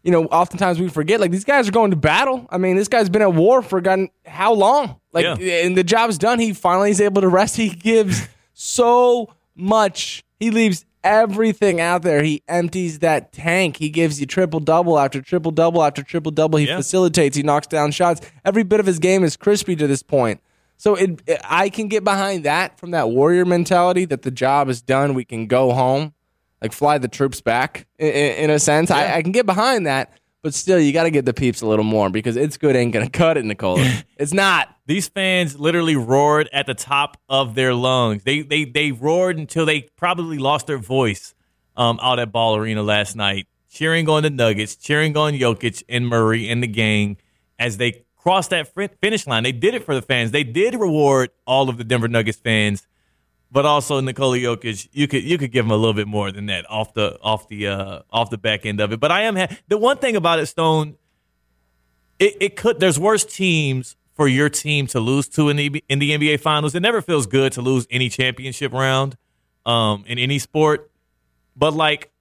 you 0.03 0.11
know, 0.11 0.25
oftentimes 0.27 0.81
we 0.81 0.88
forget 0.88 1.20
like 1.20 1.31
these 1.31 1.44
guys 1.44 1.68
are 1.68 1.73
going 1.73 1.90
to 1.92 1.96
battle. 1.96 2.46
I 2.51 2.59
mean, 2.59 2.77
this 2.77 2.88
guy's 2.88 3.09
been 3.09 3.23
at 3.23 3.33
war 3.35 3.62
for 3.62 3.81
God 3.81 4.01
how 4.27 4.53
long? 4.55 4.99
Like, 5.12 5.25
Yeah. 5.25 5.64
and 5.64 5.77
the 5.77 5.85
job's 5.85 6.18
done. 6.18 6.38
He 6.38 6.53
finally 6.53 6.90
is 6.90 7.01
able 7.01 7.20
to 7.23 7.29
rest. 7.29 7.57
He 7.57 7.68
gives 7.70 8.27
so 8.55 9.29
much. 9.57 10.25
He 10.39 10.51
leaves 10.51 10.85
everything 11.03 11.81
out 11.81 12.03
there. 12.03 12.23
He 12.23 12.43
empties 12.49 12.99
that 13.01 13.33
tank. 13.33 13.77
He 13.79 13.89
gives 13.89 14.21
you 14.21 14.27
triple 14.27 14.61
double 14.61 14.99
after 14.99 15.21
triple 15.23 15.51
double 15.51 15.83
after 15.83 16.03
triple 16.03 16.31
double. 16.33 16.59
He 16.59 16.67
Yeah. 16.67 16.77
facilitates. 16.77 17.37
He 17.37 17.43
knocks 17.43 17.67
down 17.67 17.91
shots. 17.91 18.21
Every 18.45 18.63
bit 18.63 18.81
of 18.81 18.87
his 18.87 18.99
game 18.99 19.25
is 19.25 19.37
crispy 19.37 19.77
to 19.77 19.87
this 19.87 20.03
point. 20.03 20.41
So 20.77 20.95
it, 20.95 21.21
it- 21.27 21.41
I 21.45 21.69
can 21.69 21.89
get 21.89 22.05
behind 22.05 22.45
that 22.45 22.79
from 22.79 22.91
that 22.93 23.11
warrior 23.11 23.45
mentality 23.45 24.05
that 24.07 24.23
the 24.23 24.31
job 24.31 24.69
is 24.69 24.81
done. 24.83 25.15
We 25.15 25.25
can 25.25 25.47
go 25.47 25.73
home, 25.73 26.15
like 26.63 26.73
fly 26.73 26.99
the 26.99 27.09
troops 27.09 27.41
back. 27.41 27.87
In, 27.99 28.09
in 28.09 28.51
a 28.51 28.59
sense, 28.59 28.91
I, 28.91 29.17
I 29.17 29.23
can 29.23 29.33
get 29.33 29.47
behind 29.47 29.87
that. 29.87 30.13
But 30.42 30.55
still, 30.55 30.81
you 30.81 30.92
got 30.92 31.05
to 31.05 31.11
get 31.11 31.26
the 31.26 31.35
peeps 31.35 31.61
a 31.61 31.66
little 31.66 31.85
more 31.85 32.09
because 32.09 32.37
it's 32.37 32.57
good 32.57 32.74
ain't 32.74 32.92
gonna 32.92 33.11
cut 33.11 33.37
it, 33.37 33.44
Nikola. 33.44 33.87
it's 34.16 34.33
not. 34.33 34.74
These 34.87 35.09
fans 35.09 35.59
literally 35.59 35.96
roared 35.96 36.48
at 36.53 36.66
the 36.66 36.74
top 36.74 37.18
of 37.29 37.55
their 37.55 37.74
lungs. 37.74 38.24
They 38.24 38.40
they 38.40 38.64
they 38.64 38.92
roared 38.92 39.38
until 39.38 39.66
they 39.66 39.83
probably 39.96 40.38
lost 40.38 40.66
their 40.66 40.79
voice 40.79 41.35
um, 41.76 41.98
out 42.03 42.18
at 42.18 42.33
Ball 42.33 42.57
Arena 42.57 42.83
last 42.83 43.16
night, 43.16 43.48
cheering 43.68 44.09
on 44.09 44.22
the 44.22 44.31
Nuggets, 44.31 44.76
cheering 44.76 45.16
on 45.16 45.35
Jokic 45.35 45.83
and 45.88 46.09
Murray 46.09 46.48
and 46.48 46.62
the 46.62 46.66
gang 46.68 47.18
as 47.59 47.76
they 47.76 48.05
crossed 48.16 48.50
that 48.50 48.72
finish 49.00 49.26
line. 49.26 49.42
They 49.42 49.53
did 49.53 49.74
it 49.74 49.85
for 49.85 49.94
the 49.94 50.03
fans. 50.03 50.31
They 50.31 50.44
did 50.44 50.74
reward 50.74 51.31
all 51.46 51.68
of 51.68 51.79
the 51.79 51.85
Denver 51.85 52.09
Nuggets 52.09 52.38
fans, 52.38 52.87
but 53.53 53.67
also 53.67 54.01
Nikola 54.01 54.39
Jokic. 54.39 54.89
You 54.93 55.09
could 55.09 55.23
you 55.23 55.39
could 55.39 55.53
give 55.53 55.65
him 55.65 55.71
a 55.71 55.77
little 55.77 55.95
bit 55.95 56.07
more 56.09 56.31
than 56.31 56.47
that 56.47 56.69
off 56.71 56.95
the 56.95 57.19
off 57.21 57.49
the 57.49 57.69
uh, 57.69 58.03
off 58.11 58.31
the 58.31 58.39
back 58.39 58.67
end 58.67 58.81
of 58.81 58.93
it. 58.93 59.01
But 59.01 59.11
I 59.11 59.23
am 59.23 59.37
ha- 59.37 59.49
the 59.69 59.79
one 59.79 59.99
thing 59.99 60.17
about 60.17 60.39
it, 60.39 60.47
Stone 60.47 60.97
it, 62.21 62.37
it 62.39 62.57
could 62.57 62.79
there's 62.79 62.99
worse 62.99 63.25
teams 63.25 63.97
for 64.15 64.29
your 64.29 64.49
team 64.49 64.87
to 64.89 65.01
lose 65.01 65.27
to 65.31 65.49
in 65.49 65.57
the 65.57 65.83
in 65.89 65.99
the 65.99 66.11
NBA 66.11 66.41
finals. 66.41 66.75
It 66.75 66.81
never 66.81 67.03
feels 67.03 67.27
good 67.27 67.53
to 67.53 67.63
lose 67.63 67.89
any 67.91 68.09
championship 68.09 68.73
round 68.73 69.17
um 69.67 70.05
in 70.07 70.19
any 70.19 70.39
sport. 70.39 70.91
But 71.57 71.75
like 71.75 72.13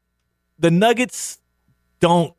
the 0.58 0.72
Nuggets 0.72 1.40
don't 2.00 2.34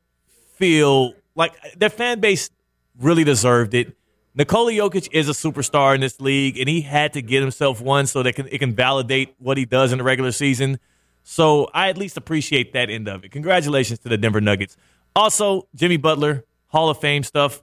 feel 0.55 1.15
like 1.37 1.53
their 1.79 1.91
fan 1.91 2.21
base 2.21 2.51
really 2.99 3.25
deserved 3.25 3.75
it. 3.75 3.97
Nikola 4.35 4.71
Jokic 4.73 5.09
is 5.13 5.29
a 5.29 5.33
superstar 5.33 5.95
in 5.95 6.01
this 6.01 6.21
league, 6.21 6.57
and 6.59 6.69
he 6.69 6.83
had 6.83 7.13
to 7.15 7.23
get 7.23 7.41
himself 7.41 7.81
one 7.81 8.07
so 8.07 8.23
that 8.23 8.39
it 8.39 8.59
can 8.59 8.75
validate 8.75 9.35
what 9.39 9.59
he 9.59 9.65
does 9.65 9.91
in 9.91 9.99
the 9.99 10.05
regular 10.05 10.31
season. 10.31 10.79
So 11.25 11.69
I 11.75 11.89
at 11.89 11.99
least 11.99 12.17
appreciate 12.17 12.73
that 12.73 12.91
end 12.91 13.09
of 13.09 13.25
it. 13.25 13.33
Congratulations 13.33 13.99
to 14.01 14.09
the 14.09 14.17
Denver 14.17 14.41
Nuggets. 14.41 14.77
Also, 15.17 15.67
Jimmy 15.75 15.97
Butler, 15.97 16.45
Hall 16.69 16.89
of 16.91 17.01
Fame 17.01 17.25
stuff. 17.25 17.63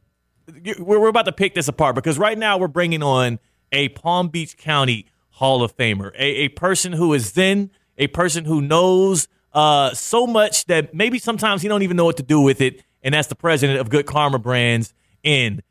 We're, 0.78 1.00
we're 1.00 1.08
about 1.08 1.26
to 1.26 1.32
pick 1.32 1.56
this 1.56 1.68
apart 1.70 1.96
because 1.96 2.20
right 2.20 2.38
now 2.38 2.58
we're 2.58 2.68
bringing 2.68 3.02
on 3.02 3.40
a 3.72 3.90
Palm 3.90 4.28
Beach 4.28 4.58
County 4.58 5.06
Hall 5.32 5.64
of 5.64 5.76
Famer, 5.78 6.14
a, 6.16 6.26
a 6.26 6.50
person 6.50 6.94
who 6.94 7.14
is 7.14 7.34
then 7.34 7.72
a 7.98 8.08
person 8.08 8.46
who 8.46 8.62
knows 8.62 9.28
uh, 9.54 9.94
so 9.94 10.28
much 10.28 10.66
that 10.66 10.94
maybe 10.94 11.20
sometimes 11.20 11.62
he 11.62 11.68
don't 11.68 11.82
even 11.82 11.98
know 11.98 12.06
what 12.06 12.18
to 12.18 12.24
do 12.24 12.42
with 12.42 12.60
it, 12.60 12.84
and 13.04 13.14
that's 13.14 13.28
the 13.28 13.36
president 13.36 13.80
of 13.80 13.90
Good 13.90 14.06
Karma 14.06 14.40
Brands 14.40 14.94
in 15.24 15.62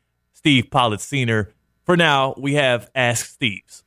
Steve 0.47 0.71
Pollard 0.71 1.01
Senior. 1.01 1.53
For 1.83 1.97
now, 1.97 2.33
we 2.37 2.53
have 2.53 2.89
Ask 2.95 3.25
Steve's. 3.25 3.83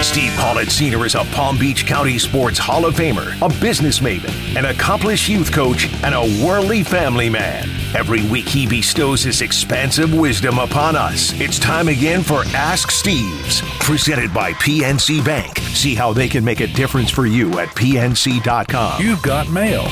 Steve 0.00 0.32
Paulette 0.38 0.70
Sr. 0.70 1.04
is 1.04 1.14
a 1.14 1.24
Palm 1.34 1.58
Beach 1.58 1.84
County 1.84 2.18
Sports 2.18 2.58
Hall 2.58 2.86
of 2.86 2.94
Famer, 2.94 3.36
a 3.42 3.60
business 3.60 3.98
maven, 3.98 4.56
an 4.56 4.64
accomplished 4.64 5.28
youth 5.28 5.52
coach, 5.52 5.92
and 6.02 6.14
a 6.14 6.42
worldly 6.42 6.82
family 6.82 7.28
man. 7.28 7.68
Every 7.94 8.26
week 8.30 8.48
he 8.48 8.66
bestows 8.66 9.22
his 9.22 9.42
expansive 9.42 10.14
wisdom 10.14 10.58
upon 10.58 10.96
us. 10.96 11.38
It's 11.38 11.58
time 11.58 11.88
again 11.88 12.22
for 12.22 12.44
Ask 12.54 12.90
Steve's, 12.90 13.60
presented 13.80 14.32
by 14.32 14.52
PNC 14.54 15.22
Bank. 15.22 15.58
See 15.58 15.94
how 15.94 16.14
they 16.14 16.28
can 16.30 16.42
make 16.42 16.60
a 16.60 16.66
difference 16.66 17.10
for 17.10 17.26
you 17.26 17.58
at 17.58 17.68
PNC.com. 17.68 19.02
You've 19.02 19.20
got 19.20 19.50
mail. 19.50 19.86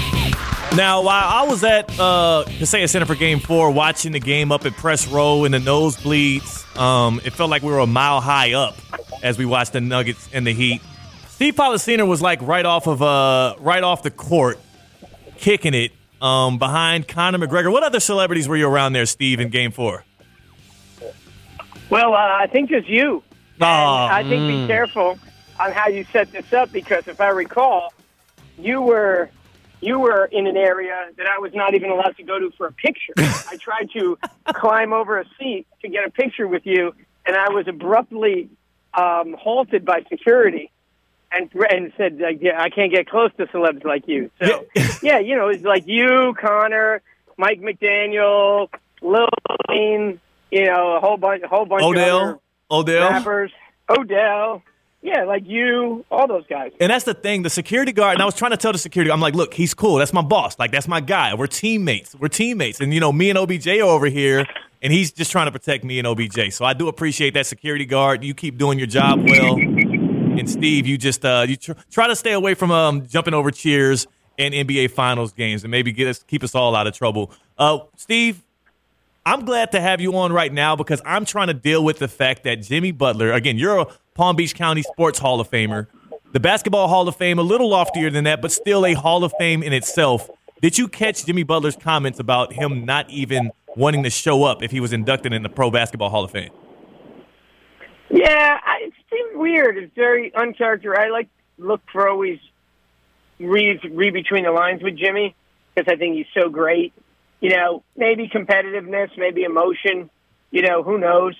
Now, 0.76 1.02
while 1.02 1.28
I 1.28 1.46
was 1.46 1.62
at 1.62 1.88
uh, 2.00 2.44
Kaseya 2.48 2.88
Center 2.88 3.06
for 3.06 3.14
Game 3.14 3.38
Four, 3.38 3.70
watching 3.70 4.10
the 4.10 4.18
game 4.18 4.50
up 4.50 4.66
at 4.66 4.72
Press 4.72 5.06
Row 5.06 5.44
in 5.44 5.52
the 5.52 5.58
nosebleeds, 5.58 6.76
um, 6.76 7.20
it 7.24 7.32
felt 7.32 7.48
like 7.48 7.62
we 7.62 7.70
were 7.70 7.78
a 7.78 7.86
mile 7.86 8.20
high 8.20 8.54
up 8.54 8.76
as 9.22 9.38
we 9.38 9.46
watched 9.46 9.72
the 9.72 9.80
Nuggets 9.80 10.28
and 10.32 10.44
the 10.44 10.52
Heat. 10.52 10.82
Steve 11.28 11.54
Policina 11.54 12.08
was 12.08 12.20
like 12.20 12.42
right 12.42 12.66
off 12.66 12.88
of 12.88 13.02
uh, 13.02 13.54
right 13.60 13.84
off 13.84 14.02
the 14.02 14.10
court, 14.10 14.58
kicking 15.38 15.74
it 15.74 15.92
um, 16.20 16.58
behind 16.58 17.06
Conor 17.06 17.38
McGregor. 17.38 17.70
What 17.70 17.84
other 17.84 18.00
celebrities 18.00 18.48
were 18.48 18.56
you 18.56 18.66
around 18.66 18.94
there, 18.94 19.06
Steve, 19.06 19.38
in 19.38 19.50
Game 19.50 19.70
Four? 19.70 20.04
Well, 21.88 22.14
uh, 22.14 22.16
I 22.16 22.48
think 22.48 22.70
just 22.70 22.88
you. 22.88 23.22
Aw, 23.60 24.08
I 24.12 24.24
think 24.24 24.42
mm. 24.42 24.62
be 24.62 24.66
careful 24.66 25.20
on 25.60 25.70
how 25.70 25.86
you 25.86 26.04
set 26.12 26.32
this 26.32 26.52
up 26.52 26.72
because 26.72 27.06
if 27.06 27.20
I 27.20 27.28
recall, 27.28 27.94
you 28.58 28.80
were 28.82 29.30
you 29.84 29.98
were 29.98 30.24
in 30.26 30.46
an 30.46 30.56
area 30.56 31.10
that 31.16 31.26
I 31.26 31.38
was 31.38 31.52
not 31.54 31.74
even 31.74 31.90
allowed 31.90 32.16
to 32.16 32.22
go 32.22 32.38
to 32.38 32.50
for 32.56 32.66
a 32.66 32.72
picture. 32.72 33.12
I 33.18 33.56
tried 33.56 33.90
to 33.92 34.18
climb 34.46 34.92
over 34.92 35.18
a 35.18 35.24
seat 35.38 35.66
to 35.82 35.88
get 35.88 36.06
a 36.06 36.10
picture 36.10 36.46
with 36.46 36.64
you, 36.64 36.94
and 37.26 37.36
I 37.36 37.50
was 37.50 37.68
abruptly 37.68 38.50
um, 38.94 39.34
halted 39.38 39.84
by 39.84 40.02
security. 40.08 40.70
And, 41.36 41.50
and 41.68 41.92
said, 41.96 42.20
like, 42.20 42.38
yeah, 42.40 42.62
I 42.62 42.70
can't 42.70 42.92
get 42.92 43.08
close 43.08 43.32
to 43.38 43.46
celebs 43.46 43.84
like 43.84 44.06
you. 44.06 44.30
So, 44.40 44.66
yeah, 45.02 45.18
you 45.18 45.34
know, 45.34 45.48
it's 45.48 45.64
like 45.64 45.82
you, 45.84 46.32
Connor, 46.40 47.02
Mike 47.36 47.60
McDaniel, 47.60 48.68
Lil 49.02 49.26
Wayne, 49.68 50.20
you 50.52 50.66
know, 50.66 50.96
a 50.96 51.00
whole 51.00 51.16
bunch, 51.16 51.42
a 51.42 51.48
whole 51.48 51.66
bunch 51.66 51.82
of 51.82 51.88
Odell, 51.88 52.42
Odell. 52.70 53.10
rappers, 53.10 53.50
Odell, 53.88 54.62
yeah, 55.04 55.24
like 55.24 55.42
you, 55.46 56.02
all 56.10 56.26
those 56.26 56.46
guys. 56.46 56.72
And 56.80 56.90
that's 56.90 57.04
the 57.04 57.12
thing. 57.12 57.42
The 57.42 57.50
security 57.50 57.92
guard, 57.92 58.14
and 58.14 58.22
I 58.22 58.24
was 58.24 58.34
trying 58.34 58.52
to 58.52 58.56
tell 58.56 58.72
the 58.72 58.78
security, 58.78 59.10
I'm 59.10 59.20
like, 59.20 59.34
look, 59.34 59.52
he's 59.52 59.74
cool. 59.74 59.96
That's 59.96 60.14
my 60.14 60.22
boss. 60.22 60.58
Like, 60.58 60.72
that's 60.72 60.88
my 60.88 61.02
guy. 61.02 61.34
We're 61.34 61.46
teammates. 61.46 62.14
We're 62.14 62.28
teammates. 62.28 62.80
And, 62.80 62.94
you 62.94 63.00
know, 63.00 63.12
me 63.12 63.28
and 63.28 63.38
OBJ 63.38 63.68
are 63.68 63.82
over 63.82 64.06
here, 64.06 64.46
and 64.80 64.94
he's 64.94 65.12
just 65.12 65.30
trying 65.30 65.46
to 65.46 65.52
protect 65.52 65.84
me 65.84 65.98
and 65.98 66.08
OBJ. 66.08 66.54
So 66.54 66.64
I 66.64 66.72
do 66.72 66.88
appreciate 66.88 67.34
that 67.34 67.44
security 67.44 67.84
guard. 67.84 68.24
You 68.24 68.32
keep 68.32 68.56
doing 68.56 68.78
your 68.78 68.86
job 68.86 69.28
well. 69.28 69.56
And 69.56 70.48
Steve, 70.48 70.86
you 70.86 70.96
just 70.96 71.22
uh, 71.22 71.44
you 71.46 71.56
tr- 71.56 71.72
try 71.90 72.06
to 72.06 72.16
stay 72.16 72.32
away 72.32 72.54
from 72.54 72.70
um, 72.70 73.06
jumping 73.06 73.34
over 73.34 73.50
cheers 73.50 74.06
and 74.38 74.54
NBA 74.54 74.90
Finals 74.90 75.32
games, 75.34 75.64
and 75.64 75.70
maybe 75.70 75.92
get 75.92 76.08
us 76.08 76.22
keep 76.22 76.42
us 76.42 76.54
all 76.54 76.74
out 76.74 76.86
of 76.86 76.94
trouble. 76.94 77.30
Uh, 77.56 77.80
Steve, 77.96 78.42
I'm 79.26 79.46
glad 79.46 79.72
to 79.72 79.80
have 79.80 80.02
you 80.02 80.14
on 80.18 80.34
right 80.34 80.52
now 80.52 80.76
because 80.76 81.00
I'm 81.06 81.24
trying 81.24 81.46
to 81.46 81.54
deal 81.54 81.82
with 81.82 81.98
the 81.98 82.08
fact 82.08 82.44
that 82.44 82.56
Jimmy 82.56 82.92
Butler, 82.92 83.32
again, 83.32 83.56
you're 83.56 83.78
a 83.78 83.86
Palm 84.14 84.36
Beach 84.36 84.54
County 84.54 84.82
Sports 84.82 85.18
Hall 85.18 85.40
of 85.40 85.50
Famer, 85.50 85.86
the 86.32 86.40
Basketball 86.40 86.88
Hall 86.88 87.08
of 87.08 87.16
Fame, 87.16 87.38
a 87.38 87.42
little 87.42 87.70
loftier 87.70 88.10
than 88.10 88.24
that, 88.24 88.42
but 88.42 88.52
still 88.52 88.84
a 88.84 88.92
Hall 88.92 89.24
of 89.24 89.32
Fame 89.38 89.62
in 89.62 89.72
itself. 89.72 90.28
Did 90.60 90.76
you 90.76 90.88
catch 90.88 91.24
Jimmy 91.24 91.42
Butler's 91.42 91.76
comments 91.76 92.18
about 92.18 92.52
him 92.52 92.84
not 92.84 93.08
even 93.08 93.50
wanting 93.76 94.02
to 94.02 94.10
show 94.10 94.44
up 94.44 94.62
if 94.62 94.70
he 94.70 94.78
was 94.78 94.92
inducted 94.92 95.32
in 95.32 95.42
the 95.42 95.48
Pro 95.48 95.70
Basketball 95.70 96.10
Hall 96.10 96.24
of 96.24 96.30
Fame? 96.30 96.50
Yeah, 98.10 98.58
it 98.80 98.92
seems 99.10 99.30
weird. 99.36 99.78
It's 99.78 99.94
very 99.94 100.34
uncharacteristic. 100.34 101.06
I 101.06 101.10
like 101.10 101.28
look 101.56 101.80
for 101.90 102.08
always 102.08 102.38
read 103.40 103.80
read 103.90 104.12
between 104.12 104.44
the 104.44 104.52
lines 104.52 104.82
with 104.82 104.96
Jimmy 104.96 105.34
because 105.74 105.90
I 105.90 105.96
think 105.96 106.16
he's 106.16 106.26
so 106.34 106.50
great. 106.50 106.92
You 107.44 107.50
know, 107.50 107.82
maybe 107.94 108.26
competitiveness, 108.26 109.10
maybe 109.18 109.42
emotion. 109.42 110.08
You 110.50 110.62
know, 110.62 110.82
who 110.82 110.96
knows? 110.96 111.34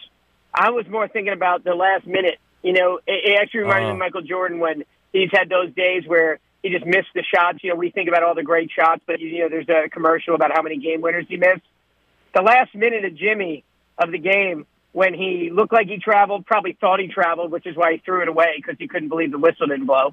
I 0.53 0.69
was 0.69 0.87
more 0.87 1.09
thinking 1.09 1.33
about 1.33 1.65
the 1.65 1.75
last 1.75 2.07
minute. 2.07 2.39
You 2.63 2.75
know, 2.75 3.01
it, 3.07 3.25
it 3.25 3.39
actually 3.41 3.61
reminded 3.61 3.87
me 3.87 3.91
of 3.93 3.97
oh. 3.97 3.99
Michael 4.01 4.21
Jordan 4.21 4.59
when 4.59 4.85
he's 5.15 5.31
had 5.33 5.49
those 5.49 5.73
days 5.73 6.03
where 6.07 6.41
he 6.63 6.69
just 6.69 6.85
missed 6.85 7.09
the 7.15 7.23
shots. 7.23 7.61
You 7.63 7.71
know, 7.71 7.77
we 7.77 7.91
think 7.91 8.11
about 8.11 8.23
all 8.23 8.35
the 8.35 8.43
great 8.43 8.71
shots, 8.71 9.01
but 9.07 9.19
you 9.19 9.39
know, 9.39 9.49
there's 9.49 9.71
a 9.71 9.89
commercial 9.89 10.35
about 10.35 10.53
how 10.53 10.61
many 10.61 10.77
game 10.77 11.01
winners 11.01 11.25
he 11.27 11.39
missed. 11.39 11.65
The 12.35 12.43
last 12.43 12.75
minute 12.75 13.07
of 13.07 13.17
Jimmy 13.17 13.65
of 13.97 14.13
the 14.13 14.19
game 14.19 14.67
when 14.93 15.15
he 15.15 15.49
looked 15.51 15.73
like 15.73 15.87
he 15.87 15.97
traveled, 15.97 16.45
probably 16.45 16.77
thought 16.79 17.01
he 17.01 17.09
traveled, 17.09 17.51
which 17.51 17.67
is 17.67 17.77
why 17.77 17.93
he 17.93 17.99
threw 18.05 18.21
it 18.21 18.29
away 18.29 18.57
because 18.57 18.77
he 18.79 18.89
couldn't 18.89 19.09
believe 19.09 19.31
the 19.31 19.39
whistle 19.39 19.69
didn't 19.69 19.87
blow. 19.87 20.13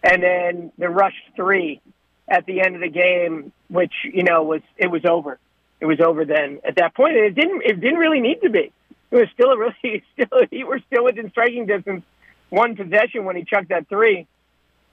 And 0.00 0.22
then 0.22 0.70
the 0.78 0.88
rush 0.88 1.16
three 1.34 1.80
at 2.28 2.46
the 2.46 2.60
end 2.60 2.74
of 2.74 2.80
the 2.80 2.88
game, 2.88 3.52
which 3.68 3.92
you 4.04 4.22
know 4.22 4.42
was 4.42 4.62
it 4.76 4.88
was 4.88 5.04
over. 5.04 5.38
It 5.80 5.86
was 5.86 6.00
over 6.00 6.24
then 6.24 6.60
at 6.64 6.76
that 6.76 6.94
point. 6.94 7.16
and 7.16 7.26
it 7.26 7.34
didn't 7.34 7.62
it 7.64 7.80
didn't 7.80 7.98
really 7.98 8.20
need 8.20 8.40
to 8.42 8.50
be. 8.50 8.72
It 9.10 9.16
was 9.16 9.28
still 9.34 9.50
a 9.50 9.58
really 9.58 10.02
still 10.12 10.66
were 10.66 10.80
still 10.86 11.04
within 11.04 11.30
striking 11.30 11.66
distance, 11.66 12.04
one 12.50 12.76
possession 12.76 13.24
when 13.24 13.36
he 13.36 13.44
chucked 13.44 13.68
that 13.68 13.88
three. 13.88 14.26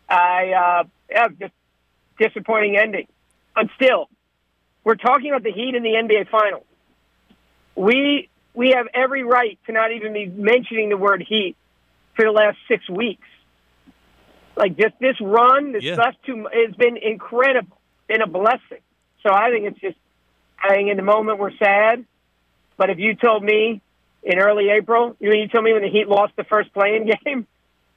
I 0.09 0.51
uh, 0.51 0.83
yeah, 1.09 1.27
just 1.39 1.53
disappointing 2.19 2.77
ending, 2.77 3.07
but 3.55 3.67
still, 3.75 4.09
we're 4.83 4.95
talking 4.95 5.29
about 5.29 5.43
the 5.43 5.51
Heat 5.51 5.75
in 5.75 5.83
the 5.83 5.91
NBA 5.91 6.29
Finals. 6.29 6.65
We 7.75 8.29
we 8.53 8.71
have 8.71 8.87
every 8.93 9.23
right 9.23 9.57
to 9.67 9.71
not 9.71 9.91
even 9.91 10.13
be 10.13 10.25
mentioning 10.25 10.89
the 10.89 10.97
word 10.97 11.23
Heat 11.27 11.55
for 12.15 12.25
the 12.25 12.31
last 12.31 12.57
six 12.67 12.89
weeks. 12.89 13.27
Like 14.55 14.77
just 14.77 14.93
this 14.99 15.15
run, 15.21 15.71
this 15.73 15.83
Yeah. 15.83 15.95
last 15.95 16.17
two, 16.25 16.47
it's 16.51 16.75
been 16.75 16.97
incredible, 16.97 17.77
been 18.07 18.21
a 18.21 18.27
blessing. 18.27 18.79
So 19.23 19.31
I 19.33 19.49
think 19.51 19.65
it's 19.65 19.79
just, 19.79 19.97
I 20.61 20.69
think 20.75 20.89
in 20.89 20.97
the 20.97 21.03
moment 21.03 21.39
we're 21.39 21.55
sad, 21.57 22.05
but 22.77 22.89
if 22.89 22.99
you 22.99 23.15
told 23.15 23.43
me 23.43 23.81
in 24.23 24.39
early 24.39 24.69
April, 24.69 25.15
you, 25.19 25.31
you 25.33 25.47
told 25.47 25.63
me 25.63 25.73
when 25.73 25.81
the 25.83 25.89
Heat 25.89 26.07
lost 26.07 26.33
the 26.35 26.43
first 26.43 26.73
playing 26.73 27.09
game, 27.25 27.47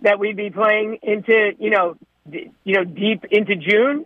that 0.01 0.19
we'd 0.19 0.37
be 0.37 0.51
playing 0.51 0.99
into 1.03 1.53
you 1.59 1.71
know 1.71 1.97
d- 2.29 2.51
you 2.65 2.75
know 2.75 2.85
deep 2.85 3.25
into 3.31 3.57
June, 3.57 4.05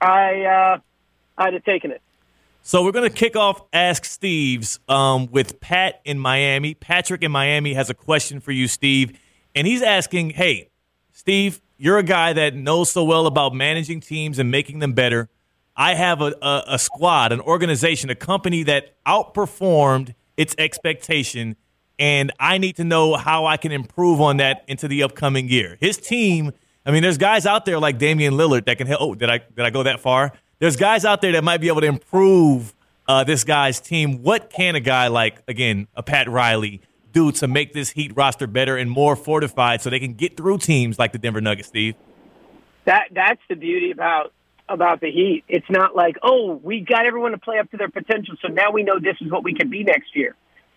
I 0.00 0.42
uh, 0.42 0.78
I'd 1.38 1.54
have 1.54 1.64
taken 1.64 1.90
it. 1.90 2.00
So 2.62 2.84
we're 2.84 2.92
going 2.92 3.08
to 3.08 3.14
kick 3.16 3.36
off 3.36 3.62
Ask 3.72 4.04
Steve's 4.04 4.78
um, 4.88 5.28
with 5.30 5.60
Pat 5.60 6.00
in 6.04 6.18
Miami. 6.18 6.74
Patrick 6.74 7.22
in 7.22 7.30
Miami 7.32 7.74
has 7.74 7.90
a 7.90 7.94
question 7.94 8.40
for 8.40 8.52
you, 8.52 8.66
Steve, 8.68 9.18
and 9.54 9.66
he's 9.66 9.82
asking, 9.82 10.30
"Hey, 10.30 10.68
Steve, 11.12 11.60
you're 11.78 11.98
a 11.98 12.02
guy 12.02 12.32
that 12.32 12.54
knows 12.54 12.90
so 12.90 13.04
well 13.04 13.26
about 13.26 13.54
managing 13.54 14.00
teams 14.00 14.38
and 14.38 14.50
making 14.50 14.78
them 14.78 14.92
better. 14.92 15.28
I 15.76 15.94
have 15.94 16.22
a, 16.22 16.34
a, 16.40 16.64
a 16.68 16.78
squad, 16.78 17.32
an 17.32 17.40
organization, 17.40 18.08
a 18.08 18.14
company 18.14 18.62
that 18.62 18.96
outperformed 19.04 20.14
its 20.36 20.54
expectation, 20.58 21.56
and 21.98 22.32
I 22.40 22.58
need 22.58 22.76
to 22.76 22.84
know 22.84 23.16
how 23.16 23.46
I 23.46 23.56
can 23.56 23.72
improve 23.72 24.20
on 24.20 24.38
that 24.38 24.64
into 24.68 24.88
the 24.88 25.02
upcoming 25.02 25.48
year. 25.48 25.76
His 25.80 25.98
team, 25.98 26.52
I 26.84 26.92
mean, 26.92 27.02
there's 27.02 27.18
guys 27.18 27.46
out 27.46 27.66
there 27.66 27.78
like 27.78 27.98
Damian 27.98 28.34
Lillard 28.34 28.64
that 28.66 28.78
can 28.78 28.86
help. 28.86 29.00
Oh, 29.02 29.14
did 29.14 29.28
I 29.28 29.38
did 29.38 29.60
I 29.60 29.70
go 29.70 29.82
that 29.82 30.00
far? 30.00 30.32
There's 30.58 30.76
guys 30.76 31.04
out 31.04 31.20
there 31.20 31.32
that 31.32 31.44
might 31.44 31.60
be 31.60 31.68
able 31.68 31.82
to 31.82 31.86
improve 31.86 32.74
uh, 33.06 33.24
this 33.24 33.44
guy's 33.44 33.78
team. 33.80 34.22
What 34.22 34.50
can 34.50 34.76
a 34.76 34.80
guy 34.80 35.08
like 35.08 35.42
again 35.46 35.88
a 35.94 36.02
Pat 36.02 36.28
Riley 36.28 36.80
do 37.16 37.32
to 37.32 37.48
make 37.48 37.72
this 37.72 37.90
Heat 37.90 38.12
roster 38.14 38.46
better 38.46 38.76
and 38.76 38.90
more 38.90 39.16
fortified 39.16 39.80
so 39.80 39.88
they 39.88 39.98
can 39.98 40.12
get 40.12 40.36
through 40.36 40.58
teams 40.58 40.98
like 40.98 41.12
the 41.12 41.18
Denver 41.18 41.40
Nuggets, 41.40 41.68
Steve? 41.68 41.94
That 42.84 43.08
that's 43.10 43.40
the 43.48 43.56
beauty 43.56 43.90
about 43.90 44.32
about 44.68 45.00
the 45.00 45.10
Heat. 45.10 45.44
It's 45.48 45.68
not 45.70 45.96
like, 45.96 46.18
oh, 46.22 46.60
we 46.62 46.80
got 46.80 47.06
everyone 47.06 47.32
to 47.32 47.38
play 47.38 47.58
up 47.58 47.70
to 47.70 47.76
their 47.76 47.88
potential, 47.88 48.34
so 48.42 48.48
now 48.48 48.70
we 48.70 48.82
know 48.82 48.98
this 48.98 49.16
is 49.20 49.30
what 49.30 49.44
we 49.44 49.54
can 49.54 49.70
be 49.70 49.82
next 49.82 50.14
year. 50.14 50.34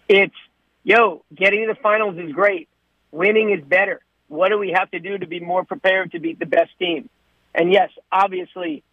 It's, 0.08 0.36
yo, 0.84 1.24
getting 1.36 1.68
to 1.68 1.74
the 1.74 1.80
finals 1.82 2.18
is 2.18 2.32
great. 2.32 2.70
Winning 3.12 3.52
is 3.52 3.64
better. 3.64 4.00
What 4.28 4.50
do 4.50 4.58
we 4.58 4.72
have 4.72 4.90
to 4.92 5.00
do 5.00 5.18
to 5.18 5.28
be 5.28 5.40
more 5.40 5.66
prepared 5.66 6.12
to 6.12 6.20
beat 6.20 6.40
the 6.40 6.46
best 6.46 6.72
team? 6.80 7.10
And 7.54 7.74
yes, 7.74 7.90
obviously, 8.12 8.84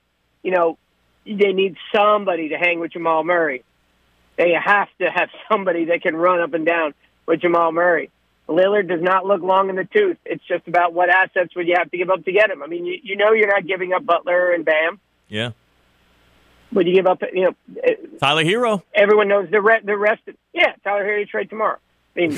you 0.42 0.50
know, 0.50 0.78
they 1.24 1.52
need 1.52 1.76
somebody 1.94 2.48
to 2.48 2.56
hang 2.56 2.80
with 2.80 2.92
Jamal 2.92 3.22
Murray. 3.22 3.62
They 4.36 4.52
have 4.52 4.88
to 4.98 5.10
have 5.10 5.28
somebody 5.50 5.86
that 5.86 6.02
can 6.02 6.16
run 6.16 6.40
up 6.40 6.54
and 6.54 6.66
down 6.66 6.94
with 7.26 7.40
Jamal 7.40 7.72
Murray. 7.72 8.10
Lillard 8.48 8.88
does 8.88 9.02
not 9.02 9.26
look 9.26 9.42
long 9.42 9.70
in 9.70 9.76
the 9.76 9.84
tooth. 9.84 10.18
It's 10.24 10.44
just 10.46 10.68
about 10.68 10.94
what 10.94 11.08
assets 11.10 11.54
would 11.56 11.66
you 11.66 11.74
have 11.76 11.90
to 11.90 11.96
give 11.96 12.10
up 12.10 12.24
to 12.24 12.32
get 12.32 12.50
him. 12.50 12.62
I 12.62 12.68
mean, 12.68 12.86
you, 12.86 12.98
you 13.02 13.16
know 13.16 13.32
you're 13.32 13.48
not 13.48 13.66
giving 13.66 13.92
up 13.92 14.06
Butler 14.06 14.52
and 14.52 14.64
Bam. 14.64 15.00
Yeah. 15.28 15.50
Would 16.72 16.86
you 16.86 16.94
give 16.94 17.06
up, 17.06 17.22
you 17.32 17.44
know, 17.44 17.54
uh, 17.84 18.18
Tyler 18.20 18.44
Herro? 18.44 18.82
Everyone 18.94 19.28
knows 19.28 19.50
the 19.50 19.60
re- 19.60 19.80
the 19.82 19.96
rest. 19.96 20.22
Of, 20.28 20.36
yeah, 20.52 20.74
Tyler 20.84 21.04
Herro 21.04 21.20
you 21.20 21.26
trade 21.26 21.48
tomorrow. 21.48 21.78
I 22.16 22.20
mean, 22.20 22.32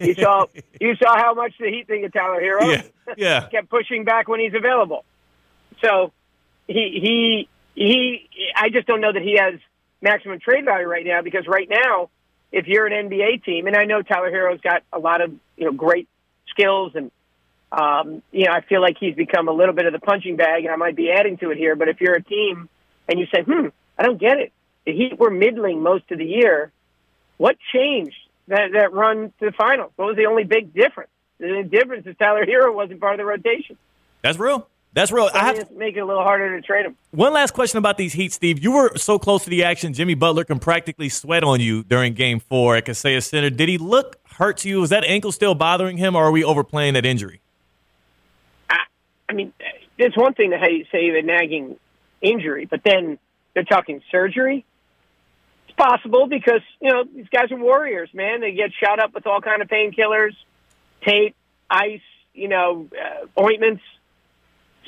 you 0.00 0.14
saw 0.14 0.46
you 0.80 0.94
saw 0.96 1.16
how 1.16 1.34
much 1.34 1.54
the 1.58 1.68
Heat 1.68 1.86
think 1.86 2.04
of 2.04 2.12
Tyler 2.12 2.40
Herro. 2.40 2.70
Yeah, 2.70 2.82
yeah. 3.16 3.46
Kept 3.50 3.70
pushing 3.70 4.04
back 4.04 4.28
when 4.28 4.40
he's 4.40 4.54
available. 4.54 5.04
So 5.82 6.12
he 6.66 6.98
he 7.00 7.48
he. 7.74 8.28
I 8.54 8.68
just 8.68 8.86
don't 8.86 9.00
know 9.00 9.12
that 9.12 9.22
he 9.22 9.38
has 9.38 9.54
maximum 10.02 10.38
trade 10.38 10.64
value 10.64 10.86
right 10.86 11.04
now 11.04 11.22
because 11.22 11.46
right 11.46 11.68
now 11.68 12.10
if 12.52 12.66
you're 12.66 12.86
an 12.86 13.08
NBA 13.08 13.44
team, 13.44 13.66
and 13.66 13.76
I 13.76 13.84
know 13.84 14.02
Tyler 14.02 14.30
Herro's 14.30 14.60
got 14.60 14.82
a 14.92 14.98
lot 14.98 15.20
of 15.20 15.32
you 15.56 15.66
know 15.66 15.72
great 15.72 16.08
skills, 16.48 16.92
and 16.94 17.10
um, 17.72 18.22
you 18.32 18.44
know 18.46 18.52
I 18.52 18.60
feel 18.62 18.80
like 18.80 18.96
he's 18.98 19.14
become 19.14 19.48
a 19.48 19.52
little 19.52 19.74
bit 19.74 19.86
of 19.86 19.92
the 19.92 19.98
punching 19.98 20.36
bag, 20.36 20.64
and 20.64 20.72
I 20.72 20.76
might 20.76 20.96
be 20.96 21.10
adding 21.10 21.36
to 21.38 21.50
it 21.50 21.58
here. 21.58 21.76
But 21.76 21.88
if 21.88 22.00
you're 22.00 22.14
a 22.14 22.22
team 22.22 22.68
and 23.08 23.18
you 23.18 23.26
say, 23.34 23.42
"Hmm, 23.42 23.68
I 23.98 24.04
don't 24.04 24.20
get 24.20 24.38
it," 24.38 24.52
the 24.84 24.92
Heat 24.92 25.18
were 25.18 25.30
middling 25.30 25.82
most 25.82 26.10
of 26.10 26.18
the 26.18 26.24
year. 26.24 26.72
What 27.36 27.56
changed 27.72 28.16
that 28.48 28.72
that 28.72 28.92
run 28.92 29.32
to 29.40 29.46
the 29.46 29.52
finals? 29.52 29.92
What 29.96 30.06
was 30.06 30.16
the 30.16 30.26
only 30.26 30.44
big 30.44 30.72
difference? 30.72 31.10
The 31.38 31.68
difference 31.70 32.06
is 32.06 32.16
Tyler 32.16 32.46
Herro 32.46 32.74
wasn't 32.74 33.00
part 33.00 33.14
of 33.14 33.18
the 33.18 33.26
rotation. 33.26 33.76
That's 34.22 34.38
real. 34.38 34.68
That's 34.96 35.12
real. 35.12 35.28
So 35.28 35.34
I 35.34 35.44
have 35.44 35.68
to 35.68 35.74
make 35.74 35.94
it 35.94 36.00
a 36.00 36.06
little 36.06 36.22
harder 36.22 36.58
to 36.58 36.66
trade 36.66 36.86
him. 36.86 36.96
One 37.10 37.34
last 37.34 37.52
question 37.52 37.76
about 37.76 37.98
these 37.98 38.14
Heat, 38.14 38.32
Steve. 38.32 38.64
You 38.64 38.72
were 38.72 38.96
so 38.96 39.18
close 39.18 39.44
to 39.44 39.50
the 39.50 39.62
action. 39.62 39.92
Jimmy 39.92 40.14
Butler 40.14 40.42
can 40.44 40.58
practically 40.58 41.10
sweat 41.10 41.44
on 41.44 41.60
you 41.60 41.82
during 41.82 42.14
Game 42.14 42.40
Four 42.40 42.76
at 42.76 42.86
Kaseya 42.86 43.22
Center. 43.22 43.50
Did 43.50 43.68
he 43.68 43.76
look 43.76 44.16
hurt 44.24 44.56
to 44.58 44.70
you? 44.70 44.82
Is 44.82 44.88
that 44.88 45.04
ankle 45.04 45.32
still 45.32 45.54
bothering 45.54 45.98
him, 45.98 46.16
or 46.16 46.24
are 46.24 46.30
we 46.30 46.42
overplaying 46.42 46.94
that 46.94 47.04
injury? 47.04 47.42
I, 48.70 48.78
I 49.28 49.34
mean, 49.34 49.52
it's 49.98 50.16
one 50.16 50.32
thing 50.32 50.52
to 50.52 50.84
say 50.90 51.18
a 51.18 51.22
nagging 51.22 51.76
injury, 52.22 52.64
but 52.64 52.80
then 52.82 53.18
they're 53.52 53.64
talking 53.64 54.00
surgery. 54.10 54.64
It's 55.68 55.76
possible 55.76 56.26
because 56.26 56.62
you 56.80 56.90
know 56.90 57.04
these 57.04 57.28
guys 57.28 57.52
are 57.52 57.58
warriors, 57.58 58.08
man. 58.14 58.40
They 58.40 58.52
get 58.52 58.70
shot 58.82 58.98
up 58.98 59.12
with 59.12 59.26
all 59.26 59.42
kind 59.42 59.60
of 59.60 59.68
painkillers, 59.68 60.32
tape, 61.02 61.36
ice, 61.68 62.00
you 62.32 62.48
know, 62.48 62.88
uh, 62.98 63.26
ointments 63.38 63.82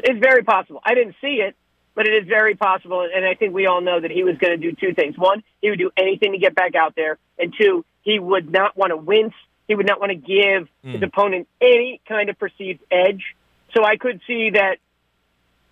it's 0.05 0.19
very 0.19 0.43
possible. 0.43 0.81
I 0.85 0.95
didn't 0.95 1.17
see 1.21 1.43
it, 1.43 1.57
but 1.95 2.07
it 2.07 2.23
is 2.23 2.29
very 2.29 2.55
possible. 2.55 3.09
And 3.13 3.25
I 3.25 3.35
think 3.35 3.55
we 3.55 3.67
all 3.67 3.81
know 3.81 4.01
that 4.01 4.11
he 4.11 4.23
was 4.25 4.37
going 4.39 4.59
to 4.59 4.71
do 4.71 4.75
two 4.75 4.95
things. 4.95 5.17
One, 5.19 5.43
he 5.61 5.71
would 5.71 5.79
do 5.79 5.91
anything 5.97 6.33
to 6.33 6.39
get 6.39 6.55
back 6.55 6.75
out 6.75 6.95
there. 6.97 7.19
And 7.39 7.55
two, 7.59 7.85
he 8.03 8.19
would 8.19 8.51
not 8.51 8.77
want 8.77 8.91
to 8.91 8.97
wince. 8.97 9.35
He 9.67 9.75
would 9.75 9.87
not 9.87 10.01
want 10.01 10.11
to 10.11 10.17
give 10.17 10.69
mm. 10.85 10.95
his 10.95 11.03
opponent 11.03 11.49
any 11.61 12.01
kind 12.09 12.31
of 12.31 12.39
perceived 12.39 12.81
edge. 12.91 13.23
So 13.75 13.85
I 13.85 13.97
could 13.97 14.21
see 14.27 14.51
that. 14.51 14.79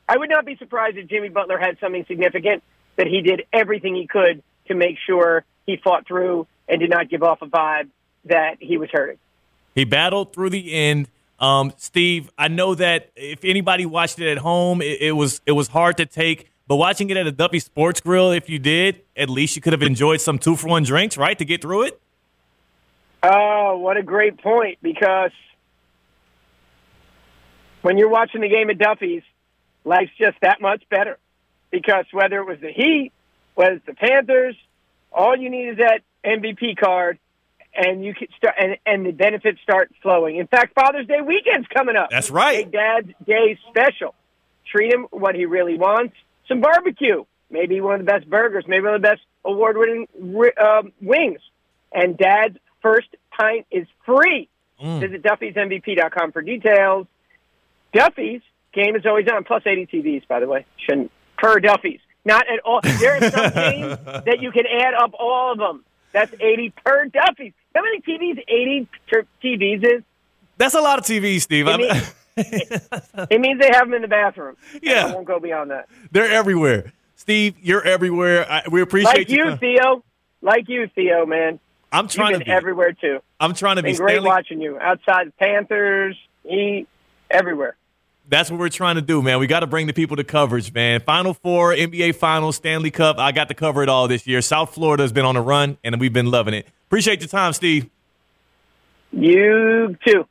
I 0.09 0.17
would 0.17 0.31
not 0.31 0.47
be 0.47 0.57
surprised 0.57 0.97
if 0.97 1.09
Jimmy 1.09 1.31
Butler 1.31 1.59
had 1.59 1.79
something 1.81 2.05
significant, 2.07 2.63
that 2.97 3.09
he 3.09 3.23
did 3.23 3.43
everything 3.53 3.95
he 3.95 4.07
could 4.07 4.43
to 4.69 4.75
make 4.75 4.97
sure 5.05 5.45
he 5.67 5.77
fought 5.83 6.07
through 6.07 6.47
and 6.69 6.81
did 6.81 6.91
not 6.91 7.09
give 7.09 7.23
off 7.23 7.43
a 7.43 7.47
vibe 7.47 7.89
that 8.25 8.57
he 8.61 8.77
was 8.79 8.89
hurting. 8.93 9.19
He 9.75 9.85
battled 9.85 10.33
through 10.33 10.51
the 10.51 10.73
end. 10.73 11.09
Um, 11.39 11.73
Steve, 11.77 12.31
I 12.39 12.49
know 12.49 12.75
that 12.75 13.11
if 13.15 13.45
anybody 13.45 13.85
watched 13.85 14.19
it 14.19 14.31
at 14.31 14.39
home, 14.39 14.81
it, 14.81 15.01
it, 15.01 15.13
was 15.13 15.41
it 15.47 15.53
was 15.53 15.69
hard 15.69 15.99
to 15.99 16.07
take. 16.07 16.51
But 16.67 16.77
watching 16.77 17.11
it 17.11 17.17
at 17.17 17.27
a 17.27 17.33
Duffy 17.33 17.61
Sports 17.61 18.01
Grill, 18.01 18.33
if 18.33 18.49
you 18.49 18.59
did, 18.59 19.03
at 19.17 19.31
least 19.31 19.55
you 19.55 19.63
could 19.63 19.73
have 19.73 19.83
enjoyed 19.83 20.21
some 20.21 20.39
two 20.39 20.57
for 20.57 20.69
one 20.69 20.83
drinks, 20.83 21.17
right, 21.17 21.39
to 21.39 21.45
get 21.45 21.63
through 21.63 21.85
it. 21.85 22.01
Oh, 23.23 23.77
what 23.79 23.97
a 23.97 24.03
great 24.03 24.39
point! 24.39 24.79
Because 24.83 25.31
when 27.83 27.99
you're 27.99 28.09
watching 28.09 28.41
the 28.41 28.49
game 28.49 28.69
at 28.71 28.79
Duffy's, 28.79 29.23
life's 29.85 30.13
just 30.19 30.39
that 30.41 30.61
much 30.61 30.83
better. 30.89 31.19
Because 31.71 32.07
whether 32.13 32.41
it 32.41 32.47
was 32.47 32.59
the 32.61 32.73
Heat, 32.73 33.13
whether 33.55 33.75
it's 33.75 33.87
the 33.87 33.95
Panthers, 33.95 34.57
all 35.13 35.37
you 35.37 35.51
need 35.51 35.69
is 35.69 35.77
that 35.79 36.03
MVP 36.25 36.77
card, 36.77 37.19
and 37.77 38.05
you 38.05 38.15
can 38.15 38.29
start 38.37 38.55
and, 38.59 38.77
and 38.87 39.07
the 39.07 39.13
benefits 39.13 39.61
start 39.63 39.93
flowing. 40.03 40.37
In 40.37 40.47
fact, 40.47 40.75
Father's 40.75 41.07
Day 41.07 41.21
weekend's 41.21 41.69
coming 41.69 41.97
up. 41.97 42.11
That's 42.11 42.31
right. 42.31 42.65
Big 42.65 42.73
Dad's 42.73 43.11
Day 43.27 43.59
special. 43.69 44.15
Treat 44.71 44.93
him 44.93 45.07
what 45.11 45.35
he 45.35 45.47
really 45.47 45.77
wants. 45.77 46.15
Some 46.49 46.61
barbecue, 46.61 47.25
maybe 47.51 47.81
one 47.81 48.01
of 48.01 48.07
the 48.07 48.11
best 48.11 48.29
burgers, 48.29 48.65
maybe 48.67 48.85
one 48.85 48.95
of 48.95 49.03
the 49.03 49.09
best 49.09 49.23
award-winning 49.45 50.09
uh, 50.61 50.83
wings. 51.01 51.41
And 51.93 52.17
Dad's 52.17 52.57
first 52.83 53.09
pint 53.31 53.67
is 53.71 53.87
free. 54.05 54.49
Mm. 54.83 55.01
Visit 55.01 55.23
Duffy'sMVP.com 55.23 56.33
for 56.33 56.43
details. 56.43 57.07
Duffy's 57.93 58.43
game 58.73 58.95
is 58.97 59.07
always 59.07 59.27
on, 59.29 59.45
plus 59.45 59.63
80 59.65 59.87
TVs, 59.87 60.29
by 60.29 60.41
the 60.41 60.47
way. 60.47 60.67
Shouldn't 60.77 61.11
per 61.39 61.61
Duffy's. 61.61 62.01
Not 62.25 62.47
at 62.49 62.61
all. 62.65 62.81
There 62.83 63.17
are 63.17 63.31
some 63.31 63.51
games 63.55 63.99
that 64.25 64.39
you 64.41 64.51
can 64.51 64.65
add 64.67 64.95
up 64.95 65.13
all 65.19 65.53
of 65.53 65.59
them. 65.59 65.85
That's 66.13 66.33
80 66.41 66.73
per 66.85 67.07
Duffy's. 67.07 67.53
How 67.77 67.83
many 67.83 68.01
TVs 68.01 68.43
80 68.49 68.89
TVs 69.45 69.85
is? 69.85 70.03
That's 70.57 70.75
a 70.75 70.81
lot 70.81 70.99
of 70.99 71.05
TVs, 71.05 71.43
Steve. 71.43 71.67
It, 71.69 71.77
means, 71.77 72.15
it 73.31 73.41
means 73.41 73.61
they 73.61 73.71
have 73.71 73.87
them 73.87 73.95
in 73.95 74.03
the 74.03 74.09
bathroom. 74.09 74.57
Yeah. 74.83 75.07
I 75.07 75.15
won't 75.15 75.27
go 75.27 75.39
beyond 75.39 75.71
that. 75.71 75.87
They're 76.11 76.31
everywhere. 76.31 76.95
Steve, 77.17 77.57
you're 77.61 77.83
everywhere. 77.83 78.51
I, 78.51 78.63
we 78.71 78.81
appreciate 78.81 79.29
like 79.29 79.29
you, 79.29 79.51
you 79.51 79.57
Theo. 79.59 80.03
Like 80.41 80.69
you, 80.69 80.89
Theo, 80.95 81.27
man. 81.27 81.61
I'm 81.93 82.09
trying 82.09 82.31
You've 82.31 82.41
to 82.41 82.45
be 82.47 82.51
everywhere 82.51 82.93
too. 82.93 83.21
I'm 83.39 83.53
trying 83.53 83.77
to 83.77 83.83
been 83.83 83.93
be 83.93 83.99
great 83.99 84.13
Stanley. 84.15 84.29
watching 84.29 84.61
you 84.61 84.79
outside 84.79 85.29
the 85.29 85.33
Panthers, 85.33 86.17
Heat, 86.45 86.87
everywhere. 87.31 87.77
That's 88.29 88.51
what 88.51 88.59
we're 88.59 88.71
trying 88.71 88.97
to 88.97 89.03
do, 89.03 89.23
man. 89.23 89.39
We 89.39 89.47
got 89.47 89.61
to 89.61 89.67
bring 89.67 89.87
the 89.87 89.93
people 89.93 90.17
to 90.17 90.25
coverage, 90.25 90.73
man. 90.73 91.01
Final 91.01 91.35
Four, 91.35 91.73
NBA 91.75 92.17
Finals, 92.17 92.57
Stanley 92.57 92.91
Cup. 92.91 93.19
I 93.19 93.33
got 93.33 93.49
to 93.49 93.55
cover 93.55 93.83
it 93.83 93.89
all 93.89 94.09
this 94.09 94.27
year. 94.27 94.41
South 94.41 94.75
Florida 94.75 95.03
has 95.03 95.13
been 95.13 95.25
on 95.25 95.37
a 95.37 95.43
run, 95.43 95.79
and 95.85 96.01
we've 96.01 96.13
been 96.13 96.31
loving 96.31 96.55
it. 96.55 96.67
Appreciate 96.87 97.21
your 97.21 97.29
time, 97.29 97.53
Steve. 97.53 97.89
You 99.13 99.97
too. 100.07 100.27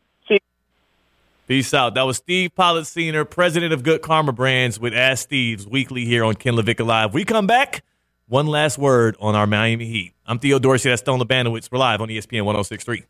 Peace 1.47 1.75
out. 1.75 1.93
That 1.93 2.03
was 2.03 2.17
Steve 2.17 2.55
Pollitt 2.55 2.87
Sr., 2.87 3.23
president 3.23 3.71
of 3.71 3.83
Good 3.83 4.01
Karma 4.01 4.31
Brands, 4.31 4.79
with 4.79 4.95
Ask 4.95 5.25
Steve's 5.25 5.67
weekly 5.67 6.03
here 6.03 6.23
on 6.23 6.33
Ken 6.33 6.55
LaVicka 6.55 6.83
Live. 6.83 7.13
We 7.13 7.23
come 7.23 7.45
back. 7.45 7.83
One 8.27 8.47
last 8.47 8.79
word 8.79 9.15
on 9.19 9.35
our 9.35 9.45
Miami 9.45 9.85
Heat. 9.85 10.13
I'm 10.25 10.39
Theo 10.39 10.57
Dorsey. 10.57 10.89
That's 10.89 11.03
Stone 11.03 11.19
Labanowitz. 11.19 11.71
We're 11.71 11.77
live 11.77 12.01
on 12.01 12.07
ESPN 12.09 12.45
1063. 12.45 13.03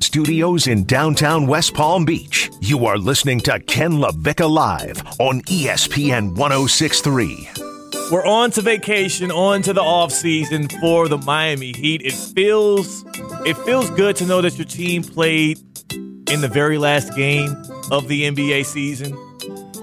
Studios 0.00 0.66
in 0.66 0.82
downtown 0.86 1.46
West 1.46 1.74
Palm 1.74 2.04
Beach. 2.04 2.50
You 2.60 2.86
are 2.86 2.98
listening 2.98 3.38
to 3.42 3.60
Ken 3.60 3.92
LaVicka 3.92 4.50
Live 4.50 5.04
on 5.20 5.42
ESPN 5.42 6.34
1063. 6.34 7.65
We're 8.10 8.24
on 8.24 8.50
to 8.52 8.62
vacation, 8.62 9.30
on 9.30 9.62
to 9.62 9.72
the 9.72 9.82
off 9.82 10.12
season 10.12 10.68
for 10.68 11.08
the 11.08 11.18
Miami 11.18 11.72
Heat. 11.72 12.02
It 12.02 12.12
feels 12.12 13.04
it 13.44 13.56
feels 13.58 13.90
good 13.90 14.16
to 14.16 14.26
know 14.26 14.40
that 14.40 14.56
your 14.56 14.64
team 14.64 15.02
played 15.02 15.58
in 15.92 16.40
the 16.40 16.48
very 16.48 16.78
last 16.78 17.14
game 17.14 17.50
of 17.90 18.08
the 18.08 18.22
NBA 18.22 18.64
season. 18.64 19.16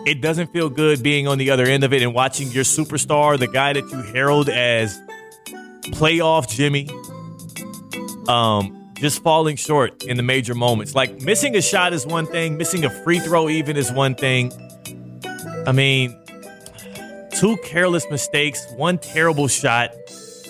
It 0.06 0.22
doesn't 0.22 0.52
feel 0.52 0.70
good 0.70 1.02
being 1.02 1.28
on 1.28 1.38
the 1.38 1.50
other 1.50 1.66
end 1.66 1.84
of 1.84 1.94
it 1.94 2.02
and 2.02 2.14
watching 2.14 2.50
your 2.52 2.64
superstar, 2.64 3.40
the 3.40 3.48
guy 3.48 3.74
that 3.74 3.90
you 3.90 4.02
herald 4.02 4.50
as 4.50 5.00
playoff 5.92 6.50
Jimmy, 6.50 6.90
um, 8.28 8.92
just 8.96 9.24
falling 9.24 9.56
short 9.56 10.04
in 10.04 10.18
the 10.18 10.24
major 10.24 10.56
moments. 10.56 10.96
Like 10.96 11.22
missing 11.22 11.56
a 11.56 11.62
shot 11.62 11.94
is 11.94 12.06
one 12.06 12.26
thing, 12.26 12.58
missing 12.58 12.86
a 12.86 12.90
free 12.90 13.20
throw 13.20 13.50
even 13.50 13.78
is 13.78 13.92
one 13.92 14.16
thing. 14.16 14.52
I 15.66 15.72
mean, 15.72 16.18
two 17.36 17.58
careless 17.58 18.10
mistakes, 18.10 18.66
one 18.76 18.98
terrible 18.98 19.48
shot. 19.48 19.92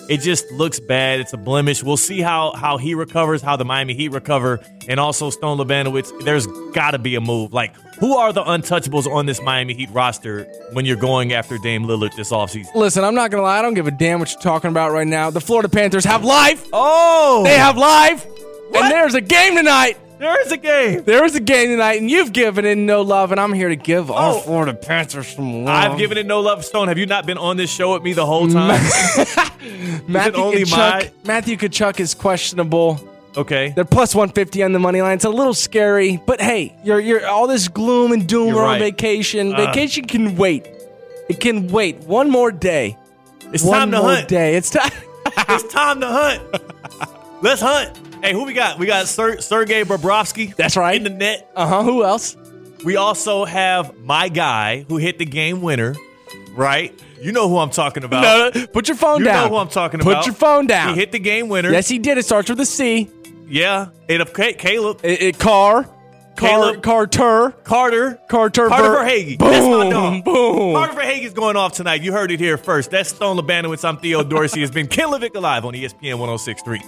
It 0.06 0.18
just 0.20 0.50
looks 0.52 0.80
bad. 0.80 1.20
It's 1.20 1.32
a 1.32 1.38
blemish. 1.38 1.82
We'll 1.82 1.96
see 1.96 2.20
how 2.20 2.52
how 2.52 2.76
he 2.76 2.94
recovers, 2.94 3.40
how 3.40 3.56
the 3.56 3.64
Miami 3.64 3.94
Heat 3.94 4.08
recover, 4.10 4.60
and 4.86 5.00
also 5.00 5.30
Stone 5.30 5.56
Lebanowitz. 5.56 6.24
There's 6.24 6.46
got 6.74 6.90
to 6.90 6.98
be 6.98 7.14
a 7.14 7.22
move. 7.22 7.54
Like, 7.54 7.74
who 8.00 8.14
are 8.18 8.30
the 8.30 8.42
untouchables 8.42 9.06
on 9.06 9.24
this 9.24 9.40
Miami 9.40 9.72
Heat 9.72 9.88
roster 9.92 10.44
when 10.74 10.84
you're 10.84 10.98
going 10.98 11.32
after 11.32 11.56
Dame 11.56 11.84
Lillard 11.84 12.14
this 12.16 12.32
offseason? 12.32 12.74
Listen, 12.74 13.02
I'm 13.02 13.14
not 13.14 13.30
gonna 13.30 13.44
lie. 13.44 13.58
I 13.58 13.62
don't 13.62 13.72
give 13.72 13.86
a 13.86 13.90
damn 13.92 14.18
what 14.18 14.30
you're 14.30 14.42
talking 14.42 14.68
about 14.68 14.92
right 14.92 15.06
now. 15.06 15.30
The 15.30 15.40
Florida 15.40 15.70
Panthers 15.70 16.04
have 16.04 16.22
life. 16.22 16.68
Oh, 16.70 17.40
They 17.44 17.56
have 17.56 17.78
life, 17.78 18.26
and 18.74 18.90
there's 18.90 19.14
a 19.14 19.22
game 19.22 19.56
tonight. 19.56 19.96
There 20.18 20.40
is 20.46 20.52
a 20.52 20.56
game. 20.56 21.02
There 21.04 21.24
is 21.24 21.34
a 21.34 21.40
game 21.40 21.70
tonight, 21.70 22.00
and 22.00 22.10
you've 22.10 22.32
given 22.32 22.64
it 22.64 22.76
no 22.76 23.02
love, 23.02 23.30
and 23.32 23.40
I'm 23.40 23.52
here 23.52 23.68
to 23.68 23.76
give 23.76 24.10
our 24.10 24.34
Oh. 24.34 24.38
Florida 24.40 24.72
Panthers 24.74 25.28
some 25.28 25.64
love. 25.64 25.92
I've 25.92 25.98
given 25.98 26.16
it 26.18 26.26
no 26.26 26.40
love. 26.40 26.64
Stone, 26.64 26.88
have 26.88 26.98
you 26.98 27.06
not 27.06 27.26
been 27.26 27.36
on 27.38 27.56
this 27.56 27.70
show 27.70 27.94
with 27.94 28.02
me 28.02 28.12
the 28.12 28.24
whole 28.24 28.48
time? 28.48 28.80
Matthew 30.08 30.42
only 30.42 30.62
Kachuk. 30.64 30.70
my- 30.76 31.10
Matthew 31.24 31.56
Tkachuk 31.56 31.98
is 32.00 32.14
questionable. 32.14 33.00
okay. 33.36 33.72
They're 33.74 33.84
plus 33.84 34.14
150 34.14 34.62
on 34.62 34.72
the 34.72 34.78
money 34.78 35.02
line. 35.02 35.16
It's 35.16 35.24
a 35.24 35.30
little 35.30 35.54
scary, 35.54 36.20
but 36.24 36.40
hey, 36.40 36.76
you're 36.84 37.00
you're 37.00 37.26
all 37.26 37.46
this 37.48 37.68
gloom 37.68 38.12
and 38.12 38.26
doom 38.28 38.48
You're 38.48 38.62
are 38.62 38.74
on 38.74 38.78
vacation. 38.78 39.52
Uh. 39.54 39.56
vacation 39.66 40.04
can 40.06 40.36
wait. 40.36 40.68
It 41.28 41.40
can 41.40 41.68
wait 41.68 41.98
one 42.00 42.30
more 42.30 42.52
day. 42.52 42.96
It's 43.52 43.64
one 43.64 43.78
time 43.78 43.90
to 43.92 43.98
more 43.98 44.10
hunt. 44.16 44.28
day. 44.28 44.56
It's 44.56 44.70
time. 44.70 44.90
it's 45.48 45.72
time 45.72 46.00
to 46.00 46.06
hunt. 46.06 46.42
Let's 47.42 47.60
hunt. 47.60 47.98
Hey, 48.24 48.32
who 48.32 48.44
we 48.44 48.54
got? 48.54 48.78
We 48.78 48.86
got 48.86 49.06
Ser- 49.06 49.42
Sergey 49.42 49.84
Bobrovsky. 49.84 50.56
That's 50.56 50.78
right. 50.78 50.96
In 50.96 51.02
the 51.04 51.10
net. 51.10 51.50
Uh 51.54 51.66
huh. 51.66 51.82
Who 51.82 52.04
else? 52.04 52.38
We 52.82 52.96
also 52.96 53.44
have 53.44 53.98
my 53.98 54.30
guy 54.30 54.86
who 54.88 54.96
hit 54.96 55.18
the 55.18 55.26
game 55.26 55.60
winner, 55.60 55.94
right? 56.52 56.98
You 57.20 57.32
know 57.32 57.50
who 57.50 57.58
I'm 57.58 57.68
talking 57.68 58.02
about. 58.02 58.22
No, 58.22 58.60
no, 58.62 58.66
put 58.68 58.88
your 58.88 58.96
phone 58.96 59.18
you 59.18 59.26
down. 59.26 59.44
You 59.44 59.48
know 59.50 59.54
who 59.56 59.60
I'm 59.60 59.68
talking 59.68 60.00
Put 60.00 60.12
about. 60.12 60.20
Put 60.22 60.26
your 60.28 60.34
phone 60.36 60.66
down. 60.66 60.94
He 60.94 61.00
hit 61.00 61.12
the 61.12 61.18
game 61.18 61.50
winner. 61.50 61.70
Yes, 61.70 61.86
he 61.86 61.98
did. 61.98 62.16
It 62.16 62.24
starts 62.24 62.48
with 62.48 62.58
a 62.60 62.66
C. 62.66 63.10
Yeah. 63.46 63.88
It 64.08 64.22
of 64.22 64.32
Caleb. 64.32 65.00
It, 65.02 65.20
it 65.20 65.38
car. 65.38 65.84
Car, 65.84 65.92
Caleb. 66.48 66.82
Carter. 66.82 67.50
Carter. 67.62 68.18
Carter. 68.28 68.68
Carter 68.68 68.88
Ver- 68.88 69.04
Verhaeghe. 69.04 69.38
Boom. 69.38 69.50
That's 69.50 69.66
my 69.66 69.90
dog. 69.90 70.24
Boom. 70.24 70.74
Carter 70.74 70.94
Verhaeghe 70.94 71.22
is 71.24 71.32
going 71.34 71.56
off 71.56 71.74
tonight. 71.74 72.02
You 72.02 72.12
heard 72.12 72.32
it 72.32 72.40
here 72.40 72.56
first. 72.56 72.90
That's 72.90 73.10
Stone 73.10 73.36
Lebanowitz. 73.36 73.86
I'm 73.86 73.98
Theo 73.98 74.24
Dorsey. 74.24 74.60
Has 74.62 74.70
been 74.70 74.86
Ken 74.88 75.08
LaVicka 75.08 75.40
Live 75.40 75.64
on 75.64 75.74
ESPN 75.74 76.18
1063. 76.18 76.82